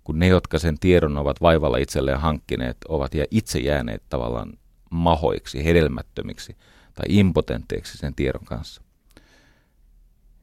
Kun 0.04 0.20
ne, 0.20 0.28
jotka 0.28 0.60
sen 0.60 0.80
tiedon 0.80 1.18
ovat 1.18 1.42
vaivalla 1.42 1.78
itselleen 1.78 2.20
hankkineet, 2.20 2.78
ovat 2.88 3.14
ja 3.14 3.26
itse 3.32 3.60
jääneet 3.60 4.04
tavallaan 4.10 4.54
mahoiksi, 4.92 5.66
hedelmättömiksi 5.66 6.58
tai 6.94 7.06
impotenteiksi 7.10 7.98
sen 7.98 8.16
tiedon 8.16 8.46
kanssa. 8.46 8.82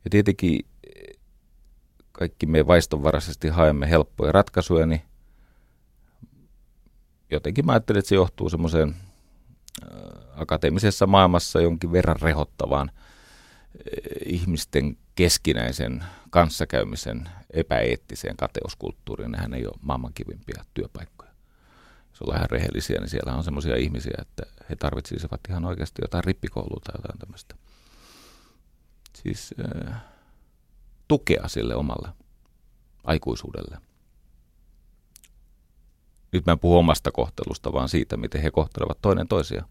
Ja 0.05 0.11
tietenkin 0.11 0.67
kaikki 2.13 2.47
me 2.47 2.67
vaistonvaraisesti 2.67 3.49
haemme 3.49 3.91
helppoja 3.91 4.33
ratkaisuja, 4.33 4.87
niin 4.87 5.03
jotenkin 7.31 7.67
mä 7.67 7.73
ajattelen, 7.73 7.99
että 7.99 8.09
se 8.09 8.15
johtuu 8.15 8.49
semmoiseen 8.49 8.97
akateemisessa 10.37 11.07
maailmassa 11.07 11.61
jonkin 11.61 11.93
verran 11.93 12.21
rehottavaan 12.23 12.91
ihmisten 14.27 14.97
keskinäisen 15.15 16.05
kanssakäymisen 16.31 17.29
epäeettiseen 17.51 18.37
kateuskulttuuriin. 18.37 19.33
Nehän 19.33 19.55
ei 19.55 19.67
ole 19.67 19.79
maailman 19.83 20.13
kivimpiä 20.15 20.65
työpaikkoja. 20.75 21.31
Jos 22.11 22.23
ollaan 22.23 22.39
ihan 22.39 22.51
rehellisiä, 22.51 23.01
niin 23.01 23.09
siellä 23.09 23.35
on 23.35 23.45
sellaisia 23.45 23.77
ihmisiä, 23.77 24.15
että 24.19 24.43
he 24.71 24.77
tarvitsisivat 24.77 25.41
ihan 25.49 25.65
oikeasti 25.65 26.03
jotain 26.03 26.25
rippikoulua 26.25 26.81
tai 26.85 26.95
jotain 26.99 27.19
tämmöistä. 27.19 27.55
Siis 29.23 29.55
äh, 29.89 30.03
tukea 31.09 31.49
sille 31.49 31.75
omalle 31.75 32.09
aikuisuudelle. 33.05 33.79
Nyt 36.33 36.47
mä 36.47 36.53
en 36.53 36.59
puhu 36.59 36.77
omasta 36.77 37.11
kohtelusta, 37.13 37.73
vaan 37.73 37.89
siitä, 37.89 38.17
miten 38.17 38.43
he 38.43 38.51
kohtelevat 38.51 38.99
toinen 39.03 39.29
toisia. 39.29 39.65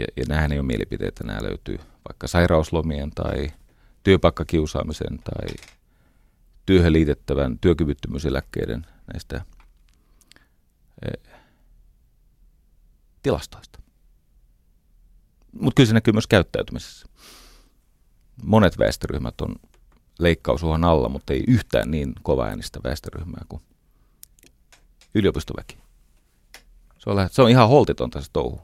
Ja, 0.00 0.06
ja 0.16 0.24
nämähän 0.28 0.52
ei 0.52 0.58
ole 0.58 0.66
mielipiteitä, 0.66 1.24
nämä 1.24 1.42
löytyy 1.42 1.78
vaikka 2.08 2.26
sairauslomien 2.26 3.10
tai 3.10 3.48
työpaikkakiusaamisen 4.02 5.18
tai 5.18 5.70
työhön 6.66 6.92
liitettävän 6.92 7.58
työkyvyttömyyseläkkeiden 7.58 8.86
näistä 9.12 9.44
eh, 11.06 11.34
tilastoista. 13.22 13.78
Mutta 15.60 15.76
kyllä 15.76 15.88
se 15.88 15.94
näkyy 15.94 16.12
myös 16.12 16.26
käyttäytymisessä. 16.26 17.06
Monet 18.42 18.78
väestöryhmät 18.78 19.40
on 19.40 19.56
leikkausuhan 20.18 20.84
alla, 20.84 21.08
mutta 21.08 21.32
ei 21.32 21.44
yhtään 21.48 21.90
niin 21.90 22.12
kova 22.22 22.46
äänistä 22.46 22.80
väestöryhmää 22.84 23.42
kuin 23.48 23.62
yliopistoväki. 25.14 25.78
Se 26.98 27.10
on, 27.10 27.28
se 27.30 27.42
on 27.42 27.50
ihan 27.50 27.68
holtitonta 27.68 28.20
se 28.20 28.28
touhu. 28.32 28.60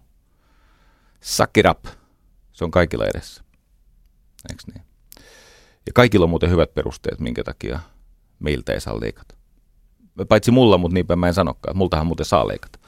Suck 1.21 1.59
it 1.59 1.67
up. 1.67 1.85
Se 2.53 2.65
on 2.65 2.71
kaikilla 2.71 3.07
edessä. 3.07 3.45
Eikö 4.51 4.63
niin? 4.75 4.83
Ja 5.87 5.93
kaikilla 5.95 6.25
on 6.25 6.31
muuten 6.31 6.51
hyvät 6.51 6.75
perusteet, 6.75 7.21
minkä 7.21 7.45
takia 7.45 7.81
meiltä 8.39 8.73
ei 8.73 8.81
saa 8.81 9.01
leikata. 9.01 9.35
Paitsi 10.29 10.51
mulla, 10.51 10.79
mutta 10.79 10.95
niinpä 10.95 11.17
mä 11.17 11.29
en 11.29 11.35
sanokaan. 11.35 11.77
Multahan 11.77 12.07
muuten 12.07 12.27
saa 12.27 12.49
leikata. 12.49 12.79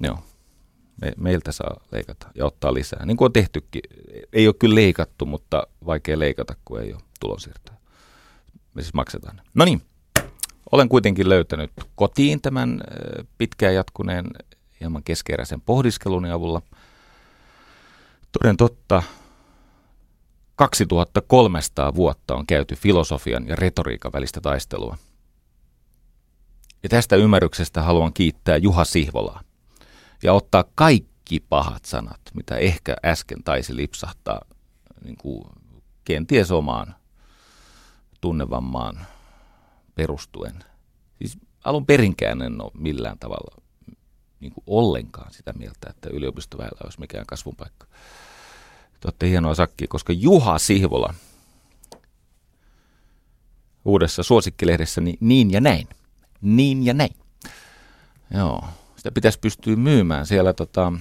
Joo. 0.00 0.18
Me, 1.00 1.12
meiltä 1.16 1.52
saa 1.52 1.80
leikata 1.92 2.30
ja 2.34 2.46
ottaa 2.46 2.74
lisää. 2.74 3.06
Niin 3.06 3.16
kuin 3.16 3.26
on 3.26 3.32
tehtykin. 3.32 3.82
Ei 4.32 4.48
ole 4.48 4.54
kyllä 4.58 4.74
leikattu, 4.74 5.26
mutta 5.26 5.66
vaikea 5.86 6.18
leikata, 6.18 6.56
kun 6.64 6.80
ei 6.80 6.92
ole 6.92 7.02
tulonsiirtoja. 7.20 7.78
Me 8.74 8.82
siis 8.82 8.94
maksetaan. 8.94 9.40
No 9.54 9.64
niin. 9.64 9.82
Olen 10.72 10.88
kuitenkin 10.88 11.28
löytänyt 11.28 11.70
kotiin 11.94 12.40
tämän 12.40 12.80
pitkään 13.38 13.74
jatkuneen 13.74 14.26
hieman 14.80 15.02
keskeeräisen 15.02 15.60
pohdiskelun 15.60 16.24
avulla. 16.24 16.62
Toden 18.32 18.56
totta, 18.56 19.02
2300 20.56 21.94
vuotta 21.94 22.34
on 22.34 22.46
käyty 22.46 22.74
filosofian 22.74 23.48
ja 23.48 23.56
retoriikan 23.56 24.12
välistä 24.12 24.40
taistelua. 24.40 24.96
Ja 26.82 26.88
tästä 26.88 27.16
ymmärryksestä 27.16 27.82
haluan 27.82 28.12
kiittää 28.12 28.56
Juha 28.56 28.84
Sihvolaa 28.84 29.40
ja 30.22 30.32
ottaa 30.32 30.64
kaikki 30.74 31.40
pahat 31.48 31.84
sanat, 31.84 32.20
mitä 32.34 32.56
ehkä 32.56 32.96
äsken 33.04 33.44
taisi 33.44 33.76
lipsahtaa 33.76 34.40
niin 35.04 35.16
kuin 35.16 35.44
kenties 36.04 36.50
omaan 36.50 36.94
tunnevammaan 38.20 39.06
perustuen. 39.94 40.64
Siis 41.18 41.38
alun 41.64 41.86
perinkään 41.86 42.42
en 42.42 42.60
ole 42.60 42.70
millään 42.74 43.18
tavalla 43.18 43.62
niin 44.40 44.52
kuin 44.52 44.64
ollenkaan 44.66 45.32
sitä 45.32 45.52
mieltä, 45.52 45.90
että 45.90 46.08
yliopistoväellä 46.12 46.78
olisi 46.84 47.00
mikään 47.00 47.26
kasvun 47.26 47.56
paikka. 47.56 47.86
Te 49.00 49.06
olette 49.08 49.28
hienoa 49.28 49.54
sakkia, 49.54 49.88
koska 49.88 50.12
Juha 50.12 50.58
Sihvola 50.58 51.14
uudessa 53.84 54.22
suosikkilehdessä 54.22 55.00
niin, 55.00 55.18
niin 55.20 55.50
ja 55.50 55.60
näin. 55.60 55.88
Niin 56.40 56.86
ja 56.86 56.94
näin. 56.94 57.14
Joo, 58.34 58.64
sitä 58.96 59.10
pitäisi 59.12 59.38
pystyä 59.38 59.76
myymään. 59.76 60.26
Siellä 60.26 60.52
tota, 60.52 60.92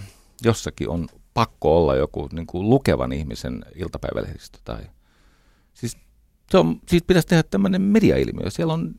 jossakin 0.44 0.90
on 0.90 1.08
pakko 1.34 1.78
olla 1.78 1.96
joku 1.96 2.30
niin 2.32 2.48
kuin 2.48 2.70
lukevan 2.70 3.12
ihmisen 3.12 3.66
iltapäivälehdistö. 3.76 4.60
Tai, 4.64 4.82
siis, 5.74 5.98
se 6.52 6.58
on, 6.58 6.80
siis 6.88 7.04
pitäisi 7.04 7.28
tehdä 7.28 7.44
tämmöinen 7.44 7.82
mediailmiö. 7.82 8.50
Siellä 8.50 8.74
on 8.74 8.96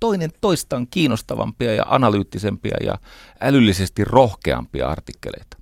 toinen 0.00 0.30
toistaan 0.40 0.86
kiinnostavampia 0.90 1.74
ja 1.74 1.84
analyyttisempia 1.88 2.76
ja 2.82 2.98
älyllisesti 3.40 4.04
rohkeampia 4.04 4.88
artikkeleita 4.88 5.56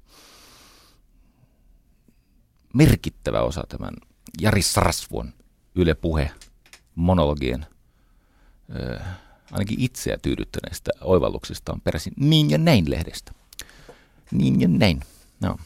merkittävä 2.74 3.40
osa 3.42 3.64
tämän 3.68 3.94
Jari 4.40 4.62
Sarasvuon 4.62 5.32
Yle 5.74 5.94
Puhe 5.94 6.30
monologien 6.94 7.66
ainakin 9.52 9.80
itseä 9.80 10.18
tyydyttäneistä 10.22 10.90
oivalluksista 11.00 11.72
on 11.72 11.80
peräisin 11.80 12.12
niin 12.16 12.50
ja 12.50 12.58
näin 12.58 12.90
lehdestä. 12.90 13.32
Niin 14.30 14.60
ja 14.60 14.68
näin. 14.68 15.00
No. 15.40 15.56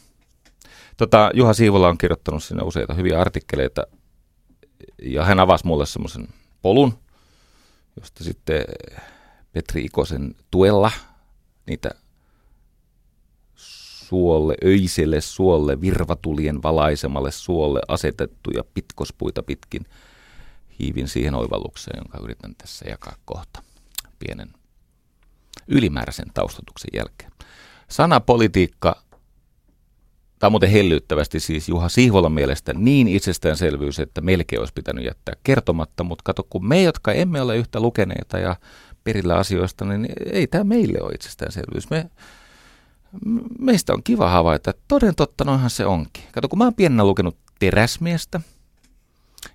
Tota, 0.97 1.31
Juha 1.33 1.53
Siivola 1.53 1.87
on 1.87 1.97
kirjoittanut 1.97 2.43
sinne 2.43 2.63
useita 2.63 2.93
hyviä 2.93 3.21
artikkeleita 3.21 3.87
ja 5.01 5.25
hän 5.25 5.39
avasi 5.39 5.67
mulle 5.67 5.85
semmoisen 5.85 6.27
polun, 6.61 6.99
josta 7.99 8.23
sitten 8.23 8.63
Petri 9.51 9.85
Ikosen 9.85 10.35
tuella 10.51 10.91
niitä 11.65 11.89
suolle, 13.55 14.55
öiselle 14.65 15.21
suolle, 15.21 15.81
virvatulien 15.81 16.63
valaisemalle 16.63 17.31
suolle 17.31 17.81
asetettuja 17.87 18.63
pitkospuita 18.73 19.43
pitkin 19.43 19.85
hiivin 20.79 21.07
siihen 21.07 21.35
oivallukseen, 21.35 21.97
jonka 21.97 22.17
yritän 22.23 22.55
tässä 22.55 22.85
jakaa 22.89 23.15
kohta 23.25 23.63
pienen 24.19 24.53
ylimääräisen 25.67 26.27
taustatuksen 26.33 26.89
jälkeen. 26.93 27.31
Sanapolitiikka, 27.89 29.03
tämä 30.39 30.47
on 30.47 30.51
muuten 30.51 30.69
hellyttävästi 30.69 31.39
siis 31.39 31.69
Juha 31.69 31.89
Sihvolan 31.89 32.31
mielestä 32.31 32.73
niin 32.73 33.07
itsestäänselvyys, 33.07 33.99
että 33.99 34.21
melkein 34.21 34.59
olisi 34.59 34.73
pitänyt 34.73 35.05
jättää 35.05 35.35
kertomatta, 35.43 36.03
mutta 36.03 36.23
kato, 36.23 36.43
kun 36.49 36.67
me, 36.67 36.83
jotka 36.83 37.11
emme 37.11 37.41
ole 37.41 37.57
yhtä 37.57 37.79
lukeneita 37.79 38.37
ja 38.37 38.55
perillä 39.03 39.35
asioista, 39.35 39.85
niin 39.85 40.07
ei 40.31 40.47
tämä 40.47 40.63
meille 40.63 41.01
ole 41.01 41.13
itsestäänselvyys. 41.13 41.89
Me 41.89 42.09
meistä 43.59 43.93
on 43.93 44.03
kiva 44.03 44.29
havaita, 44.29 44.69
että 44.69 44.83
toden 44.87 45.15
totta 45.15 45.43
noinhan 45.43 45.69
se 45.69 45.85
onkin. 45.85 46.23
Kato, 46.31 46.49
kun 46.49 46.59
mä 46.59 46.63
oon 46.63 46.75
pienenä 46.75 47.03
lukenut 47.03 47.37
teräsmiestä, 47.59 48.41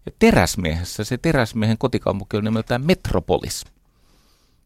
ja 0.06 0.12
teräsmiehessä 0.18 1.04
se 1.04 1.18
teräsmiehen 1.18 1.78
kotikaupunki 1.78 2.36
on 2.36 2.44
nimeltään 2.44 2.84
Metropolis. 2.84 3.64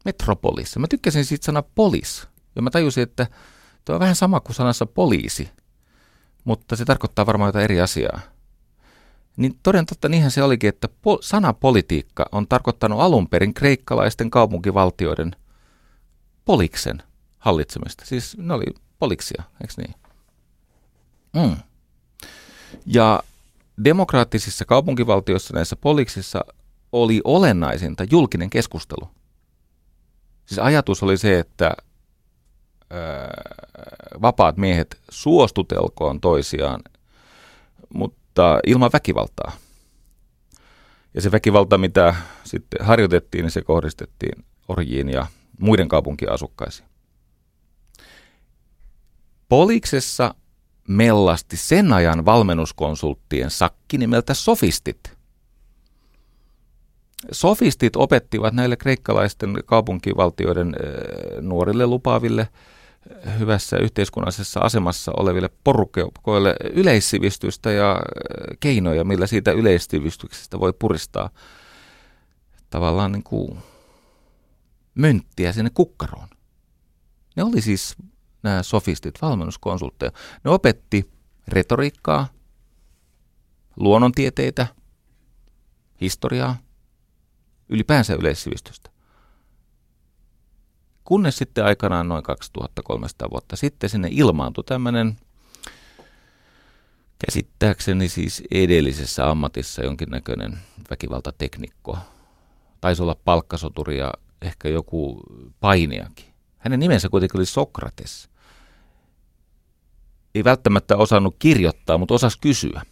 Metropolis. 0.04 0.78
Mä 0.78 0.86
tykkäsin 0.90 1.24
siitä 1.24 1.44
sana 1.44 1.62
polis. 1.62 2.28
Ja 2.56 2.62
mä 2.62 2.70
tajusin, 2.70 3.02
että 3.02 3.26
tuo 3.84 3.94
on 3.94 4.00
vähän 4.00 4.16
sama 4.16 4.40
kuin 4.40 4.54
sanassa 4.54 4.86
poliisi, 4.86 5.50
mutta 6.44 6.76
se 6.76 6.84
tarkoittaa 6.84 7.26
varmaan 7.26 7.48
jotain 7.48 7.64
eri 7.64 7.80
asiaa. 7.80 8.20
Niin 9.36 9.58
toden 9.62 9.86
totta 9.86 10.08
niinhän 10.08 10.30
se 10.30 10.42
olikin, 10.42 10.68
että 10.68 10.88
po- 10.88 11.18
sana 11.20 11.52
politiikka 11.52 12.26
on 12.32 12.48
tarkoittanut 12.48 13.00
alun 13.00 13.28
perin 13.28 13.54
kreikkalaisten 13.54 14.30
kaupunkivaltioiden 14.30 15.36
poliksen 16.44 17.02
hallitsemista. 17.38 18.04
Siis 18.06 18.36
ne 18.38 18.54
oli 18.54 18.64
poliksia, 18.98 19.42
eikö 19.60 19.74
niin? 19.76 19.94
Mm. 21.32 21.56
Ja 22.86 23.22
demokraattisissa 23.84 24.64
kaupunkivaltioissa 24.64 25.54
näissä 25.54 25.76
poliksissa 25.76 26.44
oli 26.92 27.20
olennaisinta 27.24 28.04
julkinen 28.10 28.50
keskustelu. 28.50 29.08
Siis 30.46 30.58
ajatus 30.58 31.02
oli 31.02 31.18
se, 31.18 31.38
että 31.38 31.72
vapaat 34.22 34.56
miehet 34.56 35.00
suostutelkoon 35.10 36.20
toisiaan, 36.20 36.80
mutta 37.94 38.60
ilman 38.66 38.90
väkivaltaa. 38.92 39.52
Ja 41.14 41.20
se 41.20 41.32
väkivalta, 41.32 41.78
mitä 41.78 42.14
sitten 42.44 42.86
harjoitettiin, 42.86 43.42
niin 43.42 43.50
se 43.50 43.62
kohdistettiin 43.62 44.44
orjiin 44.68 45.08
ja 45.08 45.26
muiden 45.60 45.88
kaupunkiasukkaisiin. 45.88 46.88
Poliksessa 49.48 50.34
mellasti 50.88 51.56
sen 51.56 51.92
ajan 51.92 52.24
valmennuskonsulttien 52.24 53.50
sakki 53.50 53.98
nimeltä 53.98 54.34
sofistit. 54.34 55.18
Sofistit 57.32 57.96
opettivat 57.96 58.54
näille 58.54 58.76
kreikkalaisten 58.76 59.58
kaupunkivaltioiden 59.66 60.76
nuorille 61.40 61.86
lupaaville 61.86 62.48
hyvässä 63.38 63.76
yhteiskunnallisessa 63.76 64.60
asemassa 64.60 65.12
oleville 65.16 65.50
porukoille 65.64 66.56
yleissivistystä 66.72 67.70
ja 67.70 68.00
keinoja, 68.60 69.04
millä 69.04 69.26
siitä 69.26 69.52
yleissivistyksestä 69.52 70.60
voi 70.60 70.72
puristaa 70.72 71.30
tavallaan 72.70 73.12
niin 73.12 73.22
kuin 73.22 73.58
mönttiä 74.94 75.52
sinne 75.52 75.70
kukkaroon. 75.74 76.28
Ne 77.36 77.42
oli 77.42 77.60
siis 77.60 77.96
nämä 78.42 78.62
sofistit, 78.62 79.22
valmennuskonsultteja. 79.22 80.12
Ne 80.44 80.50
opetti 80.50 81.10
retoriikkaa, 81.48 82.28
luonnontieteitä, 83.76 84.66
historiaa, 86.00 86.56
ylipäänsä 87.68 88.14
yleissivistystä. 88.14 88.90
Kunnes 91.08 91.36
sitten 91.36 91.64
aikanaan 91.64 92.08
noin 92.08 92.22
2300 92.22 93.30
vuotta 93.30 93.56
sitten 93.56 93.90
sinne 93.90 94.08
ilmaantui 94.10 94.64
tämmöinen 94.64 95.16
käsittääkseni 97.26 98.08
siis 98.08 98.42
edellisessä 98.50 99.30
ammatissa 99.30 99.84
jonkinnäköinen 99.84 100.58
väkivaltateknikko. 100.90 101.98
Taisi 102.80 103.02
olla 103.02 103.16
palkkasoturi 103.24 103.98
ja 103.98 104.12
ehkä 104.42 104.68
joku 104.68 105.20
painiakin. 105.60 106.34
Hänen 106.58 106.80
nimensä 106.80 107.08
kuitenkin 107.08 107.38
oli 107.38 107.46
Sokrates. 107.46 108.28
Ei 110.34 110.44
välttämättä 110.44 110.96
osannut 110.96 111.36
kirjoittaa, 111.38 111.98
mutta 111.98 112.14
osasi 112.14 112.38
kysyä. 112.40 112.82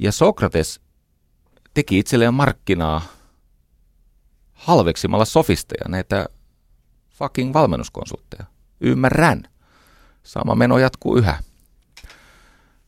Ja 0.00 0.12
Sokrates 0.12 0.80
teki 1.74 1.98
itselleen 1.98 2.34
markkinaa 2.34 3.02
halveksimalla 4.62 5.24
sofisteja, 5.24 5.88
näitä 5.88 6.26
fucking 7.10 7.54
valmennuskonsultteja. 7.54 8.44
Ymmärrän. 8.80 9.42
Sama 10.22 10.54
meno 10.54 10.78
jatkuu 10.78 11.16
yhä. 11.16 11.38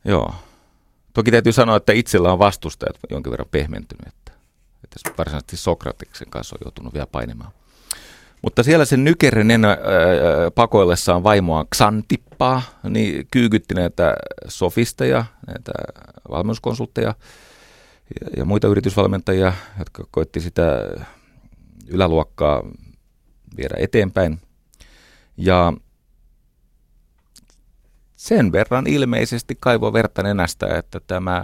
Joo. 0.04 0.34
Toki 1.12 1.30
täytyy 1.30 1.52
sanoa, 1.52 1.76
että 1.76 1.92
itsellä 1.92 2.32
on 2.32 2.38
vastustajat 2.38 2.96
jonkin 3.10 3.30
verran 3.30 3.48
pehmentynyt, 3.50 4.06
että, 4.06 4.32
että 4.84 5.10
varsinaisesti 5.18 5.56
Sokratiksen 5.56 6.30
kanssa 6.30 6.56
on 6.56 6.64
joutunut 6.64 6.94
vielä 6.94 7.06
painimaan. 7.06 7.52
Mutta 8.42 8.62
siellä 8.62 8.84
sen 8.84 9.04
nykerinen 9.04 9.64
äh, 9.64 9.76
pakoillessaan 10.54 11.22
vaimoaan 11.22 11.66
Xantippaa, 11.74 12.62
niin 12.88 13.26
kyykytti 13.30 13.74
näitä 13.74 14.14
sofisteja, 14.48 15.24
näitä 15.46 15.72
valmennuskonsultteja 16.30 17.14
ja, 18.20 18.30
ja 18.36 18.44
muita 18.44 18.68
yritysvalmentajia, 18.68 19.52
jotka 19.78 20.04
koitti 20.10 20.40
sitä 20.40 20.62
yläluokkaa 21.86 22.62
viedä 23.56 23.74
eteenpäin. 23.78 24.40
Ja 25.36 25.72
sen 28.16 28.52
verran 28.52 28.86
ilmeisesti 28.86 29.56
kaivo 29.60 29.92
verta 29.92 30.22
nenästä, 30.22 30.78
että 30.78 31.00
tämä 31.00 31.42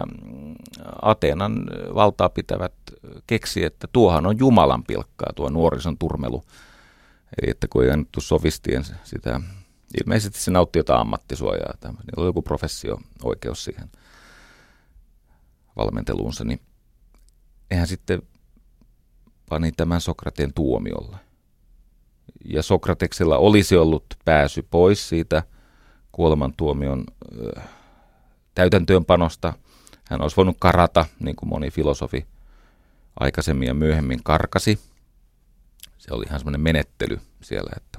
Ateenan 1.02 1.66
valtaa 1.94 2.28
pitävät 2.28 2.72
keksi, 3.26 3.64
että 3.64 3.88
tuohan 3.92 4.26
on 4.26 4.38
Jumalan 4.38 4.84
pilkkaa 4.84 5.32
tuo 5.36 5.48
nuorison 5.48 5.98
turmelu. 5.98 6.42
Eli 7.42 7.50
että 7.50 7.68
kun 7.70 7.84
ei 7.84 7.90
annettu 7.90 8.20
sofistien 8.20 8.84
sitä, 9.04 9.40
ilmeisesti 10.02 10.40
se 10.40 10.50
nautti 10.50 10.78
jotain 10.78 11.00
ammattisuojaa, 11.00 11.74
tämä, 11.80 11.92
niillä 11.92 12.20
oli 12.22 12.28
joku 12.28 12.42
professio-oikeus 12.42 13.64
siihen 13.64 13.90
valmenteluunsa, 15.76 16.44
niin 16.44 16.60
eihän 17.70 17.86
sitten 17.86 18.22
pani 19.50 19.72
tämän 19.72 20.00
Sokrateen 20.00 20.52
tuomiolle. 20.54 21.16
Ja 22.44 22.62
Sokrateksella 22.62 23.38
olisi 23.38 23.76
ollut 23.76 24.04
pääsy 24.24 24.66
pois 24.70 25.08
siitä 25.08 25.42
kuolemantuomion 26.12 27.04
äh, 27.56 27.68
täytäntöönpanosta. 28.54 29.52
Hän 30.04 30.22
olisi 30.22 30.36
voinut 30.36 30.56
karata, 30.58 31.06
niin 31.20 31.36
kuin 31.36 31.48
moni 31.48 31.70
filosofi 31.70 32.26
aikaisemmin 33.20 33.68
ja 33.68 33.74
myöhemmin 33.74 34.20
karkasi. 34.24 34.78
Se 35.98 36.14
oli 36.14 36.24
ihan 36.28 36.40
semmoinen 36.40 36.60
menettely 36.60 37.20
siellä, 37.42 37.70
että 37.76 37.98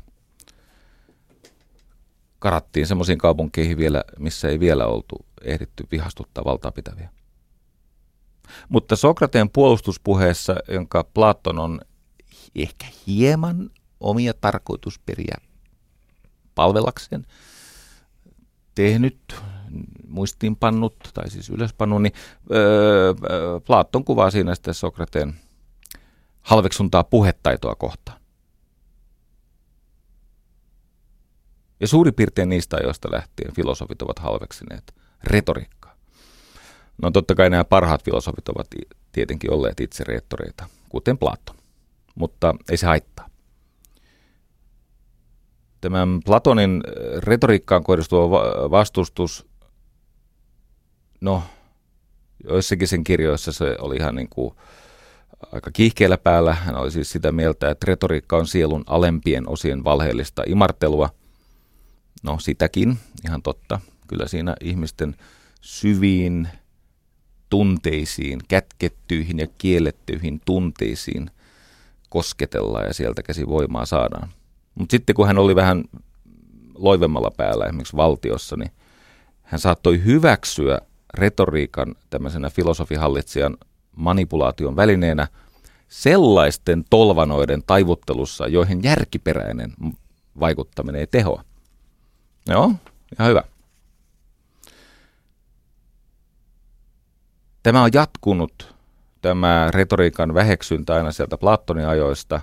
karattiin 2.39 2.87
semmoisiin 2.87 3.17
kaupunkeihin 3.17 3.77
vielä, 3.77 4.03
missä 4.19 4.49
ei 4.49 4.59
vielä 4.59 4.85
oltu 4.85 5.25
ehditty 5.41 5.87
vihastuttaa 5.91 6.45
valtaa 6.45 6.71
pitäviä. 6.71 7.09
Mutta 8.69 8.95
Sokrateen 8.95 9.49
puolustuspuheessa, 9.49 10.55
jonka 10.67 11.03
Platon 11.03 11.59
on 11.59 11.81
ehkä 12.55 12.85
hieman 13.07 13.69
omia 13.99 14.33
tarkoitusperiä 14.33 15.37
palvelakseen 16.55 17.25
tehnyt, 18.75 19.35
muistiinpannut 20.07 20.95
tai 21.13 21.29
siis 21.29 21.49
ylöspannut, 21.49 22.01
niin 22.01 22.13
öö, 22.51 23.13
Platon 23.65 24.03
kuvaa 24.03 24.31
siinä 24.31 24.55
sitten 24.55 24.73
Sokrateen 24.73 25.35
halveksuntaa 26.41 27.03
puhetaitoa 27.03 27.75
kohtaan. 27.75 28.21
Ja 31.79 31.87
suurin 31.87 32.13
piirtein 32.13 32.49
niistä 32.49 32.77
ajoista 32.77 33.11
lähtien 33.11 33.55
filosofit 33.55 34.01
ovat 34.01 34.19
halveksineet 34.19 34.95
retoriikkaa. 35.23 35.80
No 37.01 37.11
totta 37.11 37.35
kai 37.35 37.49
nämä 37.49 37.63
parhaat 37.63 38.03
filosofit 38.03 38.49
ovat 38.49 38.67
tietenkin 39.11 39.51
olleet 39.53 39.79
itse 39.79 40.03
reettoreita, 40.03 40.65
kuten 40.89 41.17
Platon, 41.17 41.55
mutta 42.15 42.55
ei 42.71 42.77
se 42.77 42.85
haittaa. 42.85 43.29
Tämän 45.81 46.19
Platonin 46.25 46.83
äh, 46.87 47.21
retoriikkaan 47.23 47.83
kohdistuva 47.83 48.29
vastustus, 48.71 49.47
no 51.21 51.43
joissakin 52.43 52.87
sen 52.87 53.03
kirjoissa 53.03 53.51
se 53.51 53.75
oli 53.79 53.95
ihan 53.95 54.15
niin 54.15 54.29
kuin 54.29 54.55
aika 55.51 55.71
kiihkeellä 55.71 56.17
päällä. 56.17 56.53
Hän 56.53 56.75
oli 56.75 56.91
siis 56.91 57.11
sitä 57.11 57.31
mieltä, 57.31 57.69
että 57.69 57.85
retoriikka 57.87 58.37
on 58.37 58.47
sielun 58.47 58.83
alempien 58.87 59.49
osien 59.49 59.83
valheellista 59.83 60.43
imartelua. 60.45 61.09
No 62.23 62.39
sitäkin, 62.39 62.97
ihan 63.25 63.41
totta. 63.41 63.79
Kyllä 64.07 64.27
siinä 64.27 64.55
ihmisten 64.61 65.15
syviin 65.61 66.47
tunteisiin, 67.51 68.39
kätkettyihin 68.47 69.39
ja 69.39 69.47
kiellettyihin 69.57 70.41
tunteisiin 70.45 71.31
kosketellaan 72.09 72.85
ja 72.85 72.93
sieltä 72.93 73.23
käsi 73.23 73.47
voimaa 73.47 73.85
saadaan. 73.85 74.29
Mutta 74.75 74.93
sitten 74.93 75.15
kun 75.15 75.27
hän 75.27 75.37
oli 75.37 75.55
vähän 75.55 75.83
loivemmalla 76.75 77.31
päällä 77.37 77.65
esimerkiksi 77.65 77.97
valtiossa, 77.97 78.55
niin 78.55 78.71
hän 79.41 79.59
saattoi 79.59 80.03
hyväksyä 80.03 80.81
retoriikan 81.13 81.95
tämmöisenä 82.09 82.49
filosofihallitsijan 82.49 83.57
manipulaation 83.95 84.75
välineenä 84.75 85.27
sellaisten 85.87 86.83
tolvanoiden 86.89 87.63
taivuttelussa, 87.67 88.47
joihin 88.47 88.83
järkiperäinen 88.83 89.73
vaikuttaminen 90.39 90.99
ei 91.01 91.07
tehoa. 91.07 91.43
Joo, 92.47 92.71
ihan 93.19 93.29
hyvä. 93.29 93.43
Tämä 97.63 97.83
on 97.83 97.89
jatkunut, 97.93 98.75
tämä 99.21 99.67
retoriikan 99.71 100.33
väheksyntä 100.33 100.93
aina 100.93 101.11
sieltä 101.11 101.37
Platonin 101.37 101.87
ajoista. 101.87 102.41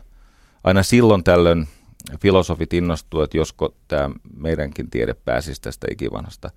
Aina 0.64 0.83
silloin 0.83 1.25
tällöin 1.25 1.69
filosofit 2.21 2.73
innostuivat, 2.73 3.25
että 3.25 3.37
josko 3.37 3.75
tämä 3.89 4.11
meidänkin 4.37 4.91
tiede 4.91 5.14
pääsisi 5.14 5.61
tästä 5.61 5.87
ikivanhasta 5.91 6.51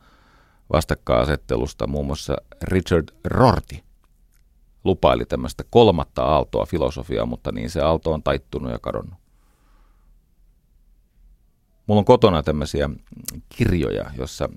vastakkainasettelusta. 0.73 1.87
Muun 1.87 2.05
muassa 2.05 2.37
Richard 2.61 3.07
Rorty 3.23 3.75
lupaili 4.83 5.25
tämmöistä 5.25 5.63
kolmatta 5.69 6.23
aaltoa 6.23 6.65
filosofiaa, 6.65 7.25
mutta 7.25 7.51
niin 7.51 7.69
se 7.69 7.81
aalto 7.81 8.13
on 8.13 8.23
taittunut 8.23 8.71
ja 8.71 8.79
kadonnut. 8.79 9.21
Mulla 11.87 11.99
on 11.99 12.05
kotona 12.05 12.43
tämmöisiä 12.43 12.89
kirjoja, 13.49 14.11
jossa 14.17 14.49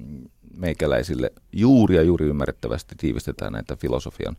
meikäläisille 0.57 1.33
juuri 1.53 1.97
ja 1.97 2.03
juuri 2.03 2.27
ymmärrettävästi 2.27 2.95
tiivistetään 2.99 3.53
näitä 3.53 3.77
filosofian. 3.77 4.37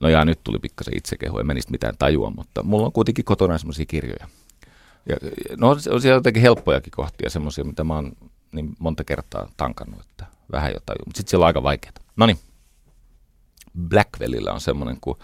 No 0.00 0.08
ja 0.08 0.24
nyt 0.24 0.40
tuli 0.44 0.58
pikkasen 0.58 0.96
itsekehu, 0.96 1.38
en 1.38 1.46
menisi 1.46 1.70
mitään 1.70 1.94
tajua, 1.98 2.30
mutta 2.30 2.62
mulla 2.62 2.86
on 2.86 2.92
kuitenkin 2.92 3.24
kotona 3.24 3.58
semmoisia 3.58 3.86
kirjoja. 3.86 4.28
Ja, 5.08 5.16
no 5.56 5.68
on 5.68 5.80
siellä 5.80 6.18
jotenkin 6.18 6.42
helppojakin 6.42 6.90
kohtia, 6.96 7.30
semmoisia, 7.30 7.64
mitä 7.64 7.84
mä 7.84 7.94
oon 7.94 8.12
niin 8.52 8.76
monta 8.78 9.04
kertaa 9.04 9.48
tankannut, 9.56 10.00
että 10.00 10.26
vähän 10.52 10.72
jo 10.72 10.78
tajua, 10.86 11.02
mutta 11.06 11.18
sitten 11.18 11.30
siellä 11.30 11.44
on 11.44 11.46
aika 11.46 11.62
vaikeaa. 11.62 11.92
No 12.16 12.26
niin, 12.26 12.38
Blackwellillä 13.88 14.52
on 14.52 14.60
semmoinen 14.60 14.98
kuin 15.00 15.18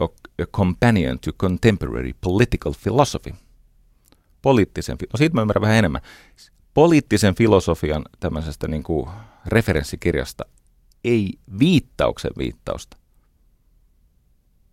A 0.00 0.46
Companion 0.46 1.18
to 1.18 1.32
Contemporary 1.32 2.12
Political 2.20 2.72
Philosophy. 2.82 3.34
Poliittisen, 4.42 4.96
no 5.12 5.16
siitä 5.16 5.34
mä 5.34 5.40
ymmärrän 5.40 5.62
vähän 5.62 5.76
enemmän 5.76 6.00
poliittisen 6.74 7.34
filosofian 7.34 8.04
tämmöisestä 8.20 8.68
niin 8.68 8.82
kuin 8.82 9.10
referenssikirjasta 9.46 10.44
ei 11.04 11.38
viittauksen 11.58 12.30
viittausta 12.38 12.96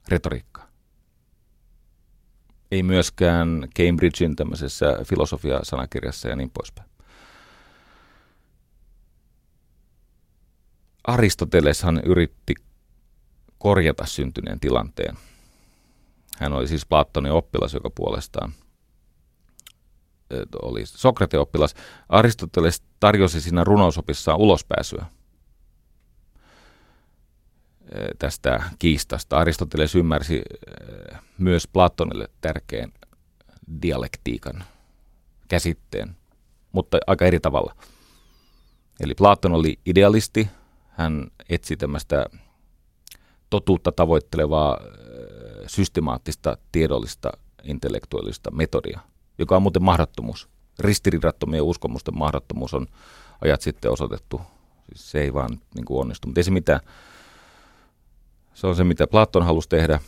retoriikkaa. 0.08 0.68
Ei 2.72 2.84
myöskään 2.84 3.68
Cambridgein 3.78 4.36
tämmöisessä 4.36 4.86
filosofia-sanakirjassa 5.04 6.30
ja 6.30 6.36
niin 6.36 6.52
poispäin. 6.52 6.90
Aristoteleshan 11.08 12.02
yritti 12.06 12.56
korjata 13.58 14.06
syntyneen 14.06 14.60
tilanteen. 14.60 15.18
Hän 16.38 16.54
oli 16.54 16.68
siis 16.68 16.86
Platonin 16.86 17.32
oppilas, 17.32 17.74
joka 17.74 17.90
puolestaan 17.90 18.54
oli 20.62 20.86
Sokrateen 20.86 21.42
oppilas, 21.42 21.76
Aristoteles 22.10 22.84
tarjosi 23.00 23.42
siinä 23.42 23.64
runousopissaan 23.64 24.40
ulospääsyä. 24.40 25.06
tästä 28.20 28.64
kiistasta. 28.80 29.38
Aristoteles 29.38 29.96
ymmärsi 29.96 30.42
myös 31.38 31.68
Platonille 31.68 32.30
tärkeän 32.42 32.92
dialektiikan 33.82 34.64
käsitteen, 35.48 36.16
mutta 36.72 36.98
aika 37.08 37.26
eri 37.26 37.40
tavalla. 37.40 37.76
Eli 39.00 39.16
Platon 39.16 39.54
oli 39.54 39.80
idealisti, 39.86 40.50
hän 40.90 41.28
etsi 41.50 41.78
tämmöistä 41.78 42.26
totuutta 43.50 43.92
tavoittelevaa 43.92 44.78
systemaattista, 45.68 46.58
tiedollista, 46.72 47.32
intellektuaalista 47.64 48.52
metodia, 48.52 49.00
joka 49.42 49.56
on 49.56 49.62
muuten 49.62 49.84
mahdottomuus. 49.84 50.50
Ristiriidattomien 50.80 51.64
uskomusten 51.64 52.18
mahdottomuus 52.18 52.74
on 52.74 52.88
ajat 53.42 53.62
sitten 53.62 53.92
osoitettu. 53.92 54.42
Siis 54.90 55.12
se 55.12 55.22
ei 55.22 55.34
vaan 55.34 55.50
niin 55.76 55.86
kuin 55.86 56.02
onnistu, 56.02 56.28
mutta 56.28 56.40
ei 56.40 56.44
se 56.44 56.52
mitään. 56.52 56.80
Se 58.54 58.68
on 58.68 58.76
se, 58.76 58.84
mitä 58.84 59.08
Platon 59.08 59.46
halusi 59.46 59.70
tehdä. 59.70 60.00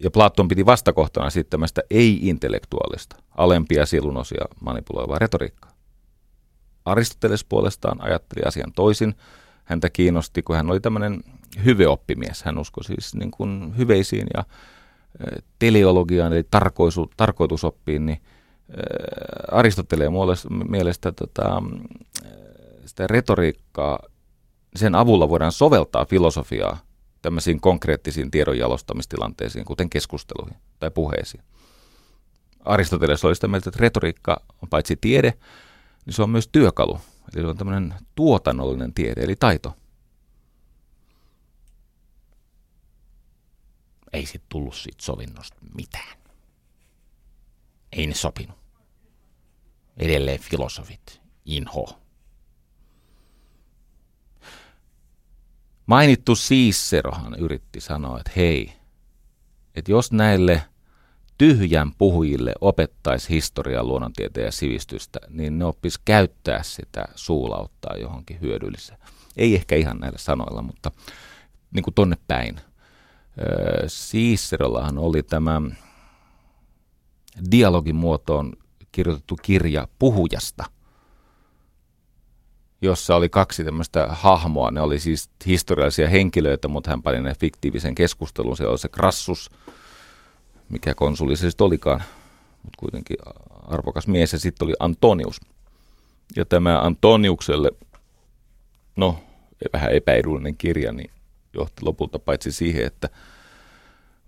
Ja 0.00 0.10
Platon 0.10 0.48
piti 0.48 0.66
vastakohtana 0.66 1.30
sitten 1.30 1.50
tämmöistä 1.50 1.82
ei-intellektuaalista, 1.90 3.16
alempia 3.36 3.86
sielunosia 3.86 4.44
manipuloivaa 4.60 5.18
retoriikkaa. 5.18 5.72
Aristoteles 6.84 7.44
puolestaan 7.44 8.02
ajatteli 8.02 8.42
asian 8.46 8.72
toisin. 8.72 9.14
Häntä 9.64 9.90
kiinnosti, 9.90 10.42
kun 10.42 10.56
hän 10.56 10.70
oli 10.70 10.80
tämmöinen 10.80 11.24
hyveoppimies. 11.64 12.42
Hän 12.42 12.58
uskoi 12.58 12.84
siis 12.84 13.14
niin 13.14 13.30
kuin 13.30 13.74
hyveisiin 13.76 14.26
ja 14.36 14.44
teleologiaan, 15.58 16.32
eli 16.32 16.44
tarkoisu, 16.50 17.10
tarkoitusoppiin, 17.16 18.06
niin 18.06 18.22
Aristoteleen 19.52 20.12
mielestä 20.68 21.12
tota, 21.12 21.62
sitä 22.86 23.06
retoriikkaa, 23.06 23.98
sen 24.76 24.94
avulla 24.94 25.28
voidaan 25.28 25.52
soveltaa 25.52 26.04
filosofiaa 26.04 26.78
tämmöisiin 27.22 27.60
konkreettisiin 27.60 28.30
tiedonjalostamistilanteisiin, 28.30 29.64
kuten 29.64 29.90
keskusteluihin 29.90 30.56
tai 30.80 30.90
puheisiin. 30.90 31.42
Aristoteles 32.64 33.24
oli 33.24 33.34
sitä 33.34 33.48
mieltä, 33.48 33.70
että 33.70 33.80
retoriikka 33.80 34.40
on 34.62 34.68
paitsi 34.68 34.96
tiede, 35.00 35.34
niin 36.06 36.14
se 36.14 36.22
on 36.22 36.30
myös 36.30 36.48
työkalu. 36.48 37.00
Eli 37.34 37.42
se 37.42 37.48
on 37.48 37.56
tämmöinen 37.56 37.94
tuotannollinen 38.14 38.94
tiede, 38.94 39.20
eli 39.22 39.36
taito. 39.36 39.74
Ei 44.12 44.26
sit 44.26 44.42
tullut 44.48 44.74
siitä 44.74 45.04
sovinnosta 45.04 45.56
mitään. 45.74 46.18
Ei 47.92 48.06
ne 48.06 48.14
sopinut. 48.14 48.58
Edelleen 49.96 50.40
filosofit 50.40 51.20
inho. 51.44 52.00
Mainittu 55.86 56.36
Siisserohan 56.36 57.34
yritti 57.38 57.80
sanoa, 57.80 58.20
että 58.20 58.32
hei, 58.36 58.72
että 59.74 59.90
jos 59.90 60.12
näille 60.12 60.62
tyhjän 61.38 61.92
puhujille 61.94 62.52
opettaisi 62.60 63.28
historiaa, 63.28 63.84
luonnontieteen 63.84 64.44
ja 64.44 64.52
sivistystä, 64.52 65.18
niin 65.28 65.58
ne 65.58 65.64
oppis 65.64 65.98
käyttää 65.98 66.62
sitä 66.62 67.04
suulauttaa 67.14 67.96
johonkin 67.96 68.40
hyödylliseen. 68.40 68.98
Ei 69.36 69.54
ehkä 69.54 69.76
ihan 69.76 69.98
näillä 69.98 70.18
sanoilla, 70.18 70.62
mutta 70.62 70.90
niin 71.70 71.82
kuin 71.82 71.94
tonne 71.94 72.16
päin. 72.26 72.60
Siisserollahan 73.86 74.98
oli 74.98 75.22
tämä 75.22 75.62
dialogin 77.50 77.96
muotoon 77.96 78.52
kirjoitettu 78.92 79.36
kirja 79.42 79.88
puhujasta, 79.98 80.64
jossa 82.82 83.16
oli 83.16 83.28
kaksi 83.28 83.64
tämmöistä 83.64 84.06
hahmoa. 84.10 84.70
Ne 84.70 84.80
oli 84.80 85.00
siis 85.00 85.30
historiallisia 85.46 86.08
henkilöitä, 86.08 86.68
mutta 86.68 86.90
hän 86.90 87.02
pani 87.02 87.20
ne 87.20 87.34
fiktiivisen 87.34 87.94
keskustelun. 87.94 88.56
Se 88.56 88.66
oli 88.66 88.78
se 88.78 88.88
Krassus, 88.88 89.50
mikä 90.68 90.94
konsuli 90.94 91.36
se 91.36 91.50
sitten 91.50 91.64
olikaan, 91.64 92.02
mutta 92.62 92.78
kuitenkin 92.78 93.16
arvokas 93.68 94.06
mies. 94.06 94.32
Ja 94.32 94.38
sitten 94.38 94.66
oli 94.66 94.74
Antonius. 94.78 95.40
Ja 96.36 96.44
tämä 96.44 96.80
Antoniukselle, 96.80 97.70
no 98.96 99.18
vähän 99.72 99.92
epäedullinen 99.92 100.56
kirja, 100.56 100.92
niin 100.92 101.10
johti 101.54 101.82
lopulta 101.82 102.18
paitsi 102.18 102.52
siihen, 102.52 102.86
että 102.86 103.08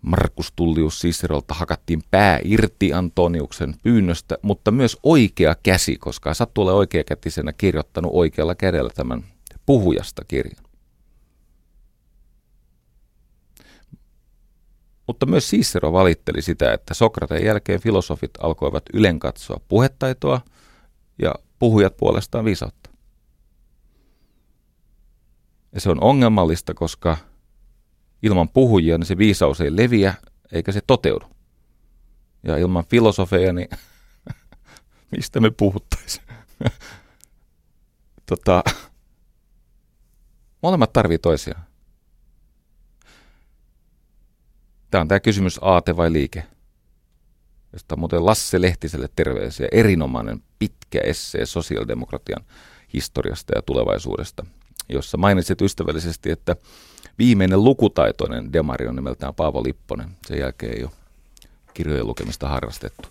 Markus 0.02 0.52
Tullius 0.56 1.00
Cicerolta 1.00 1.54
hakattiin 1.54 2.02
pää 2.10 2.40
irti 2.44 2.92
Antoniuksen 2.92 3.74
pyynnöstä, 3.82 4.38
mutta 4.42 4.70
myös 4.70 4.96
oikea 5.02 5.56
käsi, 5.62 5.96
koska 5.96 6.34
sattuu 6.34 6.64
ole 6.64 6.72
oikeakätisenä 6.72 7.52
kirjoittanut 7.52 8.12
oikealla 8.14 8.54
kädellä 8.54 8.90
tämän 8.94 9.24
puhujasta 9.66 10.24
kirjan. 10.28 10.64
Mutta 15.06 15.26
myös 15.26 15.50
Cicero 15.50 15.92
valitteli 15.92 16.42
sitä, 16.42 16.72
että 16.72 16.94
Sokrateen 16.94 17.44
jälkeen 17.44 17.80
filosofit 17.80 18.30
alkoivat 18.40 18.82
ylenkatsoa 18.94 19.60
puhetaitoa 19.68 20.40
ja 21.22 21.34
puhujat 21.58 21.96
puolestaan 21.96 22.44
viisautta. 22.44 22.79
Ja 25.72 25.80
se 25.80 25.90
on 25.90 26.02
ongelmallista, 26.02 26.74
koska 26.74 27.16
ilman 28.22 28.48
puhujia 28.48 28.98
niin 28.98 29.06
se 29.06 29.18
viisaus 29.18 29.60
ei 29.60 29.76
leviä 29.76 30.14
eikä 30.52 30.72
se 30.72 30.80
toteudu. 30.86 31.26
Ja 32.42 32.56
ilman 32.56 32.84
filosofeja, 32.90 33.52
niin 33.52 33.68
mistä 35.16 35.40
me 35.40 35.50
puhuttaisiin? 35.50 36.24
tota, 38.30 38.64
molemmat 40.62 40.92
tarvii 40.92 41.18
toisiaan. 41.18 41.62
Tämä 44.90 45.00
on 45.00 45.08
tämä 45.08 45.20
kysymys 45.20 45.58
aate 45.62 45.96
vai 45.96 46.12
liike, 46.12 46.46
josta 47.72 47.96
muuten 47.96 48.26
Lasse 48.26 48.60
Lehtiselle 48.60 49.08
terveisiä. 49.16 49.68
Erinomainen 49.72 50.42
pitkä 50.58 51.00
essee 51.04 51.46
sosiaalidemokratian 51.46 52.44
historiasta 52.92 53.52
ja 53.56 53.62
tulevaisuudesta, 53.62 54.46
jossa 54.92 55.16
mainitsit 55.16 55.62
ystävällisesti, 55.62 56.30
että 56.30 56.56
viimeinen 57.18 57.64
lukutaitoinen 57.64 58.52
demari 58.52 58.86
on 58.86 58.96
nimeltään 58.96 59.34
Paavo 59.34 59.62
Lipponen. 59.62 60.10
Sen 60.26 60.38
jälkeen 60.38 60.76
ei 60.76 60.82
ole 60.84 60.92
kirjojen 61.74 62.06
lukemista 62.06 62.48
harrastettu. 62.48 63.08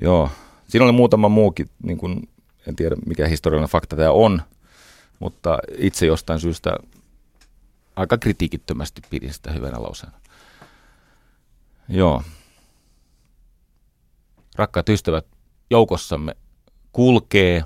Joo, 0.00 0.30
siinä 0.68 0.84
oli 0.84 0.92
muutama 0.92 1.28
muukin, 1.28 1.70
niin 1.82 1.98
kuin, 1.98 2.28
en 2.66 2.76
tiedä 2.76 2.96
mikä 3.06 3.28
historiallinen 3.28 3.70
fakta 3.70 3.96
tämä 3.96 4.10
on, 4.10 4.42
mutta 5.18 5.58
itse 5.78 6.06
jostain 6.06 6.40
syystä 6.40 6.76
aika 7.96 8.18
kritiikittömästi 8.18 9.02
pidin 9.10 9.32
sitä 9.32 9.52
hyvänä 9.52 9.82
lauseena. 9.82 10.20
Joo. 11.88 12.22
Rakkaat 14.56 14.88
ystävät, 14.88 15.26
joukossamme 15.70 16.36
kulkee 16.92 17.64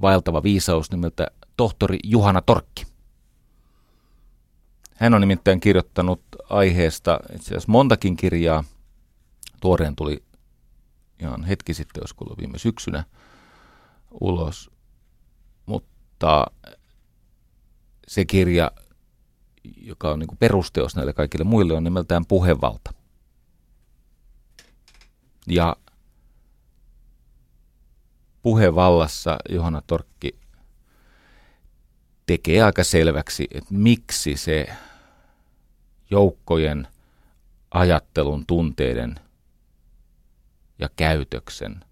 vaeltava 0.00 0.42
viisaus 0.42 0.90
nimeltä 0.90 1.26
tohtori 1.56 1.98
Juhana 2.04 2.42
Torkki. 2.42 2.86
Hän 4.94 5.14
on 5.14 5.20
nimittäin 5.20 5.60
kirjoittanut 5.60 6.22
aiheesta 6.50 7.20
itse 7.34 7.48
asiassa 7.48 7.72
montakin 7.72 8.16
kirjaa. 8.16 8.64
Tuoreen 9.60 9.96
tuli 9.96 10.24
ihan 11.20 11.44
hetki 11.44 11.74
sitten, 11.74 12.00
jos 12.02 12.14
ollut 12.20 12.38
viime 12.38 12.58
syksynä 12.58 13.04
ulos. 14.20 14.70
Mutta 15.66 16.46
se 18.08 18.24
kirja 18.24 18.70
joka 19.76 20.10
on 20.10 20.18
niin 20.18 20.38
perusteos 20.38 20.96
näille 20.96 21.12
kaikille 21.12 21.44
muille, 21.44 21.74
on 21.74 21.84
nimeltään 21.84 22.26
puhevalta. 22.26 22.94
Ja 25.46 25.76
puhevallassa 28.42 29.38
Johanna 29.48 29.82
Torkki 29.86 30.38
tekee 32.26 32.62
aika 32.62 32.84
selväksi, 32.84 33.48
että 33.50 33.74
miksi 33.74 34.36
se 34.36 34.66
joukkojen 36.10 36.88
ajattelun, 37.70 38.46
tunteiden 38.46 39.14
ja 40.78 40.88
käytöksen 40.96 41.84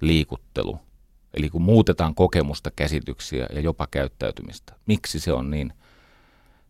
liikuttelu, 0.00 0.78
eli 1.34 1.50
kun 1.50 1.62
muutetaan 1.62 2.14
kokemusta, 2.14 2.70
käsityksiä 2.76 3.46
ja 3.54 3.60
jopa 3.60 3.86
käyttäytymistä, 3.90 4.74
miksi 4.86 5.20
se 5.20 5.32
on 5.32 5.50
niin– 5.50 5.72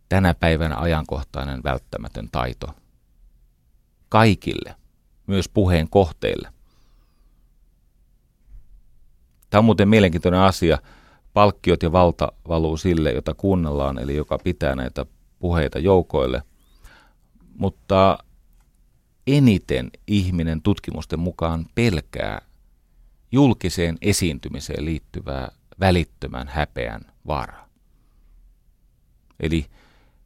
tänä 0.09 0.35
päivänä 0.35 0.77
ajankohtainen 0.77 1.63
välttämätön 1.63 2.29
taito. 2.33 2.75
Kaikille, 4.09 4.75
myös 5.27 5.49
puheen 5.49 5.89
kohteille. 5.89 6.49
Tämä 9.51 9.59
on 9.59 9.65
muuten 9.65 9.89
mielenkiintoinen 9.89 10.41
asia. 10.41 10.79
Palkkiot 11.35 11.83
ja 11.83 11.93
valta 11.93 12.33
valuu 12.49 12.77
sille, 12.77 13.13
jota 13.13 13.35
kuunnellaan, 13.35 13.99
eli 13.99 14.17
joka 14.17 14.39
pitää 14.39 14.75
näitä 14.75 15.07
puheita 15.39 15.79
joukoille. 15.79 16.43
Mutta 17.59 18.19
eniten 19.27 19.91
ihminen 20.07 20.63
tutkimusten 20.63 21.21
mukaan 21.21 21.67
pelkää 21.75 22.43
julkiseen 23.33 23.99
esiintymiseen 24.03 24.85
liittyvää 24.85 25.49
välittömän 25.81 26.49
häpeän 26.49 27.01
vaaraa. 27.27 27.69
Eli 29.41 29.67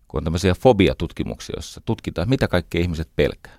kun 0.09 0.19
on 0.19 0.25
tämmöisiä 0.25 0.55
fobiatutkimuksia, 0.55 1.55
joissa 1.57 1.81
tutkitaan, 1.85 2.29
mitä 2.29 2.49
kaikki 2.49 2.81
ihmiset 2.81 3.09
pelkää. 3.17 3.59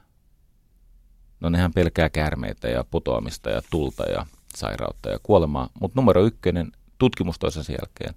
No 1.39 1.49
nehän 1.49 1.73
pelkää 1.73 2.09
käärmeitä 2.09 2.67
ja 2.67 2.83
putoamista 2.83 3.49
ja 3.49 3.61
tulta 3.71 4.03
ja 4.03 4.25
sairautta 4.55 5.09
ja 5.09 5.19
kuolemaa, 5.23 5.69
mutta 5.81 6.01
numero 6.01 6.25
ykkönen 6.25 6.71
tutkimus 6.99 7.39
toisensa 7.39 7.71
jälkeen 7.71 8.13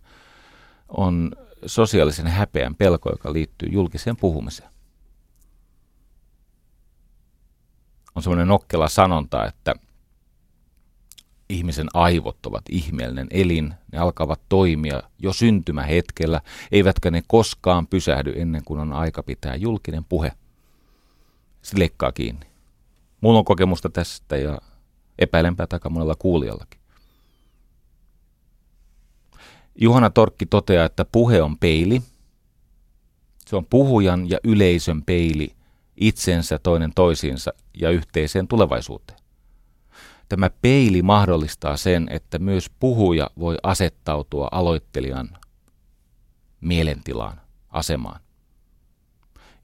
on 0.89 1.33
sosiaalisen 1.67 2.27
häpeän 2.27 2.75
pelko, 2.75 3.11
joka 3.11 3.33
liittyy 3.33 3.69
julkiseen 3.73 4.17
puhumiseen. 4.17 4.71
On 8.15 8.23
semmoinen 8.23 8.49
nokkela 8.49 8.89
sanonta, 8.89 9.47
että 9.47 9.75
ihmisen 11.49 11.89
aivot 11.95 12.47
ovat 12.47 12.65
ihmeellinen 12.71 13.27
elin, 13.31 13.75
ne 13.93 13.99
alkavat 13.99 14.41
toimia 14.49 15.03
jo 15.19 15.33
syntymähetkellä, 15.33 16.41
eivätkä 16.73 17.11
ne 17.11 17.23
koskaan 17.27 17.87
pysähdy 17.87 18.33
ennen 18.37 18.63
kuin 18.65 18.81
on 18.81 18.93
aika 18.93 19.23
pitää 19.23 19.55
julkinen 19.55 20.05
puhe. 20.05 20.33
Se 21.63 21.79
leikkaa 21.79 22.13
kiinni. 22.13 22.47
Mulla 23.21 23.39
on 23.39 23.45
kokemusta 23.45 23.91
tästä 23.91 24.37
ja 24.37 24.59
epäilenpä 25.19 25.67
takaa 25.67 25.93
monella 25.93 26.15
kuulijallakin. 26.19 26.82
Juhana 29.81 30.11
Torkki 30.11 30.47
toteaa, 30.47 30.87
että 30.87 31.05
puhe 31.05 31.43
on 31.43 31.59
peili. 31.59 32.03
Se 33.47 33.57
on 33.57 33.67
puhujan 33.67 34.31
ja 34.31 34.39
yleisön 34.45 35.03
peili 35.03 35.53
itsensä 35.97 36.59
toinen 36.59 36.93
toisiinsa 36.95 37.53
ja 37.75 37.91
yhteiseen 37.91 38.49
tulevaisuuteen. 38.49 39.19
Tämä 40.29 40.51
peili 40.63 41.03
mahdollistaa 41.03 41.77
sen, 41.77 42.09
että 42.11 42.39
myös 42.39 42.71
puhuja 42.81 43.31
voi 43.39 43.57
asettautua 43.63 44.49
aloittelijan 44.53 45.29
mielentilaan, 46.61 47.41
asemaan. 47.69 48.21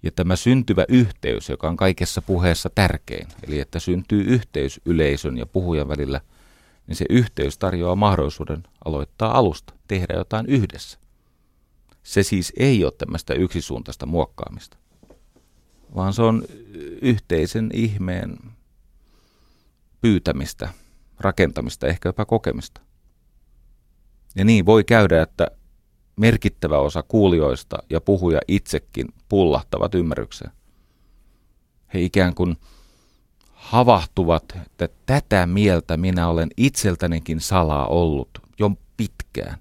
Ja 0.03 0.11
tämä 0.11 0.37
syntyvä 0.37 0.85
yhteys, 0.89 1.49
joka 1.49 1.69
on 1.69 1.77
kaikessa 1.77 2.23
puheessa 2.23 2.71
tärkein, 2.75 3.29
eli 3.47 3.61
että 3.61 3.79
syntyy 3.79 4.23
yhteys 4.23 4.81
yleisön 4.85 5.39
ja 5.39 5.47
puhujan 5.47 5.89
välillä, 5.89 6.21
niin 6.89 6.97
se 6.97 7.05
yhteys 7.11 7.59
tarjoaa 7.59 7.97
mahdollisuuden 7.97 8.63
aloittaa 8.85 9.39
alusta, 9.39 9.75
tehdä 9.89 10.15
jotain 10.15 10.47
yhdessä. 10.47 10.99
Se 12.03 12.23
siis 12.23 12.53
ei 12.57 12.85
ole 12.85 12.93
tämmöistä 12.99 13.35
yksisuuntaista 13.35 14.07
muokkaamista, 14.07 14.77
vaan 15.95 16.13
se 16.13 16.23
on 16.23 16.45
yhteisen 17.03 17.71
ihmeen 17.73 18.37
pyytämistä, 20.01 20.69
rakentamista, 21.21 21.87
ehkä 21.87 22.09
jopa 22.09 22.25
kokemista. 22.25 22.81
Ja 24.37 24.45
niin 24.45 24.67
voi 24.67 24.85
käydä, 24.85 25.23
että 25.23 25.49
merkittävä 26.17 26.79
osa 26.79 27.03
kuulijoista 27.03 27.79
ja 27.91 28.01
puhuja 28.01 28.41
itsekin 28.49 29.09
pullahtavat 29.29 29.95
ymmärrykseen. 29.95 30.51
He 31.95 32.01
ikään 32.01 32.35
kuin 32.35 32.57
havahtuvat, 33.59 34.45
että 34.57 34.89
tätä 35.07 35.47
mieltä 35.47 35.97
minä 35.97 36.29
olen 36.29 36.49
itseltänikin 36.57 37.41
salaa 37.41 37.87
ollut 37.87 38.29
jo 38.59 38.71
pitkään. 38.97 39.59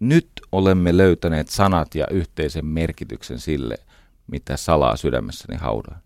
Nyt 0.00 0.30
olemme 0.52 0.96
löytäneet 0.96 1.48
sanat 1.48 1.94
ja 1.94 2.06
yhteisen 2.10 2.66
merkityksen 2.66 3.38
sille, 3.38 3.76
mitä 4.26 4.56
salaa 4.56 4.96
sydämessäni 4.96 5.58
haudaan. 5.58 6.00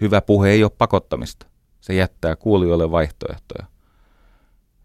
Hyvä 0.00 0.20
puhe 0.20 0.50
ei 0.50 0.64
ole 0.64 0.72
pakottamista. 0.78 1.46
Se 1.80 1.94
jättää 1.94 2.36
kuulijoille 2.36 2.90
vaihtoehtoja. 2.90 3.66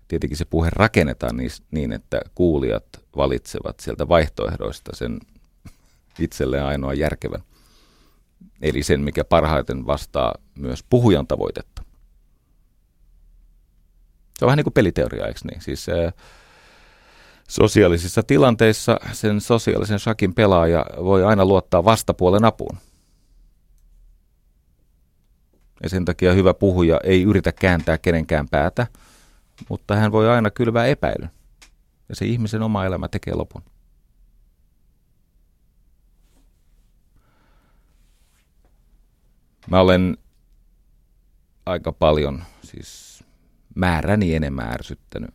Tietenkin 0.08 0.38
se 0.38 0.46
puhe 0.46 0.70
rakennetaan 0.74 1.38
niin, 1.72 1.92
että 1.92 2.22
kuulijat 2.36 2.86
valitsevat 3.16 3.80
sieltä 3.80 4.08
vaihtoehdoista 4.08 4.96
sen 4.96 5.20
itselleen 6.20 6.66
ainoa 6.66 6.94
järkevän. 6.94 7.44
Eli 8.62 8.84
sen, 8.84 9.02
mikä 9.02 9.24
parhaiten 9.24 9.86
vastaa 9.86 10.34
myös 10.56 10.84
puhujan 10.90 11.28
tavoitetta. 11.28 11.84
Se 14.40 14.46
on 14.46 14.48
vähän 14.48 14.58
niin 14.58 14.64
kuin 14.64 14.74
peliteoria, 14.74 15.28
eikö 15.28 15.40
niin? 15.44 15.62
Siis 15.62 15.90
äh, 15.90 16.14
sosiaalisissa 17.50 18.24
tilanteissa 18.24 19.00
sen 19.12 19.42
sosiaalisen 19.42 20.00
shakin 20.00 20.34
pelaaja 20.34 20.86
voi 21.04 21.24
aina 21.24 21.46
luottaa 21.46 21.86
vastapuolen 21.86 22.46
apuun. 22.46 22.78
Ja 25.84 25.90
sen 25.90 26.06
takia 26.06 26.34
hyvä 26.34 26.54
puhuja 26.54 27.00
ei 27.04 27.24
yritä 27.24 27.52
kääntää 27.52 27.98
kenenkään 27.98 28.50
päätä, 28.50 28.88
mutta 29.70 29.96
hän 29.96 30.12
voi 30.12 30.30
aina 30.30 30.52
kylvää 30.52 30.86
epäilyn. 30.86 31.30
Ja 32.10 32.16
se 32.16 32.26
ihmisen 32.26 32.62
oma 32.62 32.86
elämä 32.86 33.08
tekee 33.08 33.34
lopun. 33.36 33.64
Mä 39.70 39.80
olen 39.80 40.18
aika 41.66 41.92
paljon, 41.92 42.44
siis 42.64 43.24
määräni 43.76 44.36
enemmän 44.36 44.74
ärsyttänyt 44.74 45.30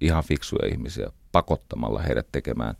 ihan 0.00 0.24
fiksuja 0.24 0.68
ihmisiä 0.68 1.10
pakottamalla 1.32 2.02
heidät 2.02 2.28
tekemään 2.32 2.74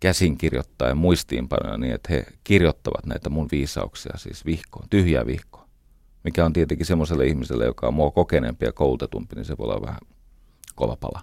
käsinkirjoittaen 0.00 0.96
muistiinpanoja 0.96 1.78
niin, 1.78 1.94
että 1.94 2.12
he 2.12 2.26
kirjoittavat 2.44 3.06
näitä 3.06 3.30
mun 3.30 3.48
viisauksia 3.52 4.12
siis 4.16 4.46
vihkoon, 4.46 4.88
tyhjää 4.90 5.26
vihkoon. 5.26 5.68
Mikä 6.24 6.44
on 6.44 6.52
tietenkin 6.52 6.86
semmoiselle 6.86 7.26
ihmiselle, 7.26 7.64
joka 7.64 7.86
on 7.86 7.94
mua 7.94 8.10
kokeneempi 8.10 8.66
ja 8.66 8.72
koulutetumpi, 8.72 9.36
niin 9.36 9.44
se 9.44 9.58
voi 9.58 9.66
olla 9.66 9.86
vähän 9.86 10.00
kova 10.74 10.96
pala, 10.96 11.22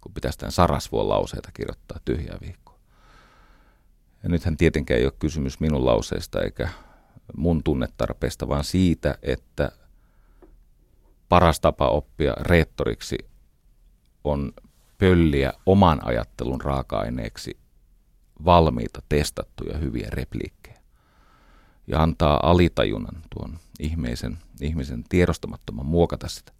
kun 0.00 0.14
pitäisi 0.14 0.38
tämän 0.38 0.52
sarasvuon 0.52 1.08
lauseita 1.08 1.50
kirjoittaa 1.54 1.98
tyhjää 2.04 2.38
vihkoa. 2.40 2.78
Ja 4.22 4.28
nythän 4.28 4.56
tietenkään 4.56 5.00
ei 5.00 5.06
ole 5.06 5.12
kysymys 5.18 5.60
minun 5.60 5.86
lauseista 5.86 6.40
eikä 6.40 6.68
mun 7.36 7.62
tunnetarpeesta, 7.62 8.48
vaan 8.48 8.64
siitä, 8.64 9.18
että 9.22 9.72
paras 11.28 11.60
tapa 11.60 11.88
oppia 11.88 12.34
reettoriksi 12.40 13.18
on 14.24 14.52
pölliä 14.98 15.52
oman 15.66 16.06
ajattelun 16.06 16.60
raaka-aineeksi 16.60 17.56
valmiita, 18.44 19.02
testattuja 19.08 19.78
hyviä 19.78 20.08
repliikkejä. 20.10 20.80
Ja 21.86 22.02
antaa 22.02 22.40
alitajunnan 22.42 23.22
tuon 23.30 23.58
ihmisen, 23.80 24.38
ihmisen 24.60 25.04
tiedostamattoman 25.08 25.86
muokata 25.86 26.28
sitä. 26.28 26.52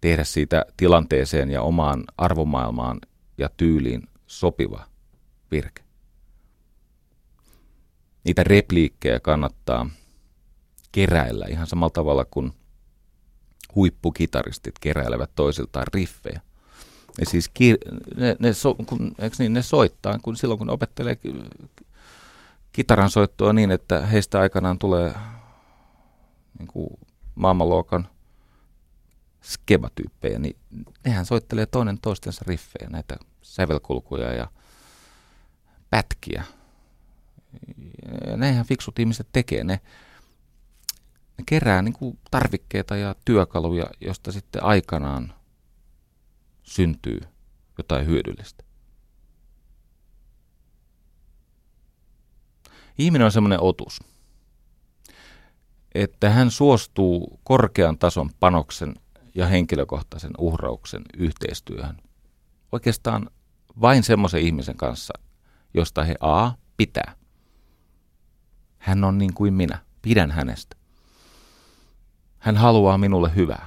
Tehdä 0.00 0.24
siitä 0.24 0.64
tilanteeseen 0.76 1.50
ja 1.50 1.62
omaan 1.62 2.04
arvomaailmaan 2.16 3.00
ja 3.38 3.48
tyyliin 3.56 4.02
sopiva 4.26 4.86
virke. 5.50 5.83
Niitä 8.24 8.44
repliikkejä 8.44 9.20
kannattaa 9.20 9.90
keräillä 10.92 11.46
ihan 11.48 11.66
samalla 11.66 11.90
tavalla 11.90 12.24
kuin 12.24 12.52
huippukitaristit 13.74 14.78
keräilevät 14.78 15.30
toisiltaan 15.34 15.86
riffejä. 15.94 16.40
Ja 17.20 17.26
siis 17.26 17.50
ki- 17.54 17.78
ne, 18.16 18.36
ne, 18.38 18.52
so, 18.52 18.74
kun, 18.74 19.14
niin, 19.38 19.52
ne 19.52 19.62
soittaa 19.62 20.18
kun 20.18 20.36
silloin, 20.36 20.58
kun 20.58 20.70
opettelee 20.70 21.18
kitaran 22.72 23.10
soittoa 23.10 23.52
niin, 23.52 23.70
että 23.70 24.06
heistä 24.06 24.40
aikanaan 24.40 24.78
tulee 24.78 25.14
niin 26.58 26.66
kuin 26.66 26.88
maailmanluokan 27.34 28.08
skematyyppejä, 29.42 30.38
niin 30.38 30.56
nehän 31.04 31.26
soittelee 31.26 31.66
toinen 31.66 31.98
toistensa 32.00 32.44
riffejä, 32.46 32.90
näitä 32.90 33.16
sävelkulkuja 33.42 34.32
ja 34.32 34.48
pätkiä. 35.90 36.44
Ja 38.26 38.36
näinhän 38.36 38.66
fiksut 38.66 38.98
ihmiset 38.98 39.28
tekee. 39.32 39.64
Ne, 39.64 39.80
ne 41.38 41.44
kerää 41.46 41.82
niin 41.82 41.92
kuin 41.92 42.18
tarvikkeita 42.30 42.96
ja 42.96 43.14
työkaluja, 43.24 43.86
josta 44.00 44.32
sitten 44.32 44.64
aikanaan 44.64 45.34
syntyy 46.62 47.20
jotain 47.78 48.06
hyödyllistä. 48.06 48.64
Ihminen 52.98 53.24
on 53.24 53.32
semmoinen 53.32 53.60
otus, 53.60 54.00
että 55.94 56.30
hän 56.30 56.50
suostuu 56.50 57.40
korkean 57.44 57.98
tason 57.98 58.30
panoksen 58.40 58.94
ja 59.34 59.46
henkilökohtaisen 59.46 60.30
uhrauksen 60.38 61.02
yhteistyöhön. 61.16 61.96
Oikeastaan 62.72 63.30
vain 63.80 64.02
semmoisen 64.02 64.40
ihmisen 64.40 64.76
kanssa, 64.76 65.14
josta 65.74 66.04
he 66.04 66.14
A. 66.20 66.50
pitää. 66.76 67.16
Hän 68.84 69.04
on 69.04 69.18
niin 69.18 69.34
kuin 69.34 69.54
minä. 69.54 69.78
Pidän 70.02 70.30
hänestä. 70.30 70.76
Hän 72.38 72.56
haluaa 72.56 72.98
minulle 72.98 73.34
hyvää. 73.34 73.66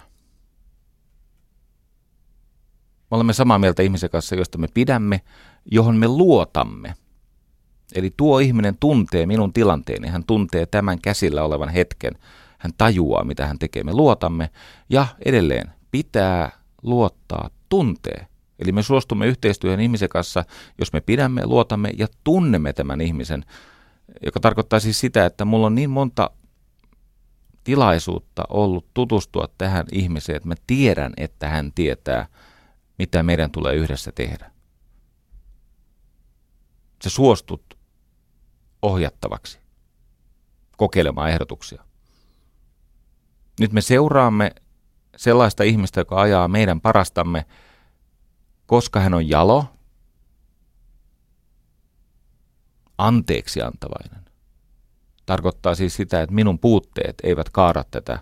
Me 3.12 3.16
olemme 3.16 3.34
samaa 3.34 3.60
mieltä 3.60 3.84
ihmisen 3.84 4.10
kanssa, 4.10 4.36
josta 4.36 4.58
me 4.58 4.68
pidämme, 4.74 5.22
johon 5.72 5.96
me 5.96 6.08
luotamme. 6.08 6.96
Eli 7.96 8.14
tuo 8.18 8.40
ihminen 8.40 8.78
tuntee 8.80 9.26
minun 9.26 9.54
tilanteeni, 9.54 10.08
hän 10.08 10.24
tuntee 10.24 10.66
tämän 10.66 11.02
käsillä 11.02 11.44
olevan 11.44 11.70
hetken, 11.70 12.14
hän 12.58 12.72
tajuaa, 12.78 13.24
mitä 13.24 13.48
hän 13.48 13.60
tekee. 13.60 13.84
Me 13.84 13.94
luotamme 13.94 14.50
ja 14.90 15.08
edelleen 15.26 15.72
pitää 15.92 16.52
luottaa 16.84 17.50
tuntee, 17.70 18.28
Eli 18.60 18.72
me 18.72 18.84
suostumme 18.84 19.28
yhteistyöhön 19.28 19.80
ihmisen 19.80 20.10
kanssa, 20.10 20.44
jos 20.80 20.94
me 20.94 21.02
pidämme, 21.02 21.46
luotamme 21.46 21.92
ja 21.98 22.08
tunnemme 22.24 22.74
tämän 22.74 23.02
ihmisen, 23.02 23.46
joka 24.26 24.40
tarkoittaa 24.40 24.80
siis 24.80 25.00
sitä, 25.00 25.26
että 25.26 25.46
mulla 25.46 25.68
on 25.68 25.76
niin 25.76 25.90
monta 25.90 26.30
tilaisuutta 27.64 28.44
ollut 28.50 28.94
tutustua 28.94 29.48
tähän 29.58 29.86
ihmiseen, 29.92 30.36
että 30.36 30.48
mä 30.48 30.56
tiedän, 30.68 31.14
että 31.18 31.50
hän 31.50 31.72
tietää, 31.76 32.28
mitä 33.00 33.24
meidän 33.24 33.52
tulee 33.52 33.76
yhdessä 33.76 34.12
tehdä. 34.12 34.52
Se 37.02 37.10
suostut 37.10 37.78
ohjattavaksi, 38.82 39.60
kokeilemaan 40.78 41.30
ehdotuksia. 41.30 41.84
Nyt 43.60 43.74
me 43.74 43.82
seuraamme 43.82 44.52
sellaista 45.16 45.64
ihmistä, 45.64 46.02
joka 46.02 46.22
ajaa 46.22 46.48
meidän 46.48 46.82
parastamme, 46.82 47.46
koska 48.66 49.00
hän 49.00 49.14
on 49.14 49.30
jalo, 49.30 49.77
anteeksi 52.98 53.62
antavainen. 53.62 54.22
Tarkoittaa 55.26 55.76
siis 55.76 55.96
sitä, 55.96 56.22
että 56.22 56.36
minun 56.36 56.60
puutteet 56.60 57.16
eivät 57.24 57.50
kaada 57.50 57.84
tätä 57.92 58.20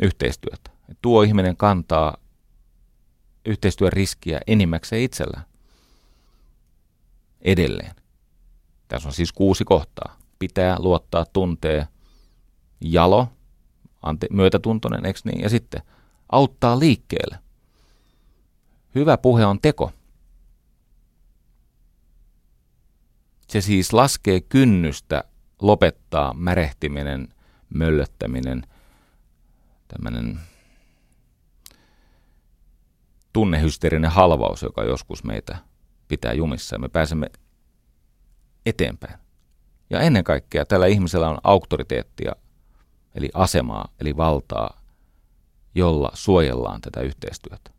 yhteistyötä. 0.00 0.70
Tuo 1.02 1.22
ihminen 1.22 1.56
kantaa 1.56 2.16
yhteistyön 3.46 3.92
riskiä 3.92 4.40
enimmäkseen 4.46 5.02
itsellään. 5.02 5.44
Edelleen. 7.42 7.94
Tässä 8.88 9.08
on 9.08 9.12
siis 9.12 9.32
kuusi 9.32 9.64
kohtaa. 9.64 10.16
Pitää 10.38 10.76
luottaa 10.78 11.24
tuntee 11.32 11.88
jalo, 12.80 13.28
ante, 14.02 14.26
myötätuntoinen, 14.30 15.06
eikö 15.06 15.20
niin? 15.24 15.40
Ja 15.40 15.48
sitten 15.48 15.82
auttaa 16.32 16.78
liikkeelle. 16.78 17.38
Hyvä 18.94 19.18
puhe 19.18 19.46
on 19.46 19.60
teko. 19.60 19.92
Se 23.54 23.60
siis 23.60 23.92
laskee 23.92 24.40
kynnystä 24.40 25.24
lopettaa 25.62 26.34
märehtiminen, 26.34 27.28
möllöttäminen, 27.74 28.62
tämmöinen 29.88 30.40
tunnehysteerinen 33.32 34.10
halvaus, 34.10 34.62
joka 34.62 34.84
joskus 34.84 35.24
meitä 35.24 35.56
pitää 36.08 36.32
jumissa 36.32 36.78
me 36.78 36.88
pääsemme 36.88 37.26
eteenpäin. 38.66 39.18
Ja 39.90 40.00
ennen 40.00 40.24
kaikkea 40.24 40.64
tällä 40.64 40.86
ihmisellä 40.86 41.28
on 41.28 41.38
auktoriteettia, 41.44 42.32
eli 43.14 43.28
asemaa, 43.34 43.88
eli 44.00 44.16
valtaa, 44.16 44.80
jolla 45.74 46.10
suojellaan 46.14 46.80
tätä 46.80 47.00
yhteistyötä. 47.00 47.70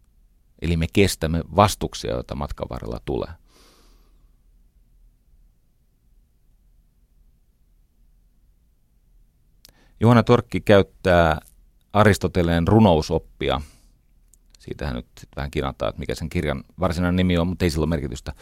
Eli 0.62 0.78
me 0.78 0.88
kestämme 0.94 1.44
vastuksia, 1.56 2.12
joita 2.12 2.36
matkan 2.36 2.68
varrella 2.70 3.00
tulee. 3.06 3.45
Johanna 10.00 10.24
Torkki 10.24 10.62
käyttää 10.62 11.40
Aristoteleen 11.94 12.68
runousoppia. 12.68 13.62
Siitähän 14.60 14.96
nyt 14.96 15.08
sit 15.20 15.30
vähän 15.36 15.52
kinataan, 15.52 15.90
että 15.90 16.00
mikä 16.00 16.16
sen 16.16 16.30
kirjan 16.30 16.64
varsinainen 16.80 17.16
nimi 17.16 17.38
on, 17.38 17.48
mutta 17.48 17.66
ei 17.66 17.70
sillä 17.70 17.84
ole 17.84 17.90
merkitystä. 17.90 18.34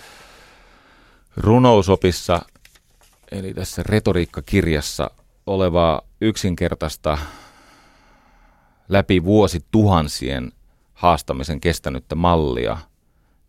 Runousopissa, 1.38 2.42
eli 3.32 3.54
tässä 3.54 3.84
retoriikkakirjassa 3.86 5.12
olevaa 5.46 6.02
yksinkertaista 6.22 7.18
läpi 8.90 9.24
vuosi 9.24 9.66
tuhansien 9.72 10.52
haastamisen 10.94 11.62
kestänyttä 11.62 12.16
mallia, 12.16 12.78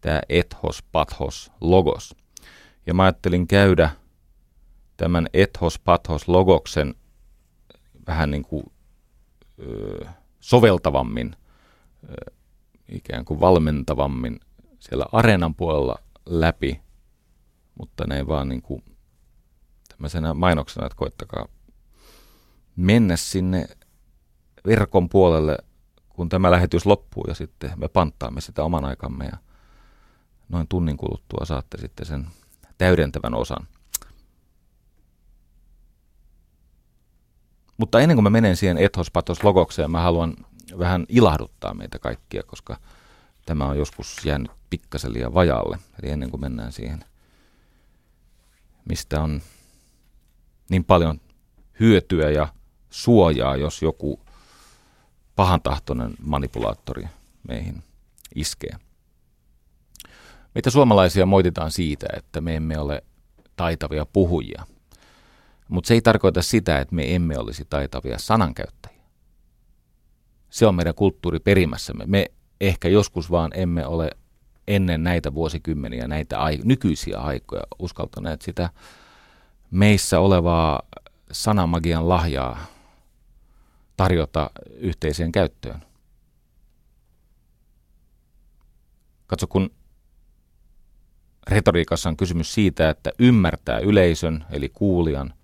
tämä 0.00 0.20
ethos, 0.28 0.82
pathos, 0.92 1.52
logos. 1.60 2.16
Ja 2.86 2.94
mä 2.94 3.02
ajattelin 3.02 3.46
käydä 3.46 3.90
tämän 4.96 5.28
ethos, 5.34 5.78
pathos, 5.78 6.28
logoksen 6.28 6.94
vähän 8.06 8.30
niin 8.30 8.42
kuin 8.42 8.64
ö, 9.62 10.06
soveltavammin, 10.40 11.36
ö, 12.10 12.32
ikään 12.88 13.24
kuin 13.24 13.40
valmentavammin 13.40 14.40
siellä 14.80 15.06
areenan 15.12 15.54
puolella 15.54 15.96
läpi, 16.26 16.80
mutta 17.78 18.04
ne 18.06 18.16
ei 18.16 18.26
vaan 18.26 18.48
niin 18.48 18.62
kuin 18.62 18.82
tämmöisenä 19.88 20.34
mainoksena, 20.34 20.86
että 20.86 20.96
koittakaa 20.96 21.48
mennä 22.76 23.16
sinne 23.16 23.68
verkon 24.66 25.08
puolelle, 25.08 25.58
kun 26.08 26.28
tämä 26.28 26.50
lähetys 26.50 26.86
loppuu 26.86 27.24
ja 27.28 27.34
sitten 27.34 27.72
me 27.76 27.88
panttaamme 27.88 28.40
sitä 28.40 28.64
oman 28.64 28.84
aikamme 28.84 29.24
ja 29.24 29.36
noin 30.48 30.68
tunnin 30.68 30.96
kuluttua 30.96 31.44
saatte 31.44 31.78
sitten 31.78 32.06
sen 32.06 32.26
täydentävän 32.78 33.34
osan. 33.34 33.68
Mutta 37.76 38.00
ennen 38.00 38.16
kuin 38.16 38.22
mä 38.22 38.30
menen 38.30 38.56
siihen 38.56 38.78
ethos 38.78 39.10
patos 39.10 39.44
logokseen, 39.44 39.90
mä 39.90 40.00
haluan 40.00 40.34
vähän 40.78 41.06
ilahduttaa 41.08 41.74
meitä 41.74 41.98
kaikkia, 41.98 42.42
koska 42.42 42.76
tämä 43.46 43.66
on 43.66 43.78
joskus 43.78 44.24
jäänyt 44.24 44.50
pikkasen 44.70 45.12
liian 45.12 45.34
vajalle. 45.34 45.78
Eli 46.02 46.10
ennen 46.10 46.30
kuin 46.30 46.40
mennään 46.40 46.72
siihen, 46.72 47.04
mistä 48.88 49.20
on 49.20 49.42
niin 50.70 50.84
paljon 50.84 51.20
hyötyä 51.80 52.30
ja 52.30 52.48
suojaa, 52.90 53.56
jos 53.56 53.82
joku 53.82 54.20
pahantahtoinen 55.36 56.14
manipulaattori 56.22 57.08
meihin 57.48 57.82
iskee. 58.34 58.76
Meitä 60.54 60.70
suomalaisia 60.70 61.26
moititaan 61.26 61.70
siitä, 61.70 62.06
että 62.16 62.40
me 62.40 62.56
emme 62.56 62.78
ole 62.78 63.04
taitavia 63.56 64.06
puhujia– 64.06 64.66
mutta 65.68 65.88
se 65.88 65.94
ei 65.94 66.00
tarkoita 66.00 66.42
sitä, 66.42 66.78
että 66.78 66.94
me 66.94 67.14
emme 67.14 67.38
olisi 67.38 67.64
taitavia 67.70 68.18
sanankäyttäjiä. 68.18 69.04
Se 70.50 70.66
on 70.66 70.74
meidän 70.74 70.94
kulttuuriperimässämme. 70.94 72.04
Me 72.06 72.26
ehkä 72.60 72.88
joskus 72.88 73.30
vaan 73.30 73.50
emme 73.54 73.86
ole 73.86 74.10
ennen 74.68 75.04
näitä 75.04 75.34
vuosikymmeniä, 75.34 76.08
näitä 76.08 76.40
ai- 76.40 76.60
nykyisiä 76.64 77.18
aikoja 77.18 77.62
uskaltaneet 77.78 78.42
sitä 78.42 78.70
meissä 79.70 80.20
olevaa 80.20 80.82
sanamagian 81.32 82.08
lahjaa 82.08 82.66
tarjota 83.96 84.50
yhteiseen 84.76 85.32
käyttöön. 85.32 85.80
Katso, 89.26 89.46
kun 89.46 89.70
retoriikassa 91.50 92.08
on 92.08 92.16
kysymys 92.16 92.54
siitä, 92.54 92.90
että 92.90 93.12
ymmärtää 93.18 93.78
yleisön 93.78 94.44
eli 94.50 94.68
kuulijan– 94.68 95.34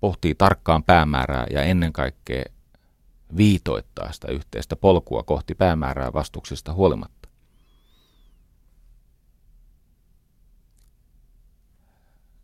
pohtii 0.00 0.34
tarkkaan 0.34 0.82
päämäärää 0.82 1.46
ja 1.50 1.62
ennen 1.62 1.92
kaikkea 1.92 2.44
viitoittaa 3.36 4.12
sitä 4.12 4.28
yhteistä 4.28 4.76
polkua 4.76 5.22
kohti 5.22 5.54
päämäärää 5.54 6.12
vastuksista 6.12 6.72
huolimatta. 6.72 7.28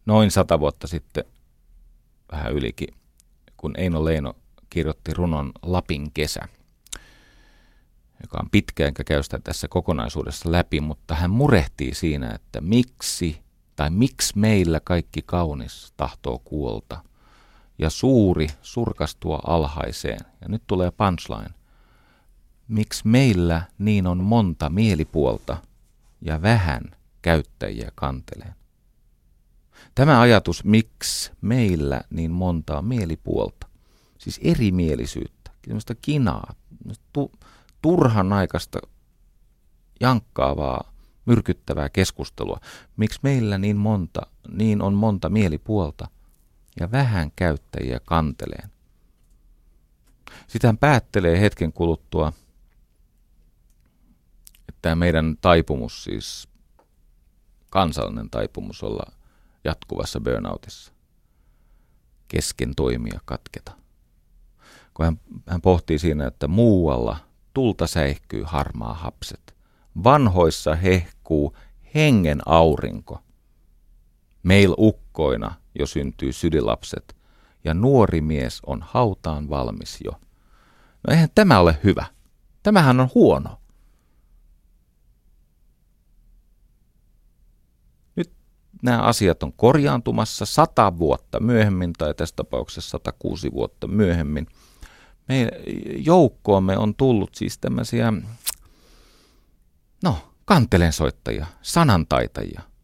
Noin 0.07 0.31
sata 0.31 0.61
vuotta 0.61 0.87
sitten, 0.87 1.25
vähän 2.33 2.53
ylikin, 2.53 2.89
kun 3.57 3.75
Eino 3.77 4.05
Leino 4.05 4.35
kirjoitti 4.71 5.15
runon 5.15 5.53
Lapin 5.63 6.13
kesä, 6.13 6.49
joka 8.23 8.39
on 8.43 8.51
pitkä, 8.51 8.87
enkä 8.87 9.05
käy 9.05 9.23
sitä 9.23 9.39
tässä 9.39 9.69
kokonaisuudessa 9.69 10.53
läpi, 10.53 10.81
mutta 10.81 11.15
hän 11.15 11.31
murehtii 11.31 11.95
siinä, 11.95 12.31
että 12.31 12.61
miksi 12.61 13.43
tai 13.77 13.91
miksi 13.91 14.39
meillä 14.39 14.81
kaikki 14.81 15.23
kaunis 15.27 15.93
tahtoo 15.97 16.39
kuolta– 16.39 17.03
ja 17.79 17.91
suuri 17.91 18.47
surkastua 18.63 19.41
alhaiseen. 19.47 20.21
Ja 20.41 20.49
nyt 20.49 20.63
tulee 20.67 20.91
punchline. 20.91 21.55
Miksi 22.69 23.09
meillä 23.09 23.63
niin 23.79 24.07
on 24.07 24.25
monta 24.25 24.71
mielipuolta 24.71 25.57
ja 26.21 26.43
vähän 26.43 26.83
käyttäjiä 27.23 27.91
kanteleen? 27.95 28.55
Tämä 29.95 30.21
ajatus, 30.21 30.65
miksi 30.65 31.33
meillä 31.41 32.01
niin 32.11 32.31
montaa 32.31 32.83
mielipuolta, 32.83 33.67
siis 34.19 34.41
erimielisyyttä, 34.43 35.51
semmoista 35.65 35.95
kinaa, 35.95 36.55
tu, 37.13 37.33
turhan 37.83 38.33
aikaista 38.33 38.79
jankkaavaa, 40.01 40.93
myrkyttävää 41.27 41.89
keskustelua. 41.89 42.61
Miksi 42.97 43.21
meillä 43.23 43.59
niin 43.59 43.77
monta, 43.77 44.21
niin 44.49 44.83
on 44.83 44.95
monta 44.95 45.29
mielipuolta 45.29 46.09
ja 46.81 46.91
vähän 46.91 47.33
käyttäjiä 47.37 48.01
kanteleen. 48.05 48.71
Sitä 50.47 50.69
hän 50.69 50.79
päättelee 50.79 51.41
hetken 51.41 51.73
kuluttua, 51.73 52.33
että 54.69 54.95
meidän 54.95 55.37
taipumus, 55.41 56.05
siis 56.05 56.49
kansallinen 57.71 58.31
taipumus 58.31 58.83
olla 58.83 59.13
jatkuvassa 59.65 60.21
burnoutissa, 60.21 60.93
kesken 62.29 62.75
toimia 62.75 63.21
katketa. 63.25 63.73
Kun 64.95 65.05
hän, 65.05 65.21
hän 65.49 65.61
pohtii 65.61 65.99
siinä, 65.99 66.27
että 66.27 66.49
muualla 66.49 67.17
tulta 67.55 67.87
säihkyy 67.87 68.43
harmaa 68.47 68.95
hapset, 68.95 69.57
vanhoissa 70.05 70.75
hehkuu 70.75 71.57
hengen 71.95 72.41
aurinko. 72.47 73.23
Meil 74.43 74.75
ukkoina 75.17 75.55
jo 75.79 75.87
syntyy 75.87 76.33
sydilapset, 76.33 77.17
ja 77.65 77.75
nuori 77.75 78.21
mies 78.21 78.61
on 78.67 78.83
hautaan 78.83 79.49
valmis 79.51 79.99
jo. 80.05 80.11
No 81.07 81.13
eihän 81.13 81.29
tämä 81.35 81.59
ole 81.61 81.79
hyvä. 81.85 82.07
Tämähän 82.63 83.01
on 83.01 83.09
huono. 83.15 83.59
Nyt 88.17 88.33
nämä 88.83 89.03
asiat 89.03 89.43
on 89.43 89.53
korjaantumassa 89.53 90.47
sata 90.47 90.99
vuotta 90.99 91.41
myöhemmin, 91.41 91.93
tai 91.93 92.15
tässä 92.15 92.37
tapauksessa 92.37 92.91
106 92.91 93.53
vuotta 93.53 93.87
myöhemmin. 93.87 94.47
Me 95.29 95.49
joukkoomme 95.97 96.79
on 96.79 96.95
tullut 96.95 97.35
siis 97.35 97.59
tämmöisiä, 97.59 98.13
no, 100.05 100.19
kantelensoittajia, 100.45 101.47
sanantaitajia. 101.63 102.76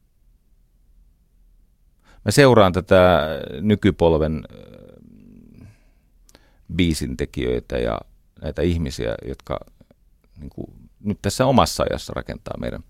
Mä 2.25 2.31
seuraan 2.31 2.73
tätä 2.73 3.29
nykypolven 3.61 4.45
biisintekijöitä 6.75 7.79
ja 7.79 8.01
näitä 8.43 8.63
ihmisiä, 8.63 9.15
jotka 9.29 9.61
niin 10.39 10.51
kuin, 10.51 10.91
nyt 11.01 11.19
tässä 11.23 11.47
omassa 11.47 11.85
ajassa 11.91 12.13
rakentaa 12.17 12.59
meidän 12.59 12.85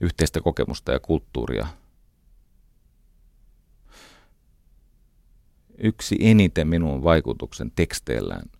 yhteistä 0.00 0.40
kokemusta 0.40 0.92
ja 0.92 1.00
kulttuuria. 1.00 1.66
Yksi 5.78 6.16
eniten 6.20 6.68
minun 6.68 7.04
vaikutuksen 7.04 7.72
teksteillään 7.76 8.50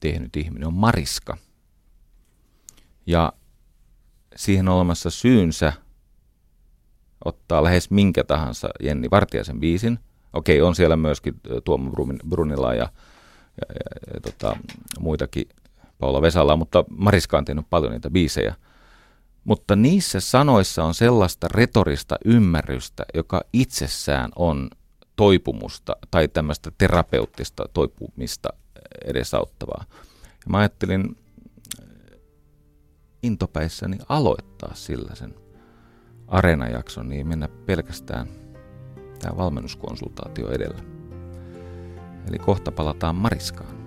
tehnyt 0.00 0.36
ihminen 0.36 0.66
on 0.66 0.74
Mariska. 0.74 1.36
Ja 3.06 3.32
siihen 4.36 4.68
olemassa 4.68 5.10
syynsä 5.10 5.72
ottaa 7.24 7.64
lähes 7.64 7.90
minkä 7.90 8.24
tahansa 8.24 8.68
Jenni 8.82 9.10
Vartiaisen 9.10 9.60
biisin. 9.60 9.98
Okei, 10.32 10.62
on 10.62 10.74
siellä 10.74 10.96
myöskin 10.96 11.34
Tuomo 11.64 11.90
Brunila 12.28 12.74
ja, 12.74 12.82
ja, 12.82 13.66
ja, 13.68 14.14
ja 14.14 14.20
tota, 14.20 14.56
muitakin 15.00 15.48
Paula 15.98 16.22
Vesala, 16.22 16.56
mutta 16.56 16.84
Mariska 16.90 17.38
on 17.38 17.44
tehnyt 17.44 17.66
paljon 17.70 17.92
niitä 17.92 18.10
biisejä. 18.10 18.54
Mutta 19.44 19.76
niissä 19.76 20.20
sanoissa 20.20 20.84
on 20.84 20.94
sellaista 20.94 21.48
retorista 21.54 22.16
ymmärrystä, 22.24 23.04
joka 23.14 23.40
itsessään 23.52 24.30
on 24.36 24.70
toipumusta 25.16 25.96
tai 26.10 26.28
tämmöistä 26.28 26.72
terapeuttista 26.78 27.64
toipumista 27.74 28.48
edesauttavaa. 29.04 29.84
Ja 30.24 30.50
mä 30.50 30.58
ajattelin 30.58 31.16
intopäissäni 33.22 33.98
aloittaa 34.08 34.74
sillä 34.74 35.14
sen 35.14 35.41
areenajakson, 36.32 37.08
niin 37.08 37.28
mennä 37.28 37.48
pelkästään 37.48 38.26
tämä 39.18 39.36
valmennuskonsultaatio 39.36 40.50
edellä. 40.50 40.82
Eli 42.28 42.38
kohta 42.38 42.72
palataan 42.72 43.16
Mariskaan. 43.16 43.82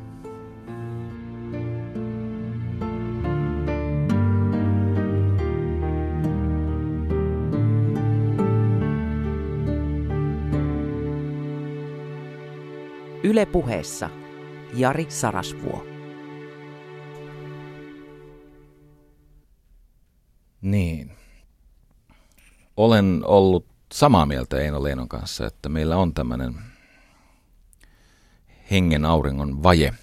Yle 13.24 13.46
puheessa 13.46 14.10
Jari 14.74 15.06
Sarasvuo. 15.10 15.86
Niin. 20.62 21.25
Olen 22.78 23.22
ollut 23.26 23.66
samaa 23.94 24.26
mieltä 24.26 24.60
Eino 24.60 24.84
Leinon 24.84 25.10
kanssa, 25.10 25.48
että 25.48 25.70
meillä 25.70 25.98
on 25.98 26.14
tämmöinen 26.14 26.56
hengen 28.72 29.06
auringon 29.06 29.64
vaje, 29.64 29.94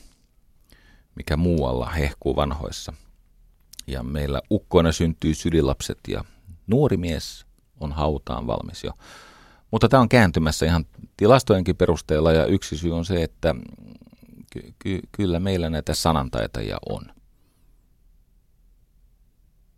mikä 1.14 1.36
muualla 1.36 1.86
hehkuu 1.86 2.36
vanhoissa. 2.36 2.92
Ja 3.86 4.02
meillä 4.02 4.42
ukkoina 4.50 4.92
syntyy 4.92 5.34
sydilapset 5.34 5.98
ja 6.08 6.24
nuori 6.66 6.96
mies 6.96 7.46
on 7.80 7.92
hautaan 7.92 8.46
valmis 8.46 8.84
jo. 8.84 8.92
Mutta 9.70 9.88
tämä 9.88 10.00
on 10.00 10.08
kääntymässä 10.08 10.66
ihan 10.66 10.84
tilastojenkin 11.16 11.76
perusteella 11.76 12.32
ja 12.32 12.46
yksi 12.46 12.78
syy 12.78 12.96
on 12.96 13.04
se, 13.04 13.22
että 13.22 13.54
ky- 14.50 14.74
ky- 14.78 15.00
kyllä 15.12 15.40
meillä 15.40 15.70
näitä 15.70 15.94
sanantaitajia 15.94 16.78
on. 16.88 17.02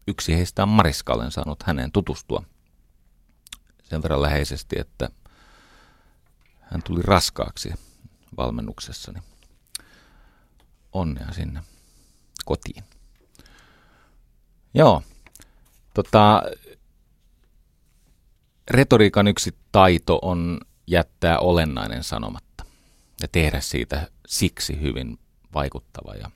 Yksi 0.08 0.36
heistä 0.36 0.62
on 0.62 0.68
Mariska, 0.68 1.12
olen 1.12 1.30
saanut 1.30 1.62
hänen 1.62 1.92
tutustua 1.92 2.42
sen 3.84 4.02
verran 4.02 4.22
läheisesti, 4.22 4.76
että 4.78 5.08
hän 6.60 6.82
tuli 6.82 7.02
raskaaksi 7.02 7.74
valmennuksessani. 8.36 9.20
Onnea 10.92 11.32
sinne 11.32 11.62
kotiin. 12.44 12.84
Joo, 14.74 15.02
tota, 15.94 16.42
retoriikan 18.70 19.28
yksi 19.28 19.56
taito 19.72 20.18
on 20.22 20.60
jättää 20.86 21.38
olennainen 21.38 22.04
sanomatta 22.04 22.64
ja 23.22 23.28
tehdä 23.28 23.60
siitä 23.60 24.08
siksi 24.26 24.80
hyvin 24.80 25.18
vaikuttava 25.54 26.14
ja 26.14 26.30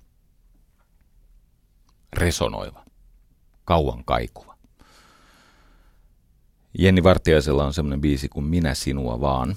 resonoiva, 2.12 2.84
kauan 3.64 4.04
kaikuva. 4.04 4.57
Jenni 6.80 7.02
Vartiaisella 7.02 7.64
on 7.64 7.74
semmoinen 7.74 8.00
biisi 8.00 8.28
kuin 8.28 8.44
Minä 8.46 8.74
sinua 8.74 9.20
vaan, 9.20 9.56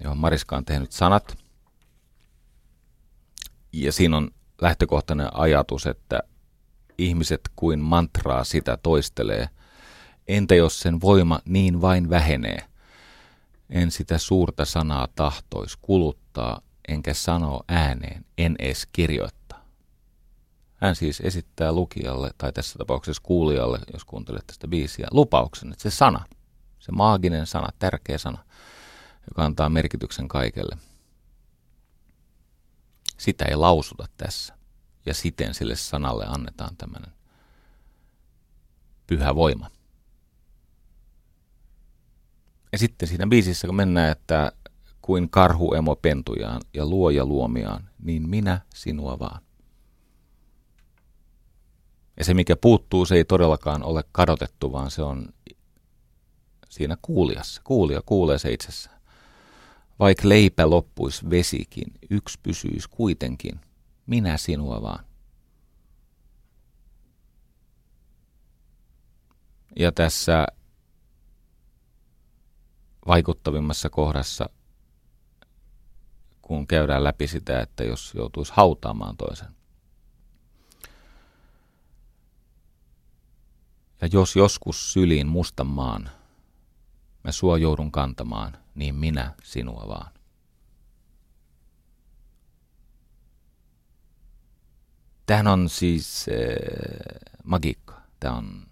johon 0.00 0.18
Mariska 0.18 0.56
on 0.56 0.64
tehnyt 0.64 0.92
sanat. 0.92 1.38
Ja 3.72 3.92
siinä 3.92 4.16
on 4.16 4.30
lähtökohtainen 4.60 5.36
ajatus, 5.36 5.86
että 5.86 6.20
ihmiset 6.98 7.40
kuin 7.56 7.80
mantraa 7.80 8.44
sitä 8.44 8.76
toistelee. 8.76 9.48
Entä 10.28 10.54
jos 10.54 10.80
sen 10.80 11.00
voima 11.00 11.40
niin 11.44 11.80
vain 11.80 12.10
vähenee? 12.10 12.58
En 13.70 13.90
sitä 13.90 14.18
suurta 14.18 14.64
sanaa 14.64 15.08
tahtois 15.14 15.76
kuluttaa, 15.76 16.60
enkä 16.88 17.14
sano 17.14 17.60
ääneen, 17.68 18.24
en 18.38 18.56
edes 18.58 18.88
kirjoittaa. 18.92 19.41
Hän 20.82 20.96
siis 20.96 21.20
esittää 21.20 21.72
lukijalle, 21.72 22.30
tai 22.38 22.52
tässä 22.52 22.78
tapauksessa 22.78 23.22
kuulijalle, 23.22 23.78
jos 23.92 24.04
kuuntelet 24.04 24.46
tästä 24.46 24.68
biisiä, 24.68 25.08
lupauksen, 25.10 25.72
että 25.72 25.82
se 25.82 25.90
sana, 25.90 26.24
se 26.78 26.92
maaginen 26.92 27.46
sana, 27.46 27.68
tärkeä 27.78 28.18
sana, 28.18 28.44
joka 29.30 29.44
antaa 29.44 29.68
merkityksen 29.68 30.28
kaikelle, 30.28 30.76
sitä 33.18 33.44
ei 33.44 33.56
lausuta 33.56 34.06
tässä. 34.16 34.54
Ja 35.06 35.14
siten 35.14 35.54
sille 35.54 35.76
sanalle 35.76 36.26
annetaan 36.26 36.76
tämmöinen 36.76 37.12
pyhä 39.06 39.34
voima. 39.34 39.70
Ja 42.72 42.78
sitten 42.78 43.08
siinä 43.08 43.26
biisissä, 43.26 43.66
kun 43.66 43.76
mennään, 43.76 44.12
että 44.12 44.52
kuin 45.02 45.30
karhu 45.30 45.74
emo 45.74 45.96
pentujaan 45.96 46.60
ja 46.74 46.86
luoja 46.86 47.26
luomiaan, 47.26 47.88
niin 47.98 48.28
minä 48.28 48.60
sinua 48.74 49.18
vaan. 49.18 49.42
Ja 52.16 52.24
se, 52.24 52.34
mikä 52.34 52.56
puuttuu, 52.56 53.06
se 53.06 53.14
ei 53.14 53.24
todellakaan 53.24 53.82
ole 53.84 54.04
kadotettu, 54.12 54.72
vaan 54.72 54.90
se 54.90 55.02
on 55.02 55.28
siinä 56.68 56.96
kuulijassa. 57.02 57.60
Kuulija 57.64 58.02
kuulee 58.06 58.38
se 58.38 58.52
itsessään. 58.52 59.00
Vaikka 59.98 60.28
leipä 60.28 60.70
loppuisi 60.70 61.30
vesikin, 61.30 61.92
yksi 62.10 62.38
pysyisi 62.42 62.88
kuitenkin. 62.90 63.60
Minä 64.06 64.36
sinua 64.36 64.82
vaan. 64.82 65.04
Ja 69.76 69.92
tässä 69.92 70.46
vaikuttavimmassa 73.06 73.90
kohdassa, 73.90 74.50
kun 76.42 76.66
käydään 76.66 77.04
läpi 77.04 77.26
sitä, 77.26 77.60
että 77.60 77.84
jos 77.84 78.12
joutuisi 78.14 78.52
hautaamaan 78.56 79.16
toisen. 79.16 79.61
Ja 84.02 84.08
jos 84.12 84.36
joskus 84.36 84.92
syliin 84.92 85.26
mustan 85.26 85.66
maan, 85.66 86.10
mä 87.24 87.32
sua 87.32 87.58
joudun 87.58 87.92
kantamaan, 87.92 88.56
niin 88.74 88.94
minä 88.94 89.34
sinua 89.42 89.84
vaan. 89.88 90.12
Tämähän 95.26 95.46
on 95.46 95.68
siis 95.68 96.26
äh, 96.28 96.36
magiikka. 97.44 98.00
Tämä 98.20 98.36
on 98.36 98.66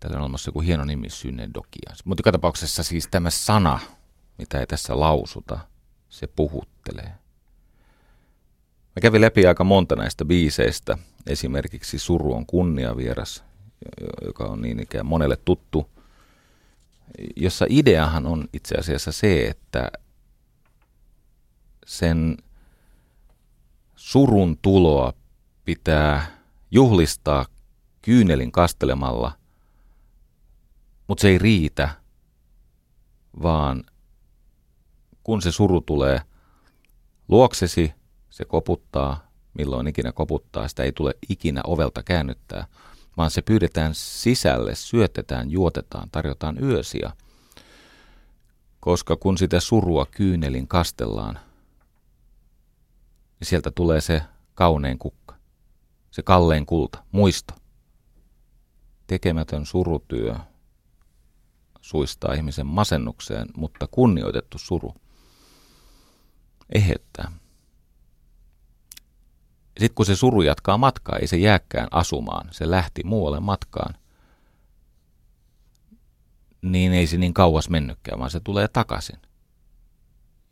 Täällä 0.00 0.16
on 0.16 0.22
olemassa 0.22 0.48
joku 0.48 0.60
hieno 0.60 0.84
nimi 0.84 1.10
synedokia. 1.10 1.92
Mutta 2.04 2.20
joka 2.20 2.32
tapauksessa 2.32 2.82
siis 2.82 3.08
tämä 3.10 3.30
sana, 3.30 3.80
mitä 4.38 4.60
ei 4.60 4.66
tässä 4.66 5.00
lausuta, 5.00 5.58
se 6.08 6.26
puhuttelee. 6.26 7.14
Mä 8.96 9.00
kävin 9.02 9.20
läpi 9.20 9.46
aika 9.46 9.64
monta 9.64 9.96
näistä 9.96 10.24
biiseistä 10.24 10.98
esimerkiksi 11.26 11.98
Suru 11.98 12.34
on 12.34 12.46
kunniavieras, 12.46 13.44
joka 14.26 14.44
on 14.44 14.62
niin 14.62 14.82
ikään 14.82 15.06
monelle 15.06 15.36
tuttu, 15.36 15.90
jossa 17.36 17.66
ideahan 17.68 18.26
on 18.26 18.48
itse 18.52 18.74
asiassa 18.74 19.12
se, 19.12 19.46
että 19.46 19.90
sen 21.86 22.36
surun 23.96 24.58
tuloa 24.62 25.12
pitää 25.64 26.26
juhlistaa 26.70 27.46
kyynelin 28.02 28.52
kastelemalla, 28.52 29.32
mutta 31.08 31.22
se 31.22 31.28
ei 31.28 31.38
riitä, 31.38 31.88
vaan 33.42 33.84
kun 35.24 35.42
se 35.42 35.52
suru 35.52 35.80
tulee 35.80 36.20
luoksesi, 37.28 37.92
se 38.30 38.44
koputtaa, 38.44 39.25
milloin 39.58 39.86
ikinä 39.86 40.12
koputtaa, 40.12 40.68
sitä 40.68 40.82
ei 40.82 40.92
tule 40.92 41.14
ikinä 41.28 41.60
ovelta 41.64 42.02
käännyttää, 42.02 42.66
vaan 43.16 43.30
se 43.30 43.42
pyydetään 43.42 43.94
sisälle, 43.94 44.74
syötetään, 44.74 45.50
juotetaan, 45.50 46.08
tarjotaan 46.12 46.64
yösiä. 46.64 47.12
Koska 48.80 49.16
kun 49.16 49.38
sitä 49.38 49.60
surua 49.60 50.06
kyynelin 50.06 50.68
kastellaan, 50.68 51.38
niin 53.40 53.48
sieltä 53.48 53.70
tulee 53.70 54.00
se 54.00 54.22
kaunein 54.54 54.98
kukka, 54.98 55.34
se 56.10 56.22
kallein 56.22 56.66
kulta, 56.66 57.02
muisto. 57.12 57.54
Tekemätön 59.06 59.66
surutyö 59.66 60.34
suistaa 61.80 62.34
ihmisen 62.34 62.66
masennukseen, 62.66 63.48
mutta 63.56 63.86
kunnioitettu 63.90 64.58
suru 64.58 64.94
eheyttää. 66.74 67.32
Sitten 69.78 69.94
kun 69.94 70.06
se 70.06 70.16
suru 70.16 70.42
jatkaa 70.42 70.78
matkaa, 70.78 71.18
ei 71.18 71.26
se 71.26 71.36
jääkään 71.36 71.88
asumaan, 71.90 72.48
se 72.50 72.70
lähti 72.70 73.02
muualle 73.04 73.40
matkaan, 73.40 73.94
niin 76.62 76.92
ei 76.92 77.06
se 77.06 77.16
niin 77.16 77.34
kauas 77.34 77.70
mennytkään, 77.70 78.18
vaan 78.18 78.30
se 78.30 78.40
tulee 78.40 78.68
takaisin. 78.68 79.18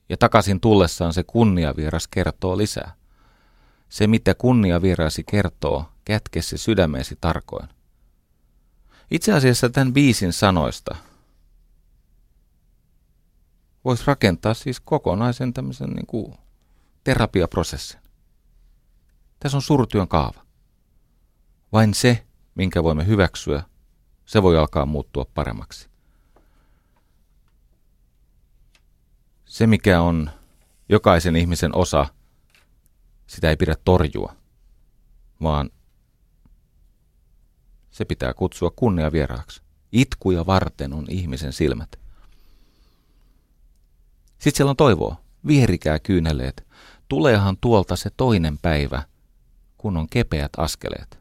Ja 0.09 0.17
takaisin 0.17 0.61
tullessaan 0.61 1.13
se 1.13 1.23
kunniavieras 1.23 2.09
kertoo 2.09 2.59
lisää. 2.59 2.95
Se, 3.89 4.07
mitä 4.07 4.35
kunniavierasi 4.35 5.25
kertoo, 5.25 5.85
kätke 6.05 6.43
se 6.43 6.57
sydämeesi 6.57 7.17
tarkoin. 7.21 7.69
Itse 9.11 9.33
asiassa 9.33 9.69
tämän 9.69 9.93
biisin 9.93 10.33
sanoista 10.33 10.97
voisi 13.85 14.05
rakentaa 14.07 14.55
siis 14.55 14.81
kokonaisen 14.81 15.55
tämmöisen 15.55 15.91
niin 15.91 16.07
kuin 16.07 16.35
terapiaprosessin. 17.05 18.04
Tässä 19.41 19.59
on 19.59 19.63
surutyön 19.63 20.09
kaava. 20.09 20.45
Vain 21.73 21.95
se, 21.95 22.27
minkä 22.55 22.83
voimme 22.83 23.07
hyväksyä, 23.07 23.63
se 24.27 24.43
voi 24.43 24.59
alkaa 24.59 24.87
muuttua 24.87 25.25
paremmaksi. 25.35 25.89
Se, 29.45 29.67
mikä 29.67 30.01
on 30.01 30.31
jokaisen 30.89 31.37
ihmisen 31.37 31.77
osa, 31.77 32.07
sitä 33.27 33.51
ei 33.51 33.57
pidä 33.57 33.75
torjua, 33.85 34.37
vaan 35.43 35.71
se 37.91 38.05
pitää 38.05 38.35
kutsua 38.35 38.71
kunniavieraaksi. 38.77 39.63
Itkuja 39.93 40.47
varten 40.47 40.93
on 40.93 41.07
ihmisen 41.09 41.53
silmät. 41.53 41.97
Sitten 44.39 44.57
siellä 44.57 44.71
on 44.71 44.77
toivoa. 44.77 45.17
Vierikää 45.47 45.99
kyyneleet. 45.99 46.67
Tuleehan 47.09 47.57
tuolta 47.57 47.97
se 47.97 48.11
toinen 48.17 48.59
päivä, 48.59 49.03
kun 49.85 49.97
on 49.97 50.09
kepeät 50.09 50.53
askeleet. 50.57 51.21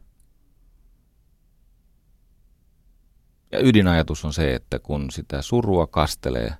Ja 3.52 3.58
ydinajatus 3.62 4.24
on 4.24 4.32
se, 4.32 4.54
että 4.54 4.78
kun 4.78 5.10
sitä 5.10 5.42
surua 5.42 5.86
kastelee 5.86 6.54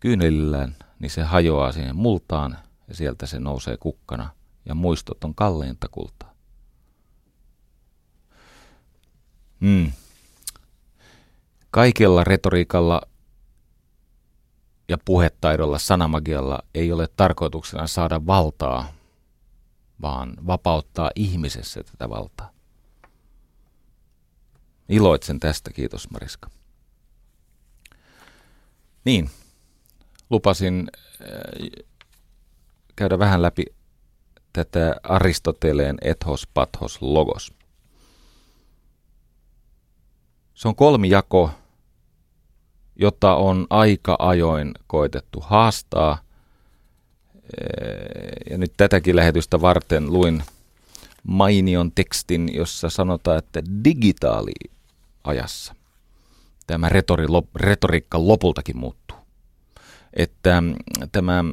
kyynelillään, 0.00 0.76
niin 0.98 1.10
se 1.10 1.22
hajoaa 1.22 1.72
siihen 1.72 1.96
multaan 1.96 2.58
ja 2.88 2.94
sieltä 2.94 3.26
se 3.26 3.38
nousee 3.38 3.76
kukkana 3.76 4.30
ja 4.64 4.74
muistot 4.74 5.24
on 5.24 5.34
kalleinta 5.34 5.88
kultaa. 5.90 6.34
Mm. 9.60 9.92
Kaikella 11.70 12.24
retoriikalla 12.24 13.02
ja 14.88 14.98
puhetaidolla, 15.04 15.78
sanamagialla 15.78 16.58
ei 16.74 16.92
ole 16.92 17.08
tarkoituksena 17.16 17.86
saada 17.86 18.26
valtaa, 18.26 18.95
vaan 20.02 20.36
vapauttaa 20.46 21.10
ihmisessä 21.14 21.82
tätä 21.82 22.08
valtaa. 22.08 22.50
Iloitsen 24.88 25.40
tästä, 25.40 25.72
kiitos 25.72 26.10
Mariska. 26.10 26.50
Niin, 29.04 29.30
lupasin 30.30 30.90
äh, 31.22 31.84
käydä 32.96 33.18
vähän 33.18 33.42
läpi 33.42 33.64
tätä 34.52 34.96
Aristoteleen 35.02 35.98
ethos 36.02 36.46
pathos 36.54 37.02
logos. 37.02 37.52
Se 40.54 40.68
on 40.68 40.76
kolmijako, 40.76 41.50
jota 42.96 43.34
on 43.34 43.66
aika 43.70 44.16
ajoin 44.18 44.74
koitettu 44.86 45.40
haastaa. 45.40 46.18
Ja 48.50 48.58
nyt 48.58 48.72
tätäkin 48.76 49.16
lähetystä 49.16 49.60
varten 49.60 50.12
luin 50.12 50.42
mainion 51.22 51.92
tekstin, 51.92 52.54
jossa 52.54 52.90
sanotaan, 52.90 53.38
että 53.38 53.62
digitaaliajassa 53.84 55.74
tämä 56.66 56.88
retori, 56.88 57.26
retoriikka 57.56 58.28
lopultakin 58.28 58.76
muuttuu. 58.76 59.16
Että 60.14 60.60
mm, 60.60 60.74
tämä 61.12 61.44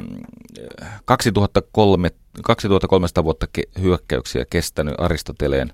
2003, 1.05 2.09
mm, 2.09 2.15
2300 2.43 3.23
vuotta 3.23 3.47
hyökkäyksiä 3.79 4.45
kestänyt 4.49 4.95
Aristoteleen 4.97 5.73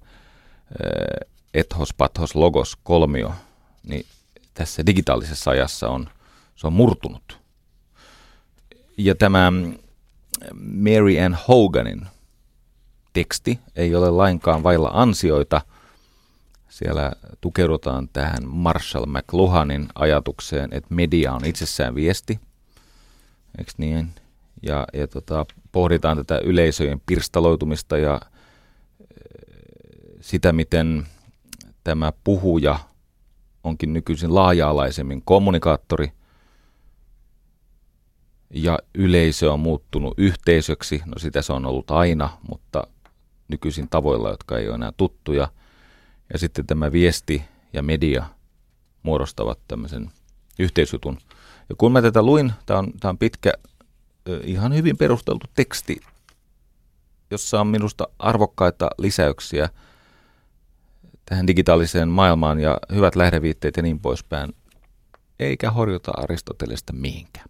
ethos, 1.54 1.94
pathos, 1.94 2.36
logos, 2.36 2.78
kolmio, 2.84 3.32
niin 3.84 4.06
tässä 4.54 4.86
digitaalisessa 4.86 5.52
ajassa 5.52 5.90
on, 5.90 6.10
se 6.56 6.68
on 6.68 6.74
murtunut. 6.74 7.40
Ja 8.98 9.16
tämä 9.16 9.52
Mary 10.54 11.20
Ann 11.20 11.38
Hoganin 11.48 12.08
teksti 13.14 13.60
ei 13.76 13.96
ole 13.96 14.10
lainkaan 14.10 14.64
vailla 14.64 14.90
ansioita. 14.94 15.62
Siellä 16.70 17.12
tukeudutaan 17.42 18.10
tähän 18.14 18.48
Marshall 18.48 19.06
McLuhanin 19.06 19.88
ajatukseen, 19.96 20.70
että 20.72 20.96
media 20.96 21.34
on 21.34 21.46
itsessään 21.46 21.96
viesti. 21.96 22.40
Eikö 23.58 23.72
niin? 23.78 24.10
Ja, 24.64 24.88
ja 24.94 25.08
tota, 25.08 25.46
pohditaan 25.72 26.18
tätä 26.18 26.40
yleisöjen 26.44 27.02
pirstaloitumista 27.06 27.98
ja 27.98 28.22
sitä, 30.22 30.54
miten 30.54 31.08
tämä 31.84 32.14
puhuja 32.24 32.80
onkin 33.64 33.94
nykyisin 33.94 34.36
laaja-alaisemmin 34.36 35.22
kommunikaattori 35.26 36.12
ja 38.50 38.80
yleisö 38.96 39.54
on 39.54 39.60
muuttunut 39.60 40.14
yhteisöksi. 40.18 41.02
No 41.06 41.14
sitä 41.18 41.42
se 41.42 41.54
on 41.54 41.66
ollut 41.66 41.92
aina, 41.92 42.30
mutta 42.50 42.88
nykyisin 43.48 43.90
tavoilla, 43.90 44.30
jotka 44.30 44.58
ei 44.58 44.68
ole 44.68 44.76
enää 44.76 44.92
tuttuja. 44.98 45.48
Ja 46.34 46.40
sitten 46.40 46.68
tämä 46.68 46.92
viesti 46.92 47.44
ja 47.74 47.84
media 47.84 48.26
muodostavat 49.04 49.60
tämmöisen 49.68 50.12
yhteisjutun. 50.60 51.18
Ja 51.70 51.76
kun 51.78 51.92
mä 51.92 52.02
tätä 52.02 52.24
luin, 52.24 52.54
tämä 52.66 52.80
on, 52.80 52.94
on 53.04 53.18
pitkä, 53.18 53.54
ihan 54.44 54.76
hyvin 54.76 54.98
perusteltu 54.98 55.46
teksti, 55.56 56.02
jossa 57.32 57.62
on 57.62 57.68
minusta 57.68 58.08
arvokkaita 58.20 58.90
lisäyksiä– 58.98 59.70
tähän 61.30 61.48
digitaaliseen 61.48 62.10
maailmaan 62.10 62.60
ja 62.60 62.78
hyvät 62.94 63.16
lähdeviitteet 63.16 63.78
ja 63.78 63.84
niin 63.84 64.00
poispäin, 64.00 64.56
eikä 65.40 65.72
horjuta 65.72 66.12
Aristotelesta 66.18 66.94
mihinkään. 66.94 67.46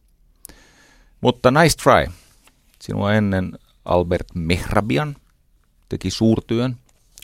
Mutta 1.21 1.51
nice 1.51 1.75
try. 1.83 2.13
Sinua 2.81 3.13
ennen 3.13 3.59
Albert 3.85 4.27
Mehrabian 4.33 5.15
teki 5.89 6.09
suurtyön, 6.11 6.75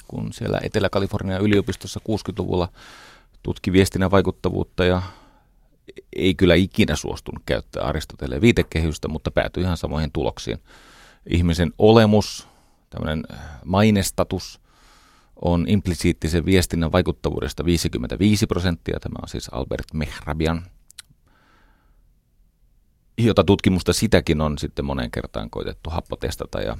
kun 0.08 0.34
siellä 0.34 0.60
Etelä-Kalifornian 0.64 1.42
yliopistossa 1.42 2.00
60-luvulla 2.10 2.70
tutki 3.44 3.72
viestinnän 3.72 4.12
vaikuttavuutta 4.12 4.86
ja 4.86 5.02
ei 6.16 6.36
kyllä 6.36 6.56
ikinä 6.56 6.96
suostunut 6.96 7.44
käyttää 7.46 7.84
Aristoteleen 7.84 8.42
viitekehystä, 8.42 9.08
mutta 9.08 9.32
päätyi 9.32 9.64
ihan 9.64 9.78
samoihin 9.78 10.12
tuloksiin. 10.12 10.60
Ihmisen 11.30 11.74
olemus, 11.78 12.48
tämmöinen 12.90 13.24
mainestatus– 13.66 14.60
on 15.42 15.66
implisiittisen 15.68 16.46
viestinnän 16.46 16.92
vaikuttavuudesta 16.92 17.66
55 17.66 18.48
prosenttia. 18.48 19.00
Tämä 19.00 19.16
on 19.22 19.30
siis 19.30 19.50
Albert 19.52 19.94
Mehrabian, 19.94 20.66
jota 23.18 23.44
tutkimusta 23.44 23.94
sitäkin 23.94 24.42
on 24.42 24.58
sitten 24.58 24.86
moneen 24.86 25.12
kertaan 25.12 25.50
koitettu 25.50 25.90
happotestata 25.90 26.62
ja 26.62 26.78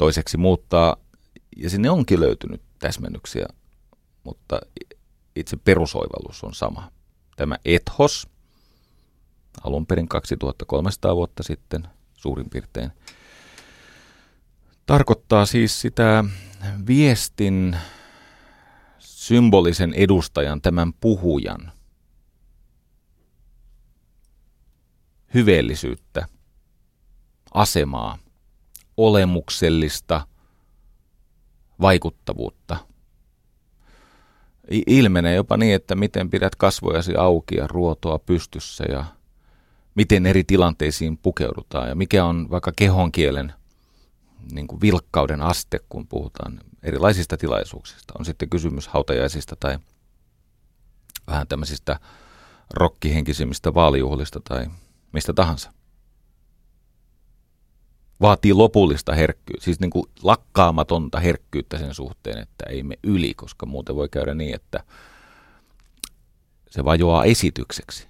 Toiseksi 0.00 0.36
muuttaa, 0.36 0.96
ja 1.56 1.70
sinne 1.70 1.90
onkin 1.90 2.20
löytynyt 2.20 2.62
täsmennyksiä, 2.78 3.46
mutta 4.24 4.60
itse 5.36 5.56
perusoivallus 5.56 6.44
on 6.44 6.54
sama. 6.54 6.92
Tämä 7.36 7.56
ethos, 7.64 8.28
alun 9.64 9.86
perin 9.86 10.08
2300 10.08 11.16
vuotta 11.16 11.42
sitten 11.42 11.88
suurin 12.14 12.50
piirtein, 12.50 12.90
tarkoittaa 14.86 15.46
siis 15.46 15.80
sitä 15.80 16.24
viestin 16.86 17.76
symbolisen 18.98 19.94
edustajan, 19.94 20.60
tämän 20.60 20.92
puhujan, 20.92 21.72
hyveellisyyttä, 25.34 26.26
asemaa, 27.54 28.18
olemuksellista 28.96 30.26
vaikuttavuutta. 31.80 32.76
Ilmenee 34.86 35.34
jopa 35.34 35.56
niin, 35.56 35.74
että 35.74 35.94
miten 35.94 36.30
pidät 36.30 36.56
kasvojasi 36.56 37.16
auki 37.16 37.56
ja 37.56 37.66
ruotoa 37.66 38.18
pystyssä 38.18 38.84
ja 38.88 39.04
miten 39.94 40.26
eri 40.26 40.44
tilanteisiin 40.44 41.18
pukeudutaan 41.18 41.88
ja 41.88 41.94
mikä 41.94 42.24
on 42.24 42.50
vaikka 42.50 42.72
kehonkielen 42.76 43.52
niin 44.52 44.66
kuin 44.66 44.80
vilkkauden 44.80 45.40
aste, 45.42 45.80
kun 45.88 46.06
puhutaan 46.06 46.60
erilaisista 46.82 47.36
tilaisuuksista. 47.36 48.14
On 48.18 48.24
sitten 48.24 48.50
kysymys 48.50 48.88
hautajaisista 48.88 49.56
tai 49.60 49.78
vähän 51.26 51.48
tämmöisistä 51.48 52.00
rokkihenkisimmistä 52.74 53.74
vaalijuhlista 53.74 54.40
tai 54.48 54.66
mistä 55.12 55.32
tahansa. 55.32 55.72
Vaatii 58.20 58.52
lopullista 58.52 59.14
herkkyyttä, 59.14 59.64
siis 59.64 59.80
niin 59.80 59.90
kuin 59.90 60.06
lakkaamatonta 60.22 61.20
herkkyyttä 61.20 61.78
sen 61.78 61.94
suhteen, 61.94 62.38
että 62.38 62.64
ei 62.68 62.82
me 62.82 62.94
yli, 63.02 63.34
koska 63.34 63.66
muuten 63.66 63.96
voi 63.96 64.08
käydä 64.08 64.34
niin, 64.34 64.54
että 64.54 64.84
se 66.70 66.84
vajoaa 66.84 67.24
esitykseksi. 67.24 68.08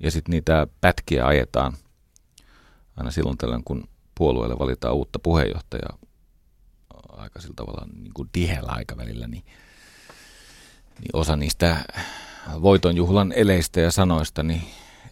Ja 0.00 0.10
sitten 0.10 0.32
niitä 0.32 0.66
pätkiä 0.80 1.26
ajetaan 1.26 1.72
aina 2.96 3.10
silloin 3.10 3.38
tällöin, 3.38 3.64
kun 3.64 3.88
puolueelle 4.14 4.58
valitaan 4.58 4.94
uutta 4.94 5.18
puheenjohtajaa 5.18 5.98
aika 7.22 7.40
sillä 7.40 7.54
tavalla 7.54 7.86
niin 8.02 8.14
kuin 8.14 8.28
tiheällä 8.32 8.72
aikavälillä, 8.72 9.26
niin, 9.26 9.44
niin 11.00 11.10
osa 11.12 11.36
niistä 11.36 11.76
voitonjuhlan 12.62 13.32
eleistä 13.36 13.80
ja 13.80 13.90
sanoista 13.90 14.42
niin 14.42 14.62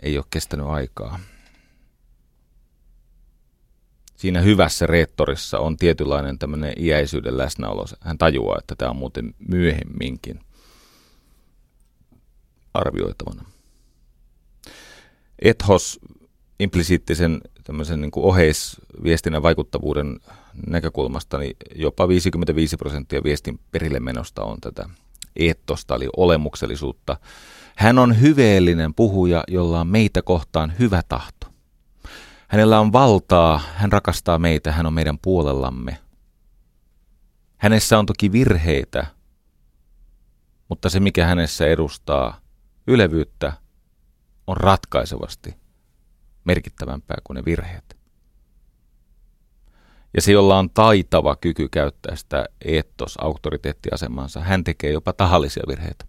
ei 0.03 0.18
ole 0.18 0.24
kestänyt 0.30 0.66
aikaa. 0.66 1.20
Siinä 4.16 4.40
hyvässä 4.40 4.86
reettorissa 4.86 5.59
on 5.59 5.76
tietynlainen 5.76 6.38
tämmöinen 6.38 6.72
iäisyyden 6.76 7.38
läsnäolo. 7.38 7.86
Hän 8.01 8.18
tajuaa, 8.18 8.59
että 8.59 8.74
tämä 8.74 8.90
on 8.90 8.96
muuten 8.96 9.34
myöhemminkin 9.48 10.40
arvioitavana. 12.74 13.44
Ethos 15.42 16.01
implisiittisen 16.59 17.40
tämmöisen 17.64 18.01
niin 18.01 18.11
kuin 18.11 18.24
oheisviestinnän 18.24 19.42
vaikuttavuuden 19.42 20.20
näkökulmasta, 20.66 21.38
niin 21.38 21.57
jopa 21.74 22.09
55 22.09 22.76
prosenttia 22.76 23.22
viestin 23.22 23.61
perille 23.70 24.01
menosta 24.01 24.42
on 24.42 24.61
tätä 24.61 24.88
eettosta, 25.36 25.94
eli 25.94 26.08
olemuksellisuutta. 26.16 27.16
Hän 27.76 27.98
on 27.98 28.20
hyveellinen 28.20 28.94
puhuja, 28.94 29.44
jolla 29.48 29.80
on 29.80 29.86
meitä 29.86 30.22
kohtaan 30.22 30.72
hyvä 30.78 31.02
tahto. 31.08 31.46
Hänellä 32.48 32.80
on 32.80 32.92
valtaa, 32.92 33.60
hän 33.74 33.92
rakastaa 33.92 34.38
meitä, 34.38 34.72
hän 34.72 34.86
on 34.86 34.92
meidän 34.92 35.18
puolellamme. 35.18 35.98
Hänessä 37.56 37.98
on 37.98 38.06
toki 38.06 38.32
virheitä, 38.32 39.06
mutta 40.68 40.90
se 40.90 41.00
mikä 41.00 41.26
hänessä 41.26 41.66
edustaa 41.66 42.40
ylevyyttä 42.86 43.52
on 44.46 44.56
ratkaisevasti 44.56 45.54
merkittävämpää 46.44 47.16
kuin 47.24 47.34
ne 47.34 47.42
virheet. 47.44 47.99
Ja 50.14 50.22
se, 50.22 50.32
jolla 50.32 50.58
on 50.58 50.70
taitava 50.70 51.36
kyky 51.36 51.68
käyttää 51.68 52.16
sitä 52.16 52.46
eettos 52.64 53.14
auktoriteettiasemansa, 53.20 54.40
hän 54.40 54.64
tekee 54.64 54.92
jopa 54.92 55.12
tahallisia 55.12 55.62
virheitä. 55.68 56.04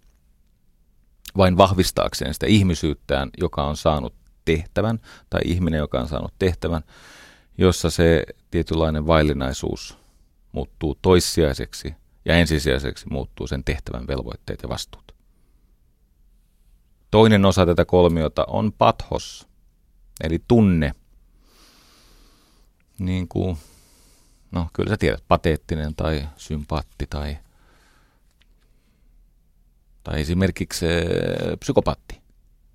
Vain 1.36 1.56
vahvistaakseen 1.56 2.34
sitä 2.34 2.46
ihmisyyttään, 2.46 3.30
joka 3.38 3.64
on 3.64 3.76
saanut 3.76 4.14
tehtävän, 4.44 5.00
tai 5.30 5.40
ihminen, 5.44 5.78
joka 5.78 6.00
on 6.00 6.08
saanut 6.08 6.34
tehtävän, 6.38 6.82
jossa 7.58 7.90
se 7.90 8.24
tietynlainen 8.50 9.06
vaillinaisuus 9.06 9.98
muuttuu 10.52 10.98
toissijaiseksi 11.02 11.94
ja 12.24 12.34
ensisijaiseksi 12.34 13.06
muuttuu 13.10 13.46
sen 13.46 13.64
tehtävän 13.64 14.06
velvoitteet 14.06 14.62
ja 14.62 14.68
vastuut. 14.68 15.14
Toinen 17.10 17.44
osa 17.44 17.66
tätä 17.66 17.84
kolmiota 17.84 18.44
on 18.48 18.72
pathos, 18.72 19.48
eli 20.24 20.38
tunne. 20.48 20.92
Niin 22.98 23.28
kuin, 23.28 23.56
no 24.52 24.68
kyllä 24.72 24.90
sä 24.90 24.96
tiedät, 24.96 25.24
pateettinen 25.28 25.94
tai 25.94 26.28
sympaatti 26.36 27.06
tai, 27.10 27.38
tai 30.04 30.20
esimerkiksi 30.20 30.86
äh, 30.86 30.92
psykopatti, 31.60 32.20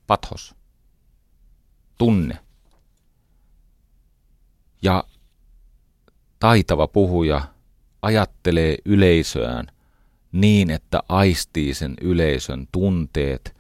pathos, 0.08 0.56
tunne. 1.98 2.40
Ja 4.82 5.04
taitava 6.40 6.88
puhuja 6.88 7.42
ajattelee 8.02 8.78
yleisöään 8.86 9.68
niin, 10.32 10.70
että 10.70 11.00
aistii 11.10 11.74
sen 11.74 11.94
yleisön 12.02 12.68
tunteet, 12.72 13.56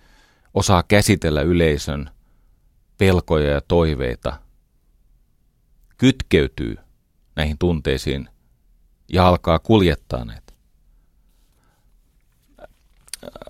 osaa 0.53 0.83
käsitellä 0.83 1.41
yleisön 1.41 2.09
pelkoja 2.97 3.49
ja 3.51 3.61
toiveita, 3.61 4.39
kytkeytyy 5.97 6.77
näihin 7.37 7.57
tunteisiin 7.57 8.29
ja 9.13 9.27
alkaa 9.27 9.59
kuljettaa 9.59 10.25
näitä. 10.25 10.53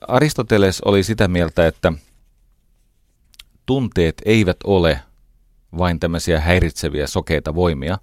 Aristoteles 0.08 0.82
oli 0.82 1.04
sitä 1.04 1.28
mieltä, 1.28 1.68
että 1.68 1.94
tunteet 3.66 4.22
eivät 4.26 4.58
ole 4.64 5.00
vain 5.78 6.00
tämmöisiä 6.00 6.40
häiritseviä 6.40 7.08
sokeita 7.08 7.56
voimia, 7.56 7.98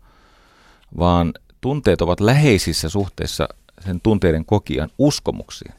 vaan 0.99 1.35
tunteet 1.61 2.03
ovat 2.03 2.21
läheisissä 2.21 2.89
suhteessa 2.89 3.49
sen 3.85 4.01
tunteiden 4.01 4.45
kokijan 4.45 4.91
uskomuksiin. 4.99 5.75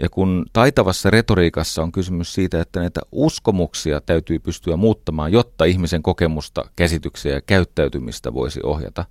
Ja 0.00 0.08
kun 0.08 0.46
taitavassa 0.52 1.10
retoriikassa 1.10 1.82
on 1.82 1.92
kysymys 1.92 2.34
siitä, 2.34 2.60
että 2.60 2.80
näitä 2.80 3.00
uskomuksia 3.12 4.00
täytyy 4.00 4.38
pystyä 4.38 4.76
muuttamaan, 4.76 5.32
jotta 5.32 5.64
ihmisen 5.64 6.02
kokemusta, 6.02 6.64
käsityksiä 6.76 7.34
ja 7.34 7.40
käyttäytymistä 7.40 8.34
voisi 8.34 8.60
ohjata, 8.62 9.04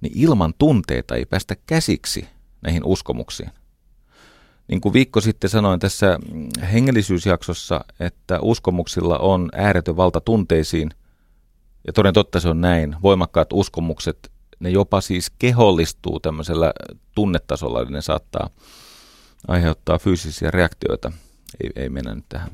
niin 0.00 0.12
ilman 0.16 0.54
tunteita 0.58 1.14
ei 1.14 1.26
päästä 1.26 1.56
käsiksi 1.66 2.28
näihin 2.62 2.84
uskomuksiin. 2.84 3.50
Niin 4.68 4.80
kuin 4.80 4.92
viikko 4.92 5.20
sitten 5.20 5.50
sanoin 5.50 5.80
tässä 5.80 6.18
hengellisyysjaksossa, 6.72 7.84
että 8.00 8.38
uskomuksilla 8.40 9.18
on 9.18 9.48
ääretön 9.52 9.96
valta 9.96 10.20
tunteisiin, 10.20 10.90
ja 11.86 11.92
toden 11.92 12.14
totta 12.14 12.40
se 12.40 12.48
on 12.48 12.60
näin. 12.60 12.96
Voimakkaat 13.02 13.48
uskomukset, 13.52 14.32
ne 14.60 14.70
jopa 14.70 15.00
siis 15.00 15.30
kehollistuu 15.38 16.20
tämmöisellä 16.20 16.72
tunnetasolla, 17.14 17.80
eli 17.80 17.90
ne 17.90 18.02
saattaa 18.02 18.50
aiheuttaa 19.48 19.98
fyysisiä 19.98 20.50
reaktioita, 20.50 21.12
ei, 21.62 21.70
ei 21.76 21.88
mennä 21.88 22.14
nyt 22.14 22.24
tähän 22.28 22.50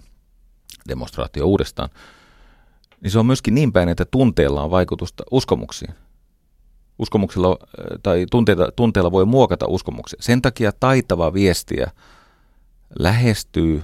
demonstraatio 0.88 1.46
uudestaan, 1.46 1.88
niin 3.00 3.10
se 3.10 3.18
on 3.18 3.26
myöskin 3.26 3.54
niin 3.54 3.72
päin, 3.72 3.88
että 3.88 4.04
tunteella 4.04 4.62
on 4.62 4.70
vaikutusta 4.70 5.24
uskomuksiin. 5.30 5.94
Uskomuksilla 6.98 7.56
tai 8.02 8.26
tunteilla, 8.30 8.70
tunteilla 8.76 9.12
voi 9.12 9.26
muokata 9.26 9.66
uskomuksia. 9.66 10.22
Sen 10.22 10.42
takia 10.42 10.72
taitava 10.72 11.34
viestiä 11.34 11.90
lähestyy 12.98 13.82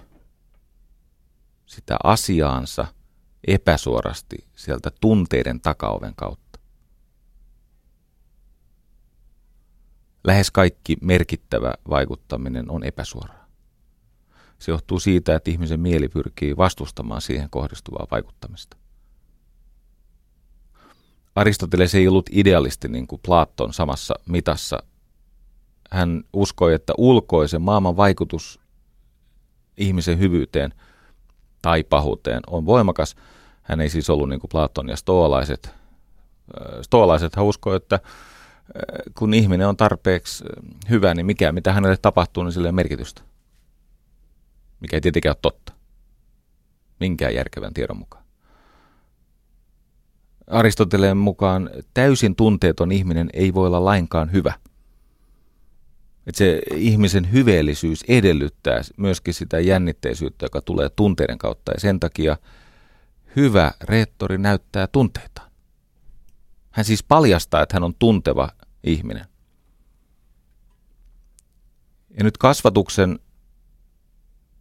sitä 1.67 1.97
asiaansa 2.05 2.87
epäsuorasti 3.47 4.37
sieltä 4.57 4.91
tunteiden 5.01 5.61
takaoven 5.61 6.13
kautta. 6.17 6.46
Lähes 10.27 10.51
kaikki 10.51 10.97
merkittävä 11.01 11.75
vaikuttaminen 11.91 12.71
on 12.71 12.85
epäsuoraa. 12.85 13.47
Se 14.59 14.71
johtuu 14.71 15.01
siitä, 15.01 15.35
että 15.35 15.51
ihmisen 15.51 15.81
mieli 15.81 16.09
pyrkii 16.09 16.57
vastustamaan 16.57 17.21
siihen 17.21 17.51
kohdistuvaa 17.51 18.07
vaikuttamista. 18.11 18.77
Aristoteles 21.35 21.95
ei 21.95 22.09
ollut 22.09 22.31
idealisti 22.33 22.89
niin 22.89 23.07
kuin 23.07 23.21
Platon 23.27 23.73
samassa 23.73 24.15
mitassa. 24.29 24.83
Hän 25.91 26.25
uskoi, 26.33 26.75
että 26.75 26.93
ulkoisen 26.99 27.63
maailman 27.63 27.97
vaikutus 27.97 28.61
ihmisen 29.77 30.19
hyvyyteen 30.19 30.75
tai 31.63 31.85
pahuuteen 31.85 32.41
on 32.47 32.67
voimakas. 32.67 33.17
Hän 33.63 33.81
ei 33.81 33.89
siis 33.89 34.11
ollut 34.11 34.29
niin 34.29 34.41
kuin 34.41 34.49
Platon 34.49 34.89
ja 34.89 34.97
stoalaiset, 34.97 35.75
Stoalaisethan 36.83 37.45
uskoo, 37.45 37.75
että 37.75 38.01
kun 39.15 39.35
ihminen 39.35 39.69
on 39.69 39.77
tarpeeksi 39.77 40.45
hyvä, 40.91 41.15
niin 41.15 41.27
mikä 41.27 41.53
mitä 41.53 41.73
hänelle 41.73 41.97
tapahtuu, 41.97 42.43
niin 42.43 42.53
sille 42.53 42.69
ei 42.69 42.73
merkitystä. 42.73 43.23
Mikä 44.81 44.97
ei 44.97 45.01
tietenkään 45.01 45.31
ole 45.31 45.39
totta. 45.43 45.73
Minkään 47.01 47.35
järkevän 47.35 47.75
tiedon 47.75 47.99
mukaan. 47.99 48.25
Aristoteleen 50.47 51.17
mukaan 51.17 51.71
täysin 51.95 52.37
tunteeton 52.37 52.93
ihminen 52.93 53.31
ei 53.33 53.55
voi 53.55 53.67
olla 53.67 53.85
lainkaan 53.85 54.33
hyvä. 54.33 54.53
Että 56.27 56.39
se 56.39 56.63
ihmisen 56.75 57.33
hyveellisyys 57.33 58.05
edellyttää 58.09 58.81
myöskin 58.97 59.35
sitä 59.35 59.61
jännitteisyyttä, 59.61 60.45
joka 60.45 60.61
tulee 60.61 60.89
tunteiden 60.89 61.39
kautta. 61.39 61.73
Ja 61.73 61.81
sen 61.81 62.01
takia 62.01 62.37
hyvä 63.37 63.73
rehtori 63.81 64.39
näyttää 64.39 64.87
tunteitaan. 64.87 65.46
Hän 66.77 66.85
siis 66.85 67.03
paljastaa, 67.03 67.63
että 67.63 67.77
hän 67.77 67.85
on 67.85 67.95
tunteva 67.99 68.49
ihminen. 68.85 69.27
Ja 72.19 72.25
nyt 72.25 72.39
kasvatuksen 72.39 73.19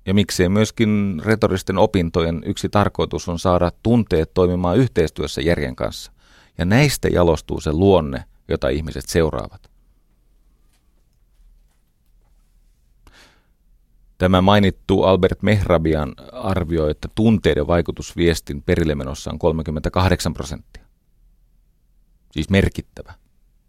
ja 0.05 0.13
miksei 0.13 0.49
myöskin 0.49 1.21
retoristen 1.25 1.77
opintojen 1.77 2.43
yksi 2.45 2.69
tarkoitus 2.69 3.29
on 3.29 3.39
saada 3.39 3.71
tunteet 3.83 4.33
toimimaan 4.33 4.77
yhteistyössä 4.77 5.41
järjen 5.41 5.75
kanssa. 5.75 6.11
Ja 6.57 6.65
näistä 6.65 7.07
jalostuu 7.07 7.61
se 7.61 7.71
luonne, 7.71 8.23
jota 8.47 8.69
ihmiset 8.69 9.05
seuraavat. 9.05 9.71
Tämä 14.17 14.41
mainittu 14.41 15.03
Albert 15.03 15.41
Mehrabian 15.41 16.13
arvioi, 16.31 16.91
että 16.91 17.07
tunteiden 17.15 17.67
vaikutus 17.67 18.17
viestin 18.17 18.63
perilemenossa 18.63 19.31
on 19.31 19.39
38 19.39 20.33
prosenttia. 20.33 20.84
Siis 22.35 22.49
merkittävä, 22.49 23.13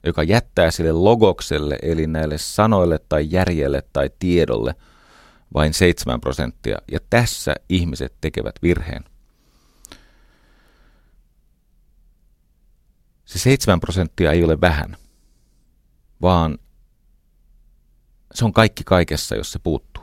joka 0.06 0.22
jättää 0.22 0.70
sille 0.70 0.92
logokselle, 0.92 1.78
eli 1.82 2.06
näille 2.06 2.38
sanoille 2.38 2.98
tai 3.08 3.26
järjelle 3.30 3.82
tai 3.92 4.10
tiedolle– 4.18 4.74
vain 5.54 5.74
7 5.74 6.20
prosenttia, 6.20 6.78
ja 6.92 6.98
tässä 7.10 7.54
ihmiset 7.68 8.14
tekevät 8.20 8.54
virheen. 8.62 9.04
Se 13.24 13.38
7 13.38 13.80
prosenttia 13.80 14.32
ei 14.32 14.44
ole 14.44 14.60
vähän, 14.60 14.96
vaan 16.22 16.58
se 18.34 18.44
on 18.44 18.52
kaikki 18.52 18.84
kaikessa, 18.84 19.36
jos 19.36 19.52
se 19.52 19.58
puuttuu. 19.58 19.95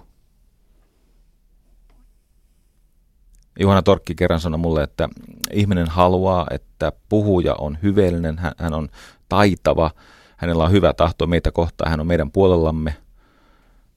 Juhana 3.59 3.81
Torkki 3.81 4.15
kerran 4.15 4.39
sanoi 4.39 4.59
mulle, 4.59 4.83
että 4.83 5.09
ihminen 5.53 5.87
haluaa, 5.87 6.47
että 6.51 6.91
puhuja 7.09 7.55
on 7.55 7.77
hyveellinen, 7.83 8.39
hän 8.57 8.73
on 8.73 8.89
taitava, 9.29 9.91
hänellä 10.37 10.63
on 10.63 10.71
hyvä 10.71 10.93
tahto 10.93 11.27
meitä 11.27 11.51
kohtaan, 11.51 11.91
hän 11.91 11.99
on 11.99 12.07
meidän 12.07 12.31
puolellamme, 12.31 12.95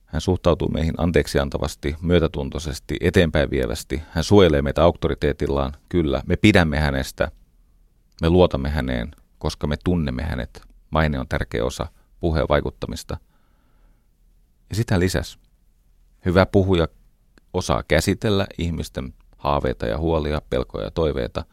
hän 0.06 0.20
suhtautuu 0.20 0.68
meihin 0.68 0.94
anteeksiantavasti, 0.98 1.96
myötätuntoisesti, 2.02 2.96
eteenpäin 3.00 3.50
vievästi. 3.50 4.02
Hän 4.10 4.24
suojelee 4.24 4.62
meitä 4.62 4.82
auktoriteetillaan. 4.82 5.72
Kyllä, 5.88 6.22
me 6.26 6.36
pidämme 6.36 6.78
hänestä. 6.78 7.30
Me 8.22 8.30
luotamme 8.30 8.68
häneen, 8.68 9.10
koska 9.38 9.66
me 9.66 9.76
tunnemme 9.84 10.22
hänet. 10.22 10.62
Maine 10.90 11.18
on 11.18 11.28
tärkeä 11.28 11.64
osa 11.64 11.86
puheen 12.20 12.46
vaikuttamista. 12.48 13.16
Ja 14.70 14.76
sitä 14.76 15.00
lisäs. 15.00 15.38
Hyvä 16.24 16.46
puhuja 16.46 16.88
osaa 17.52 17.82
käsitellä 17.88 18.46
ihmisten 18.58 19.14
haaveita 19.46 19.86
ja 19.86 19.98
huolia, 19.98 20.42
pelkoja 20.50 20.84
ja 20.84 20.90
toiveita 20.90 21.44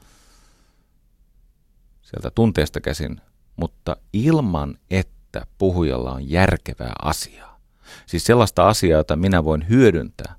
sieltä 2.02 2.32
tunteesta 2.36 2.82
käsin, 2.82 3.22
mutta 3.56 3.96
ilman, 4.14 4.78
että 4.90 5.46
puhujalla 5.58 6.12
on 6.12 6.30
järkevää 6.30 6.94
asiaa. 7.02 7.60
Siis 8.06 8.26
sellaista 8.26 8.68
asiaa, 8.68 8.98
jota 8.98 9.16
minä 9.16 9.44
voin 9.44 9.70
hyödyntää, 9.70 10.36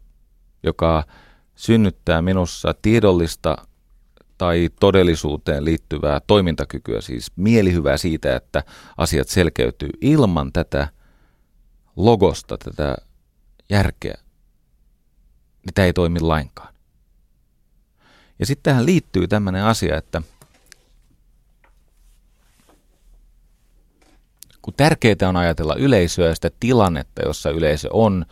joka 0.63 1.05
synnyttää 1.55 2.23
minussa 2.23 2.75
tiedollista 2.83 3.57
tai 4.39 4.71
todellisuuteen 4.81 5.65
liittyvää 5.65 6.21
toimintakykyä, 6.27 7.01
siis 7.01 7.33
mielihyvää 7.37 7.97
siitä, 7.97 8.37
että 8.37 8.63
asiat 8.97 9.29
selkeytyy 9.29 9.91
ilman 10.01 10.53
tätä 10.53 10.89
logosta, 11.97 12.59
tätä 12.59 12.97
järkeä, 13.71 14.15
niin 15.67 15.75
tämä 15.75 15.87
ei 15.87 15.93
toimi 15.93 16.21
lainkaan. 16.21 16.74
Ja 18.39 18.47
sitten 18.47 18.71
tähän 18.73 18.87
liittyy 18.87 19.29
tämmöinen 19.29 19.65
asia, 19.65 19.97
että– 19.97 20.23
kun 24.65 24.75
tärkeää 24.77 25.29
on 25.29 25.37
ajatella 25.37 25.75
yleisöä 25.75 26.29
ja 26.29 26.35
sitä 26.35 26.51
tilannetta, 26.61 27.23
jossa 27.23 27.51
yleisö 27.51 27.89
on, 27.93 28.27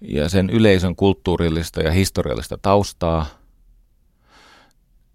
ja 0.00 0.28
sen 0.28 0.50
yleisön 0.50 0.96
kulttuurillista 0.96 1.82
ja 1.82 1.92
historiallista 1.92 2.58
taustaa, 2.62 3.26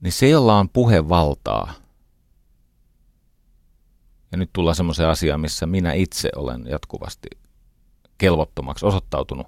niin 0.01 0.11
se, 0.11 0.29
jolla 0.29 0.57
on 0.57 0.69
puhevaltaa, 0.69 1.73
ja 4.31 4.37
nyt 4.37 4.49
tullaan 4.53 4.75
semmoiseen 4.75 5.09
asiaan, 5.09 5.39
missä 5.39 5.65
minä 5.65 5.93
itse 5.93 6.29
olen 6.35 6.65
jatkuvasti 6.69 7.27
kelvottomaksi 8.17 8.85
osoittautunut, 8.85 9.47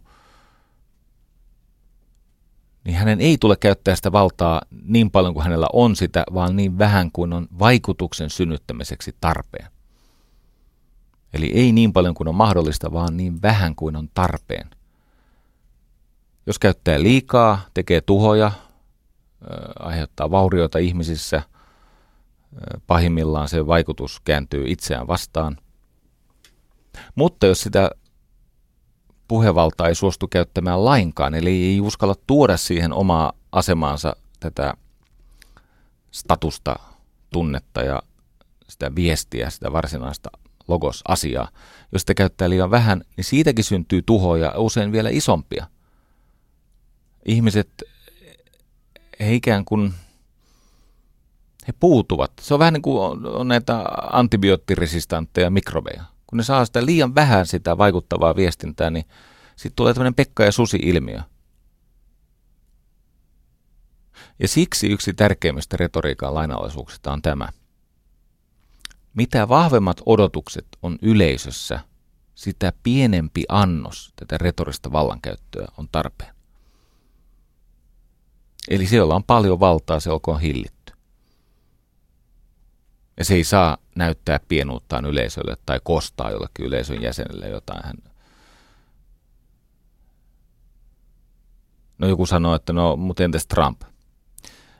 niin 2.83 2.97
hänen 2.97 3.21
ei 3.21 3.37
tule 3.37 3.55
käyttää 3.55 3.95
sitä 3.95 4.11
valtaa 4.11 4.61
niin 4.83 5.11
paljon 5.11 5.33
kuin 5.33 5.43
hänellä 5.43 5.67
on 5.73 5.95
sitä, 5.95 6.23
vaan 6.33 6.55
niin 6.55 6.77
vähän 6.77 7.11
kuin 7.11 7.33
on 7.33 7.47
vaikutuksen 7.59 8.29
synnyttämiseksi 8.29 9.15
tarpeen. 9.21 9.67
Eli 11.33 11.51
ei 11.53 11.71
niin 11.71 11.93
paljon 11.93 12.13
kuin 12.13 12.27
on 12.27 12.35
mahdollista, 12.35 12.93
vaan 12.93 13.17
niin 13.17 13.41
vähän 13.41 13.75
kuin 13.75 13.95
on 13.95 14.09
tarpeen. 14.13 14.69
Jos 16.45 16.59
käyttää 16.59 17.03
liikaa, 17.03 17.61
tekee 17.73 18.01
tuhoja, 18.01 18.51
aiheuttaa 19.79 20.31
vaurioita 20.31 20.79
ihmisissä, 20.79 21.41
pahimmillaan 22.87 23.49
se 23.49 23.67
vaikutus 23.67 24.19
kääntyy 24.19 24.63
itseään 24.67 25.07
vastaan. 25.07 25.57
Mutta 27.15 27.45
jos 27.47 27.61
sitä 27.61 27.91
puhevaltaa 29.27 29.87
ei 29.87 29.95
suostu 29.95 30.27
käyttämään 30.27 30.85
lainkaan, 30.85 31.33
eli 31.33 31.49
ei 31.49 31.81
uskalla 31.81 32.15
tuoda 32.27 32.57
siihen 32.57 32.93
omaa 32.93 33.33
asemaansa 33.51 34.15
tätä 34.39 34.73
statusta, 36.11 36.75
tunnetta 37.33 37.81
ja 37.81 38.01
sitä 38.69 38.95
viestiä, 38.95 39.49
sitä 39.49 39.73
varsinaista 39.73 40.29
logos-asiaa. 40.67 41.49
Jos 41.91 42.01
sitä 42.01 42.13
käyttää 42.13 42.49
liian 42.49 42.71
vähän, 42.71 43.01
niin 43.17 43.25
siitäkin 43.25 43.63
syntyy 43.63 44.01
tuhoja, 44.01 44.53
usein 44.57 44.91
vielä 44.91 45.09
isompia. 45.09 45.67
Ihmiset, 47.25 47.69
he 49.19 49.33
ikään 49.33 49.65
kuin, 49.65 49.93
he 51.67 51.73
puutuvat. 51.79 52.31
Se 52.41 52.53
on 52.53 52.59
vähän 52.59 52.73
niin 52.73 52.81
kuin 52.81 53.27
on 53.27 53.47
näitä 53.47 53.83
antibioottiresistantteja 54.11 55.49
mikrobeja. 55.49 56.03
Kun 56.33 56.37
ne 56.37 56.43
saa 56.43 56.65
sitä 56.65 56.85
liian 56.85 57.15
vähän 57.15 57.45
sitä 57.45 57.77
vaikuttavaa 57.77 58.35
viestintää, 58.35 58.89
niin 58.89 59.05
sitten 59.55 59.75
tulee 59.75 59.93
tämmöinen 59.93 60.15
Pekka 60.15 60.43
ja 60.43 60.51
Susi-ilmiö. 60.51 61.19
Ja 64.39 64.47
siksi 64.47 64.87
yksi 64.87 65.13
tärkeimmistä 65.13 65.77
retoriikan 65.77 66.33
lainalaisuuksista 66.33 67.13
on 67.13 67.21
tämä– 67.21 67.49
mitä 69.13 69.49
vahvemmat 69.49 70.01
odotukset 70.05 70.67
on 70.81 70.97
yleisössä, 71.01 71.79
sitä 72.35 72.73
pienempi 72.83 73.43
annos 73.49 74.13
tätä 74.15 74.37
retorista 74.37 74.91
vallankäyttöä 74.91 75.67
on 75.77 75.89
tarpeen. 75.91 76.35
Eli 78.69 78.87
se, 78.87 78.95
jolla 78.95 79.15
on 79.15 79.23
paljon 79.23 79.59
valtaa, 79.59 79.99
se 79.99 80.11
olkoon 80.11 80.39
hillitty. 80.39 80.93
Ja 83.17 83.25
se 83.25 83.33
ei 83.33 83.43
saa 83.43 83.77
näyttää 83.95 84.39
pienuuttaan 84.47 85.05
yleisölle 85.05 85.57
tai 85.65 85.79
kostaa 85.83 86.31
jollekin 86.31 86.65
yleisön 86.65 87.01
jäsenelle 87.01 87.49
jotain. 87.49 87.81
Hän... 87.85 87.95
No 91.97 92.07
joku 92.07 92.25
sanoo, 92.25 92.55
että 92.55 92.73
no, 92.73 92.95
mutta 92.95 93.23
entäs 93.23 93.47
Trump? 93.47 93.81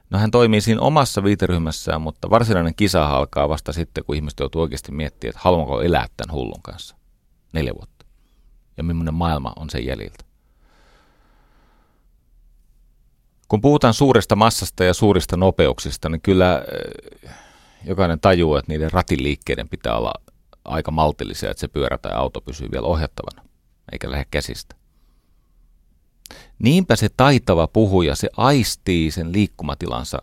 No 0.09 0.19
hän 0.19 0.31
toimii 0.31 0.61
siinä 0.61 0.81
omassa 0.81 1.23
viiteryhmässään, 1.23 2.01
mutta 2.01 2.29
varsinainen 2.29 2.75
kisa 2.75 3.07
alkaa 3.07 3.49
vasta 3.49 3.73
sitten, 3.73 4.03
kun 4.03 4.15
ihmiset 4.15 4.39
joutuu 4.39 4.61
oikeasti 4.61 4.91
miettimään, 4.91 5.29
että 5.29 5.41
haluanko 5.43 5.81
elää 5.81 6.07
tämän 6.17 6.35
hullun 6.35 6.61
kanssa 6.61 6.95
neljä 7.53 7.73
vuotta. 7.73 8.05
Ja 8.77 8.83
millainen 8.83 9.13
maailma 9.13 9.53
on 9.55 9.69
sen 9.69 9.85
jäljiltä. 9.85 10.23
Kun 13.47 13.61
puhutaan 13.61 13.93
suuresta 13.93 14.35
massasta 14.35 14.83
ja 14.83 14.93
suurista 14.93 15.37
nopeuksista, 15.37 16.09
niin 16.09 16.21
kyllä 16.21 16.65
eh, 17.23 17.31
jokainen 17.85 18.19
tajuaa, 18.19 18.59
että 18.59 18.71
niiden 18.71 18.91
ratiliikkeiden 18.91 19.69
pitää 19.69 19.97
olla 19.97 20.13
aika 20.65 20.91
maltillisia, 20.91 21.51
että 21.51 21.61
se 21.61 21.67
pyörä 21.67 21.97
tai 21.97 22.11
auto 22.13 22.41
pysyy 22.41 22.67
vielä 22.71 22.87
ohjattavana, 22.87 23.49
eikä 23.91 24.11
lähde 24.11 24.25
käsistä. 24.31 24.75
Niinpä 26.59 26.95
se 26.95 27.09
taitava 27.17 27.67
puhuja, 27.67 28.15
se 28.15 28.29
aistii 28.37 29.11
sen 29.11 29.31
liikkumatilansa 29.31 30.21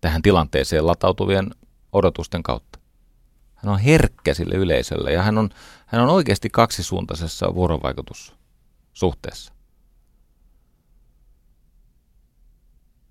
tähän 0.00 0.22
tilanteeseen 0.22 0.86
latautuvien 0.86 1.50
odotusten 1.92 2.42
kautta. 2.42 2.78
Hän 3.54 3.72
on 3.72 3.78
herkkä 3.78 4.34
sille 4.34 4.54
yleisölle 4.54 5.12
ja 5.12 5.22
hän 5.22 5.38
on, 5.38 5.50
hän 5.86 6.02
on 6.02 6.08
oikeasti 6.08 6.50
kaksisuuntaisessa 6.50 7.54
vuorovaikutussuhteessa. 7.54 9.52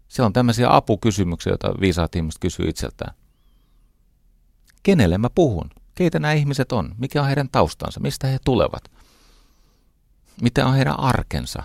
Se 0.07 0.23
on 0.23 0.33
tämmöisiä 0.33 0.75
apukysymyksiä, 0.75 1.51
joita 1.51 1.73
viisaat 1.81 2.15
ihmiset 2.15 2.39
kysyy 2.39 2.69
itseltään. 2.69 3.13
Kenelle 4.83 5.17
mä 5.17 5.29
puhun? 5.35 5.69
Keitä 5.95 6.19
nämä 6.19 6.33
ihmiset 6.33 6.71
on? 6.71 6.95
Mikä 6.97 7.21
on 7.21 7.27
heidän 7.27 7.49
taustansa? 7.51 7.99
Mistä 7.99 8.27
he 8.27 8.37
tulevat? 8.45 8.83
Mitä 10.41 10.65
on 10.65 10.73
heidän 10.73 10.99
arkensa? 10.99 11.63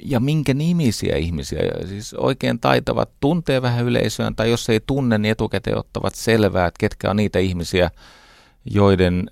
Ja 0.00 0.20
minkä 0.20 0.54
nimisiä 0.54 1.16
ihmisiä, 1.16 1.58
siis 1.88 2.14
oikein 2.14 2.60
taitavat, 2.60 3.10
tuntee 3.20 3.62
vähän 3.62 3.84
yleisöön, 3.84 4.36
tai 4.36 4.50
jos 4.50 4.68
ei 4.68 4.80
tunne, 4.86 5.18
niin 5.18 5.32
etukäteen 5.32 5.78
ottavat 5.78 6.14
selvää, 6.14 6.66
että 6.66 6.78
ketkä 6.78 7.10
on 7.10 7.16
niitä 7.16 7.38
ihmisiä, 7.38 7.90
joiden 8.64 9.30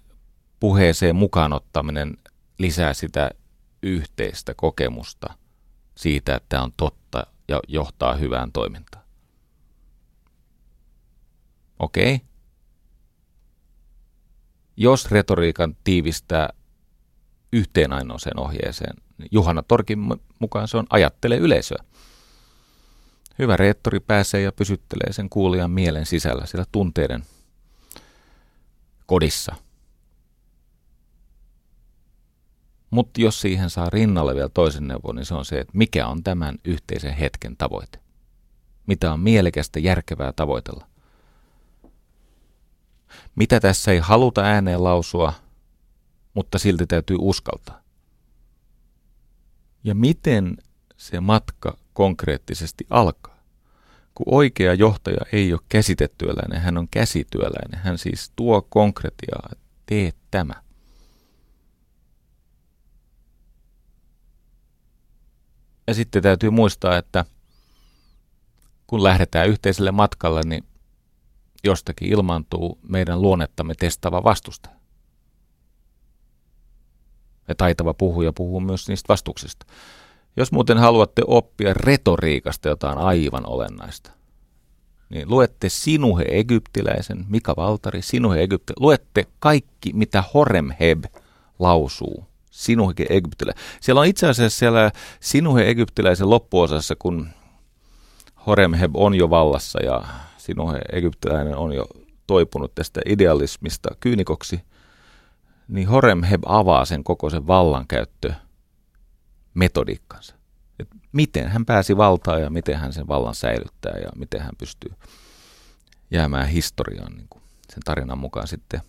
puheeseen 0.60 1.16
mukaanottaminen 1.16 2.16
lisää 2.58 2.94
sitä 2.94 3.30
yhteistä 3.82 4.54
kokemusta 4.54 5.34
siitä, 5.94 6.34
että 6.34 6.46
tämä 6.48 6.62
on 6.62 6.72
totta 6.76 7.26
ja 7.48 7.60
johtaa 7.68 8.14
hyvään 8.14 8.52
toimintaan. 8.52 9.05
Okei. 11.78 12.14
Okay. 12.14 12.26
Jos 14.76 15.10
retoriikan 15.10 15.76
tiivistää 15.84 16.48
yhteen 17.52 17.92
ainoaseen 17.92 18.38
ohjeeseen, 18.38 18.96
niin 19.18 19.28
Juhana 19.30 19.62
Torkin 19.62 19.98
mukaan 20.38 20.68
se 20.68 20.76
on 20.76 20.86
ajattele 20.90 21.36
yleisöä. 21.36 21.84
Hyvä 23.38 23.56
reettori 23.56 24.00
pääsee 24.00 24.42
ja 24.42 24.52
pysyttelee 24.52 25.12
sen 25.12 25.30
kuulijan 25.30 25.70
mielen 25.70 26.06
sisällä, 26.06 26.46
sillä 26.46 26.64
tunteiden 26.72 27.22
kodissa. 29.06 29.56
Mutta 32.90 33.20
jos 33.20 33.40
siihen 33.40 33.70
saa 33.70 33.90
rinnalle 33.90 34.34
vielä 34.34 34.48
toisen 34.48 34.88
neuvon, 34.88 35.16
niin 35.16 35.26
se 35.26 35.34
on 35.34 35.44
se, 35.44 35.60
että 35.60 35.78
mikä 35.78 36.06
on 36.06 36.22
tämän 36.22 36.58
yhteisen 36.64 37.14
hetken 37.14 37.56
tavoite. 37.56 37.98
Mitä 38.86 39.12
on 39.12 39.20
mielekästä, 39.20 39.80
järkevää 39.80 40.32
tavoitella. 40.32 40.86
Mitä 43.36 43.60
tässä 43.60 43.92
ei 43.92 43.98
haluta 43.98 44.42
ääneen 44.42 44.84
lausua, 44.84 45.32
mutta 46.34 46.58
silti 46.58 46.86
täytyy 46.86 47.16
uskaltaa. 47.20 47.80
Ja 49.84 49.94
miten 49.94 50.56
se 50.96 51.20
matka 51.20 51.76
konkreettisesti 51.92 52.86
alkaa? 52.90 53.36
Kun 54.14 54.26
oikea 54.34 54.74
johtaja 54.74 55.20
ei 55.32 55.52
ole 55.52 55.60
käsitetyöläinen, 55.68 56.60
hän 56.60 56.78
on 56.78 56.88
käsityöläinen. 56.88 57.80
Hän 57.80 57.98
siis 57.98 58.32
tuo 58.36 58.62
konkretiaa, 58.62 59.50
tee 59.86 60.12
tämä. 60.30 60.54
Ja 65.86 65.94
sitten 65.94 66.22
täytyy 66.22 66.50
muistaa, 66.50 66.96
että 66.96 67.24
kun 68.86 69.02
lähdetään 69.02 69.48
yhteiselle 69.48 69.90
matkalle, 69.90 70.40
niin 70.44 70.64
jostakin 71.66 72.12
ilmaantuu 72.12 72.78
meidän 72.88 73.22
luonnettamme 73.22 73.74
testava 73.74 74.24
vastustaja. 74.24 74.76
Ja 77.48 77.54
taitava 77.54 77.94
puhuja 77.94 78.32
puhuu 78.32 78.60
myös 78.60 78.88
niistä 78.88 79.08
vastuksista. 79.08 79.66
Jos 80.36 80.52
muuten 80.52 80.78
haluatte 80.78 81.22
oppia 81.26 81.74
retoriikasta 81.74 82.68
jotain 82.68 82.98
aivan 82.98 83.46
olennaista, 83.46 84.10
niin 85.08 85.30
luette 85.30 85.68
Sinuhe 85.68 86.24
Egyptiläisen, 86.28 87.24
Mika 87.28 87.56
Valtari, 87.56 88.02
Sinuhe 88.02 88.40
Egyptiläisen. 88.42 88.82
Luette 88.82 89.26
kaikki, 89.38 89.92
mitä 89.92 90.24
Horemheb 90.34 91.04
lausuu. 91.58 92.24
Sinuhe 92.50 92.94
Egyptiläisen. 93.08 93.64
Siellä 93.80 94.00
on 94.00 94.06
itse 94.06 94.28
asiassa 94.28 94.58
siellä 94.58 94.90
Sinuhe 95.20 95.68
Egyptiläisen 95.68 96.30
loppuosassa, 96.30 96.96
kun 96.98 97.28
Horemheb 98.46 98.90
on 98.96 99.14
jo 99.14 99.30
vallassa 99.30 99.82
ja 99.82 100.04
Sinuhe 100.46 100.80
Egyptiläinen 100.92 101.56
on 101.56 101.72
jo 101.72 101.86
toipunut 102.26 102.74
tästä 102.74 103.00
idealismista 103.06 103.88
kyynikoksi, 104.00 104.60
niin 105.68 105.88
Horemheb 105.88 106.42
avaa 106.46 106.84
sen 106.84 107.04
koko 107.04 107.30
sen 107.30 107.46
vallankäyttö 107.46 108.32
metodiikkansa. 109.54 110.34
Et 110.78 110.88
miten 111.12 111.48
hän 111.48 111.66
pääsi 111.66 111.96
valtaan 111.96 112.42
ja 112.42 112.50
miten 112.50 112.76
hän 112.76 112.92
sen 112.92 113.08
vallan 113.08 113.34
säilyttää 113.34 113.98
ja 113.98 114.08
miten 114.16 114.40
hän 114.40 114.52
pystyy 114.58 114.92
jäämään 116.10 116.48
historiaan, 116.48 117.12
niin 117.12 117.26
kuin 117.30 117.42
sen 117.72 117.82
tarinan 117.84 118.18
mukaan 118.18 118.48
sitten 118.48 118.80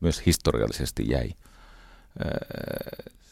myös 0.00 0.26
historiallisesti 0.26 1.10
jäi. 1.10 1.30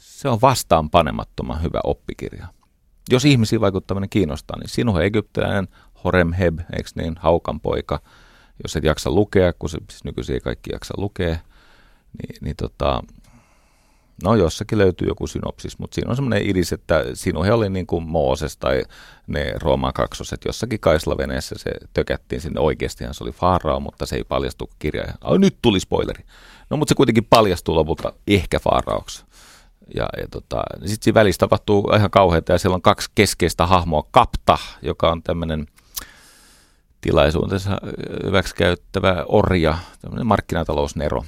Se 0.01 0.29
on 0.29 0.41
vastaan 0.41 0.91
panemattoman 0.91 1.63
hyvä 1.63 1.81
oppikirja. 1.85 2.47
Jos 3.11 3.25
ihmisiä 3.25 3.61
vaikuttaminen 3.61 4.11
kiinnostaa, 4.11 4.59
niin 4.59 4.69
sinun 4.69 5.03
egyptiläinen 5.03 5.69
Horemheb, 6.05 6.59
eikö 6.59 6.91
niin, 6.95 7.15
haukan 7.19 7.61
poika, 7.61 8.01
jos 8.63 8.77
et 8.77 8.85
jaksa 8.85 9.11
lukea, 9.11 9.53
kun 9.53 9.69
se, 9.69 9.79
siis 9.91 10.05
nykyisin 10.05 10.35
ei 10.35 10.41
kaikki 10.41 10.71
jaksa 10.73 10.95
lukea, 10.97 11.37
niin, 12.23 12.37
niin 12.41 12.57
tota, 12.57 13.03
no 14.23 14.35
jossakin 14.35 14.79
löytyy 14.79 15.09
joku 15.09 15.27
synopsis, 15.27 15.79
mutta 15.79 15.95
siinä 15.95 16.11
on 16.11 16.17
semmoinen 16.17 16.51
idis, 16.51 16.73
että 16.73 17.05
Sinuhe 17.15 17.53
oli 17.53 17.71
niin 17.71 17.87
kuin 17.87 18.09
Mooses 18.09 18.57
tai 18.57 18.83
ne 19.27 19.53
Rooman 19.61 19.93
kaksoset 19.93 20.41
jossakin 20.47 20.81
kaislaveneessä, 20.81 21.55
se 21.59 21.71
tökättiin 21.93 22.41
sinne 22.41 22.61
oikeastihan 22.61 23.15
se 23.15 23.25
oli 23.25 23.33
Faarao, 23.33 23.81
mutta 23.81 24.07
se 24.07 24.17
ei 24.17 24.25
paljastu 24.25 24.71
kirja. 24.79 25.05
Oh, 25.25 25.39
nyt 25.39 25.57
tuli 25.63 25.81
spoileri. 25.81 26.25
No 26.71 26.77
mutta 26.77 26.91
se 26.91 26.95
kuitenkin 26.95 27.25
paljastuu 27.25 27.75
lopulta 27.75 28.13
ehkä 28.27 28.59
Faaraoksi. 28.59 29.25
Ja, 29.95 30.09
ja 30.21 30.29
tota, 30.31 30.63
sitten 30.81 31.05
siinä 31.05 31.15
välissä 31.15 31.39
tapahtuu 31.39 31.91
ihan 31.97 32.11
kauheita 32.11 32.53
ja 32.53 32.59
siellä 32.59 32.75
on 32.75 32.83
kaksi 32.83 33.11
keskeistä 33.15 33.67
hahmoa. 33.67 34.09
Kapta, 34.11 34.59
joka 34.83 35.11
on 35.11 35.23
tämmöinen 35.23 35.67
tilaisuutensa 37.05 37.79
hyväksi 38.25 38.55
käyttävä 38.55 39.25
orja, 39.29 39.79
tämmöinen 40.01 40.27
markkinatalousnero. 40.27 41.25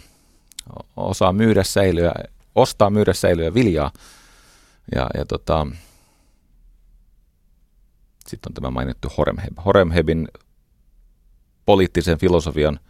Osaa 0.97 1.33
myydä 1.33 1.65
säilyä, 1.65 2.13
ostaa 2.55 2.91
myydä 2.91 3.13
säilyä 3.13 3.55
viljaa. 3.55 3.91
Ja, 4.95 5.07
ja 5.15 5.25
tota, 5.25 5.67
sitten 8.27 8.51
on 8.51 8.55
tämä 8.55 8.71
mainittu 8.71 9.09
Horemheb. 9.19 9.53
Horemhebin 9.65 10.29
poliittisen 11.67 12.19
filosofian 12.19 12.81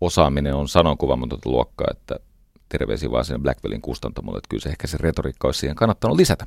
osaaminen 0.00 0.54
on 0.54 0.68
sanonkuvaamatonta 0.68 1.50
luokkaa, 1.50 1.88
että 1.90 2.16
terveisiä 2.68 3.10
vaan 3.10 3.24
sinne 3.24 3.38
Blackwellin 3.38 3.82
kustantamolle, 3.82 4.38
että 4.38 4.48
kyllä 4.48 4.62
se 4.62 4.68
ehkä 4.68 4.86
se 4.86 4.96
retoriikka 5.00 5.48
olisi 5.48 5.60
siihen 5.60 5.76
kannattanut 5.76 6.16
lisätä. 6.16 6.46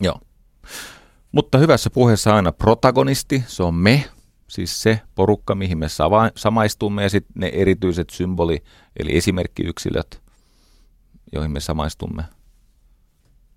Joo. 0.00 0.20
Mutta 1.32 1.58
hyvässä 1.58 1.90
puheessa 1.90 2.34
aina 2.34 2.52
protagonisti, 2.52 3.44
se 3.46 3.62
on 3.62 3.74
me, 3.74 4.04
siis 4.48 4.82
se 4.82 5.00
porukka, 5.14 5.54
mihin 5.54 5.78
me 5.78 5.86
samaistumme, 6.36 7.02
ja 7.02 7.10
sitten 7.10 7.32
ne 7.34 7.50
erityiset 7.54 8.10
symboli, 8.10 8.62
eli 8.96 9.16
esimerkkiyksilöt, 9.16 10.22
joihin 11.32 11.50
me 11.50 11.60
samaistumme. 11.60 12.24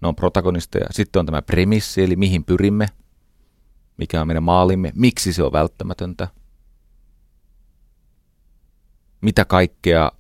Ne 0.01 0.07
on 0.07 0.15
protagonisteja. 0.15 0.85
Sitten 0.91 1.19
on 1.19 1.25
tämä 1.25 1.41
premissi, 1.41 2.03
eli 2.03 2.15
mihin 2.15 2.43
pyrimme, 2.43 2.87
mikä 3.97 4.21
on 4.21 4.27
meidän 4.27 4.43
maalimme, 4.43 4.91
miksi 4.95 5.33
se 5.33 5.43
on 5.43 5.51
välttämätöntä, 5.51 6.27
mitä 9.21 9.45
kaikkea 9.45 10.11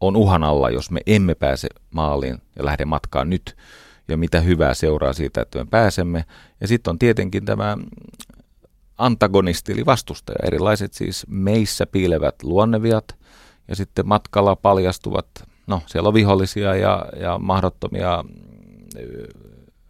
on 0.00 0.16
uhan 0.16 0.42
alla, 0.42 0.70
jos 0.70 0.90
me 0.90 1.00
emme 1.06 1.34
pääse 1.34 1.68
maaliin 1.90 2.38
ja 2.56 2.64
lähde 2.64 2.84
matkaan 2.84 3.30
nyt, 3.30 3.56
ja 4.08 4.16
mitä 4.16 4.40
hyvää 4.40 4.74
seuraa 4.74 5.12
siitä, 5.12 5.42
että 5.42 5.58
me 5.58 5.64
pääsemme. 5.70 6.24
Ja 6.60 6.68
sitten 6.68 6.90
on 6.90 6.98
tietenkin 6.98 7.44
tämä 7.44 7.76
antagonisti, 8.98 9.72
eli 9.72 9.86
vastustaja, 9.86 10.38
erilaiset 10.42 10.94
siis 10.94 11.26
meissä 11.28 11.86
piilevät 11.86 12.42
luonneviat, 12.42 13.16
ja 13.68 13.76
sitten 13.76 14.08
matkalla 14.08 14.56
paljastuvat, 14.56 15.26
no 15.66 15.82
siellä 15.86 16.08
on 16.08 16.14
vihollisia 16.14 16.74
ja, 16.74 17.06
ja 17.20 17.38
mahdottomia 17.38 18.24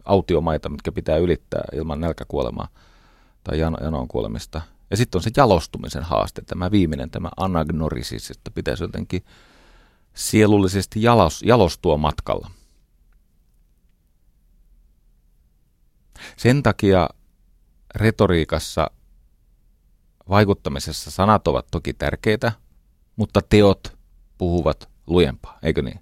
autiomaita, 0.05 0.69
mitkä 0.69 0.91
pitää 0.91 1.17
ylittää 1.17 1.63
ilman 1.73 1.99
nälkäkuolemaa 1.99 2.67
tai 3.43 3.59
janoon 3.59 4.07
kuolemista. 4.07 4.61
Ja 4.91 4.97
sitten 4.97 5.19
on 5.19 5.23
se 5.23 5.29
jalostumisen 5.37 6.03
haaste, 6.03 6.41
tämä 6.41 6.71
viimeinen, 6.71 7.09
tämä 7.09 7.29
anagnorisis, 7.37 8.31
että 8.31 8.51
pitäisi 8.51 8.83
jotenkin 8.83 9.23
sielullisesti 10.13 11.03
jalos, 11.03 11.41
jalostua 11.41 11.97
matkalla. 11.97 12.51
Sen 16.37 16.63
takia 16.63 17.09
retoriikassa 17.95 18.91
vaikuttamisessa 20.29 21.11
sanat 21.11 21.47
ovat 21.47 21.67
toki 21.71 21.93
tärkeitä, 21.93 22.51
mutta 23.15 23.41
teot 23.49 23.97
puhuvat 24.37 24.89
lujempaa, 25.07 25.59
eikö 25.63 25.81
niin? 25.81 25.99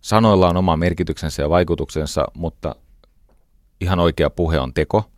Sanoilla 0.00 0.48
on 0.48 0.56
oma 0.56 0.76
merkityksensä 0.76 1.42
ja 1.42 1.50
vaikutuksensa, 1.50 2.24
mutta 2.34 2.76
ihan 3.80 3.98
oikea 3.98 4.30
puhe 4.30 4.60
on 4.60 4.74
teko. 4.74 5.10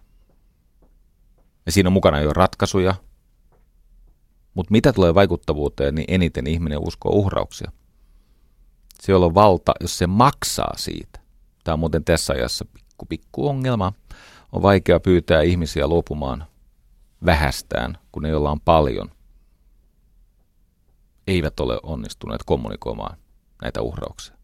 Ja 1.66 1.72
siinä 1.72 1.88
on 1.88 1.92
mukana 1.92 2.20
jo 2.20 2.32
ratkaisuja. 2.32 2.94
Mutta 4.54 4.72
mitä 4.72 4.92
tulee 4.92 5.14
vaikuttavuuteen, 5.14 5.94
niin 5.94 6.04
eniten 6.08 6.46
ihminen 6.46 6.78
uskoo 6.78 7.12
uhrauksia. 7.12 7.72
Se, 9.02 9.14
on 9.14 9.34
valta, 9.34 9.72
jos 9.80 9.98
se 9.98 10.06
maksaa 10.06 10.72
siitä. 10.76 11.23
Tämä 11.64 11.72
on 11.72 11.78
muuten 11.78 12.04
tässä 12.04 12.32
ajassa 12.32 12.64
pikku, 12.64 13.06
pikku 13.06 13.48
ongelma. 13.48 13.92
On 14.52 14.62
vaikea 14.62 15.00
pyytää 15.00 15.42
ihmisiä 15.42 15.86
luopumaan 15.86 16.46
vähästään, 17.26 17.98
kun 18.12 18.22
ne, 18.22 18.28
joilla 18.28 18.50
on 18.50 18.60
paljon, 18.60 19.10
eivät 21.26 21.60
ole 21.60 21.80
onnistuneet 21.82 22.42
kommunikoimaan 22.46 23.16
näitä 23.62 23.82
uhrauksia. 23.82 24.36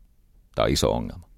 Tämä 0.54 0.64
on 0.64 0.72
iso 0.72 0.92
ongelma. 0.92 1.28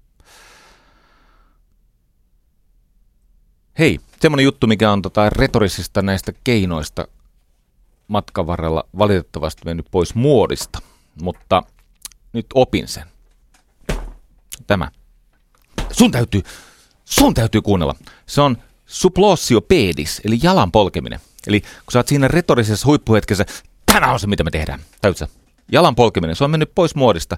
Hei, 3.79 3.99
semmoinen 4.19 4.43
juttu, 4.43 4.67
mikä 4.67 4.91
on 4.91 5.01
tota 5.01 5.29
retorisista 5.29 6.01
näistä 6.01 6.33
keinoista 6.43 7.07
matkan 8.07 8.47
varrella 8.47 8.83
valitettavasti 8.97 9.61
mennyt 9.65 9.85
pois 9.91 10.15
muodista, 10.15 10.79
mutta 11.21 11.63
nyt 12.33 12.45
opin 12.53 12.87
sen. 12.87 13.07
Tämä. 14.67 14.91
Sun 15.93 16.11
täytyy, 16.11 16.41
sun 17.05 17.33
täytyy 17.33 17.61
kuunnella. 17.61 17.95
Se 18.25 18.41
on 18.41 18.57
suplossio 18.85 19.61
pedis, 19.61 20.21
eli 20.25 20.39
jalan 20.43 20.71
polkeminen. 20.71 21.19
Eli 21.47 21.61
kun 21.61 21.91
sä 21.91 21.99
oot 21.99 22.07
siinä 22.07 22.27
retorisessa 22.27 22.87
huippuhetkessä, 22.87 23.45
tänään 23.85 24.13
on 24.13 24.19
se, 24.19 24.27
mitä 24.27 24.43
me 24.43 24.51
tehdään. 24.51 24.79
Täytyy 25.01 25.27
Jalan 25.71 25.95
polkeminen, 25.95 26.35
se 26.35 26.43
on 26.43 26.51
mennyt 26.51 26.71
pois 26.75 26.95
muodista. 26.95 27.37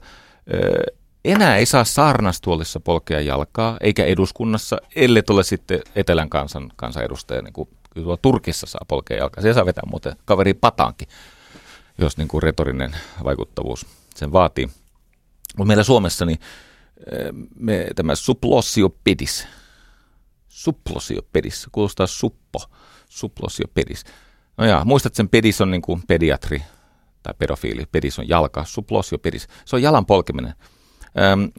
Öö, 0.53 0.83
enää 1.25 1.57
ei 1.57 1.65
saa 1.65 1.83
saarnastuolissa 1.83 2.79
polkea 2.79 3.21
jalkaa, 3.21 3.77
eikä 3.81 4.05
eduskunnassa, 4.05 4.77
ellei 4.95 5.23
tule 5.23 5.43
sitten 5.43 5.81
etelän 5.95 6.29
kansan 6.29 6.71
kansanedustaja, 6.75 7.41
niin 7.41 7.53
kuin 7.53 7.69
tuolla 7.93 8.17
Turkissa 8.21 8.67
saa 8.67 8.85
polkea 8.87 9.17
jalkaa. 9.17 9.41
Se 9.41 9.53
saa 9.53 9.65
vetää 9.65 9.83
muuten 9.87 10.15
kaveri 10.25 10.53
pataankin, 10.53 11.07
jos 11.97 12.17
niin 12.17 12.27
kuin 12.27 12.43
retorinen 12.43 12.95
vaikuttavuus 13.23 13.85
sen 14.15 14.31
vaatii. 14.31 14.69
Mutta 15.57 15.67
meillä 15.67 15.83
Suomessa 15.83 16.25
niin 16.25 16.39
me, 17.59 17.87
tämä 17.95 18.15
supplosiopedis, 18.15 19.47
supplosiopedis, 20.47 21.67
kuulostaa 21.71 22.07
suppo, 22.07 22.59
supplosiopedis. 23.09 24.03
No 24.57 24.65
ja, 24.65 24.81
muistat 24.85 25.15
sen 25.15 25.29
pedis 25.29 25.61
on 25.61 25.71
niin 25.71 25.81
kuin 25.81 26.01
pediatri 26.07 26.61
tai 27.23 27.33
pedofiili, 27.39 27.85
pedis 27.91 28.19
on 28.19 28.29
jalka, 28.29 28.65
supplosiopedis, 28.65 29.47
se 29.65 29.75
on 29.75 29.81
jalan 29.81 30.05
polkeminen. 30.05 30.53
Öm, 31.19 31.51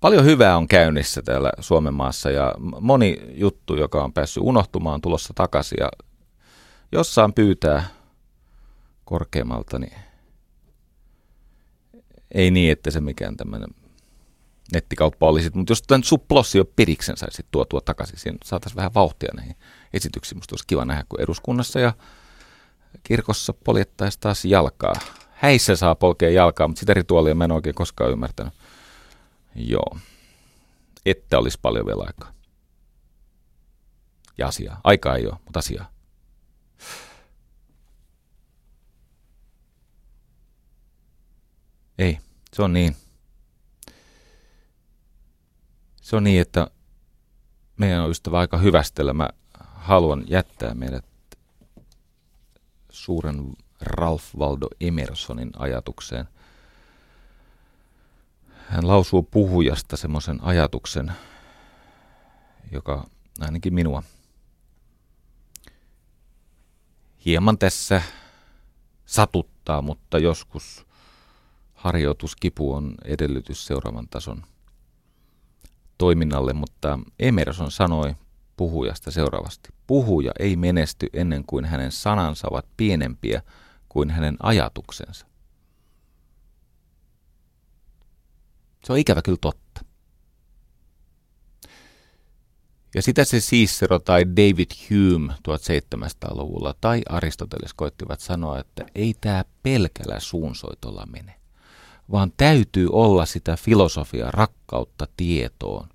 paljon 0.00 0.24
hyvää 0.24 0.56
on 0.56 0.68
käynnissä 0.68 1.22
täällä 1.22 1.52
Suomen 1.60 1.94
maassa 1.94 2.30
ja 2.30 2.54
moni 2.80 3.20
juttu, 3.34 3.76
joka 3.76 4.04
on 4.04 4.12
päässyt 4.12 4.42
unohtumaan, 4.42 5.00
tulossa 5.00 5.34
takaisin 5.34 5.78
ja 5.80 5.88
jossain 6.92 7.32
pyytää 7.32 7.84
korkeammalta, 9.04 9.78
niin 9.78 9.96
ei 12.34 12.50
niin, 12.50 12.72
että 12.72 12.90
se 12.90 13.00
mikään 13.00 13.36
tämmöinen 13.36 13.68
nettikauppa 14.72 15.26
olisi, 15.26 15.50
mutta 15.54 15.70
jos 15.70 15.82
tämän 15.82 16.04
suplossi 16.04 16.58
jo 16.58 16.64
periksen 16.64 17.16
saisi 17.16 17.46
tuotua 17.50 17.80
takaisin, 17.80 18.18
siinä 18.18 18.38
saataisiin 18.44 18.76
vähän 18.76 18.94
vauhtia 18.94 19.30
näihin 19.36 19.56
esityksiin. 19.92 20.38
Musta 20.38 20.52
olisi 20.52 20.66
kiva 20.66 20.84
nähdä, 20.84 21.04
kun 21.08 21.20
eduskunnassa 21.20 21.80
ja 21.80 21.92
kirkossa 23.02 23.52
poljettaisiin 23.52 24.20
taas 24.20 24.44
jalkaa. 24.44 24.94
Häissä 25.30 25.76
saa 25.76 25.94
polkea 25.94 26.30
jalkaa, 26.30 26.68
mutta 26.68 26.80
sitä 26.80 26.94
rituaalia 26.94 27.34
mä 27.34 27.44
en 27.44 27.52
oikein 27.52 27.74
koskaan 27.74 28.10
ymmärtänyt. 28.10 28.52
Joo. 29.54 29.98
Että 31.06 31.38
olisi 31.38 31.58
paljon 31.62 31.86
vielä 31.86 32.04
aikaa. 32.06 32.32
Ja 34.38 34.48
asiaa. 34.48 34.80
Aikaa 34.84 35.16
ei 35.16 35.26
ole, 35.26 35.36
mutta 35.44 35.58
asiaa. 35.58 35.90
Ei, 41.98 42.18
se 42.52 42.62
on 42.62 42.72
niin. 42.72 42.96
Se 46.10 46.16
on 46.16 46.24
niin, 46.24 46.40
että 46.40 46.70
meidän 47.76 48.02
on 48.02 48.10
ystävä 48.10 48.38
aika 48.38 48.58
hyvästellä. 48.58 49.12
Mä 49.12 49.28
haluan 49.74 50.24
jättää 50.26 50.74
meidät 50.74 51.04
suuren 52.90 53.56
Ralph 53.80 54.24
Waldo 54.36 54.66
Emersonin 54.80 55.50
ajatukseen. 55.58 56.28
Hän 58.68 58.88
lausuu 58.88 59.22
puhujasta 59.22 59.96
semmoisen 59.96 60.38
ajatuksen, 60.42 61.12
joka 62.72 63.06
ainakin 63.40 63.74
minua 63.74 64.02
hieman 67.24 67.58
tässä 67.58 68.02
satuttaa, 69.06 69.82
mutta 69.82 70.18
joskus 70.18 70.86
harjoituskipu 71.74 72.74
on 72.74 72.94
edellytys 73.04 73.66
seuraavan 73.66 74.08
tason 74.08 74.42
toiminnalle, 76.00 76.52
mutta 76.52 76.98
Emerson 77.18 77.70
sanoi 77.70 78.14
puhujasta 78.56 79.10
seuraavasti. 79.10 79.68
Puhuja 79.86 80.32
ei 80.38 80.56
menesty 80.56 81.06
ennen 81.12 81.44
kuin 81.46 81.64
hänen 81.64 81.92
sanansa 81.92 82.48
ovat 82.50 82.66
pienempiä 82.76 83.42
kuin 83.88 84.10
hänen 84.10 84.36
ajatuksensa. 84.42 85.26
Se 88.84 88.92
on 88.92 88.98
ikävä 88.98 89.22
kyllä 89.22 89.38
totta. 89.40 89.84
Ja 92.94 93.02
sitä 93.02 93.24
se 93.24 93.38
Cicero 93.38 93.98
tai 93.98 94.24
David 94.24 94.70
Hume 94.90 95.32
1700-luvulla 95.32 96.74
tai 96.80 97.02
Aristoteles 97.08 97.74
koittivat 97.74 98.20
sanoa, 98.20 98.58
että 98.58 98.86
ei 98.94 99.14
tämä 99.20 99.44
pelkällä 99.62 100.20
suunsoitolla 100.20 101.06
mene 101.06 101.39
vaan 102.12 102.32
täytyy 102.36 102.88
olla 102.92 103.26
sitä 103.26 103.56
filosofia, 103.56 104.30
rakkautta 104.30 105.06
tietoon. 105.16 105.88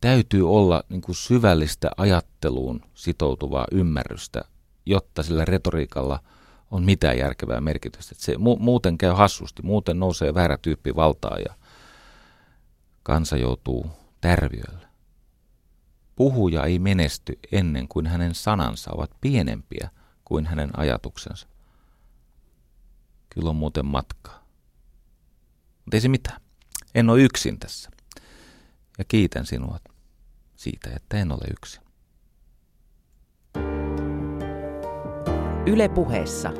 Täytyy 0.00 0.50
olla 0.50 0.82
niin 0.88 1.00
kuin 1.00 1.16
syvällistä 1.16 1.90
ajatteluun 1.96 2.80
sitoutuvaa 2.94 3.66
ymmärrystä, 3.72 4.44
jotta 4.86 5.22
sillä 5.22 5.44
retoriikalla 5.44 6.20
on 6.70 6.84
mitään 6.84 7.18
järkevää 7.18 7.60
merkitystä. 7.60 8.14
se 8.18 8.34
mu- 8.34 8.58
muuten 8.58 8.98
käy 8.98 9.12
hassusti, 9.12 9.62
muuten 9.62 10.00
nousee 10.00 10.34
väärä 10.34 10.56
tyyppi 10.56 10.96
valtaa 10.96 11.38
ja 11.38 11.54
kansa 13.02 13.36
joutuu 13.36 13.90
tärviölle. 14.20 14.88
Puhuja 16.16 16.64
ei 16.64 16.78
menesty 16.78 17.38
ennen 17.52 17.88
kuin 17.88 18.06
hänen 18.06 18.34
sanansa 18.34 18.90
ovat 18.94 19.10
pienempiä 19.20 19.90
kuin 20.24 20.46
hänen 20.46 20.70
ajatuksensa. 20.78 21.48
Kyllä 23.30 23.50
on 23.50 23.56
muuten 23.56 23.86
matkaa. 23.86 24.37
Mutta 25.88 25.96
ei 25.96 26.00
se 26.00 26.08
mitään. 26.08 26.40
En 26.94 27.10
ole 27.10 27.22
yksin 27.22 27.58
tässä. 27.58 27.90
Ja 28.98 29.04
kiitän 29.04 29.46
sinua 29.46 29.78
siitä, 30.56 30.90
että 30.96 31.16
en 31.16 31.32
ole 31.32 31.44
yksin. 31.50 31.82
Yle 35.66 35.88
puheessa. 35.88 36.52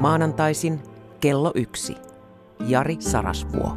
Maanantaisin 0.00 0.82
kello 1.20 1.52
yksi. 1.54 1.96
Jari 2.66 2.96
Sarasvuo. 3.00 3.76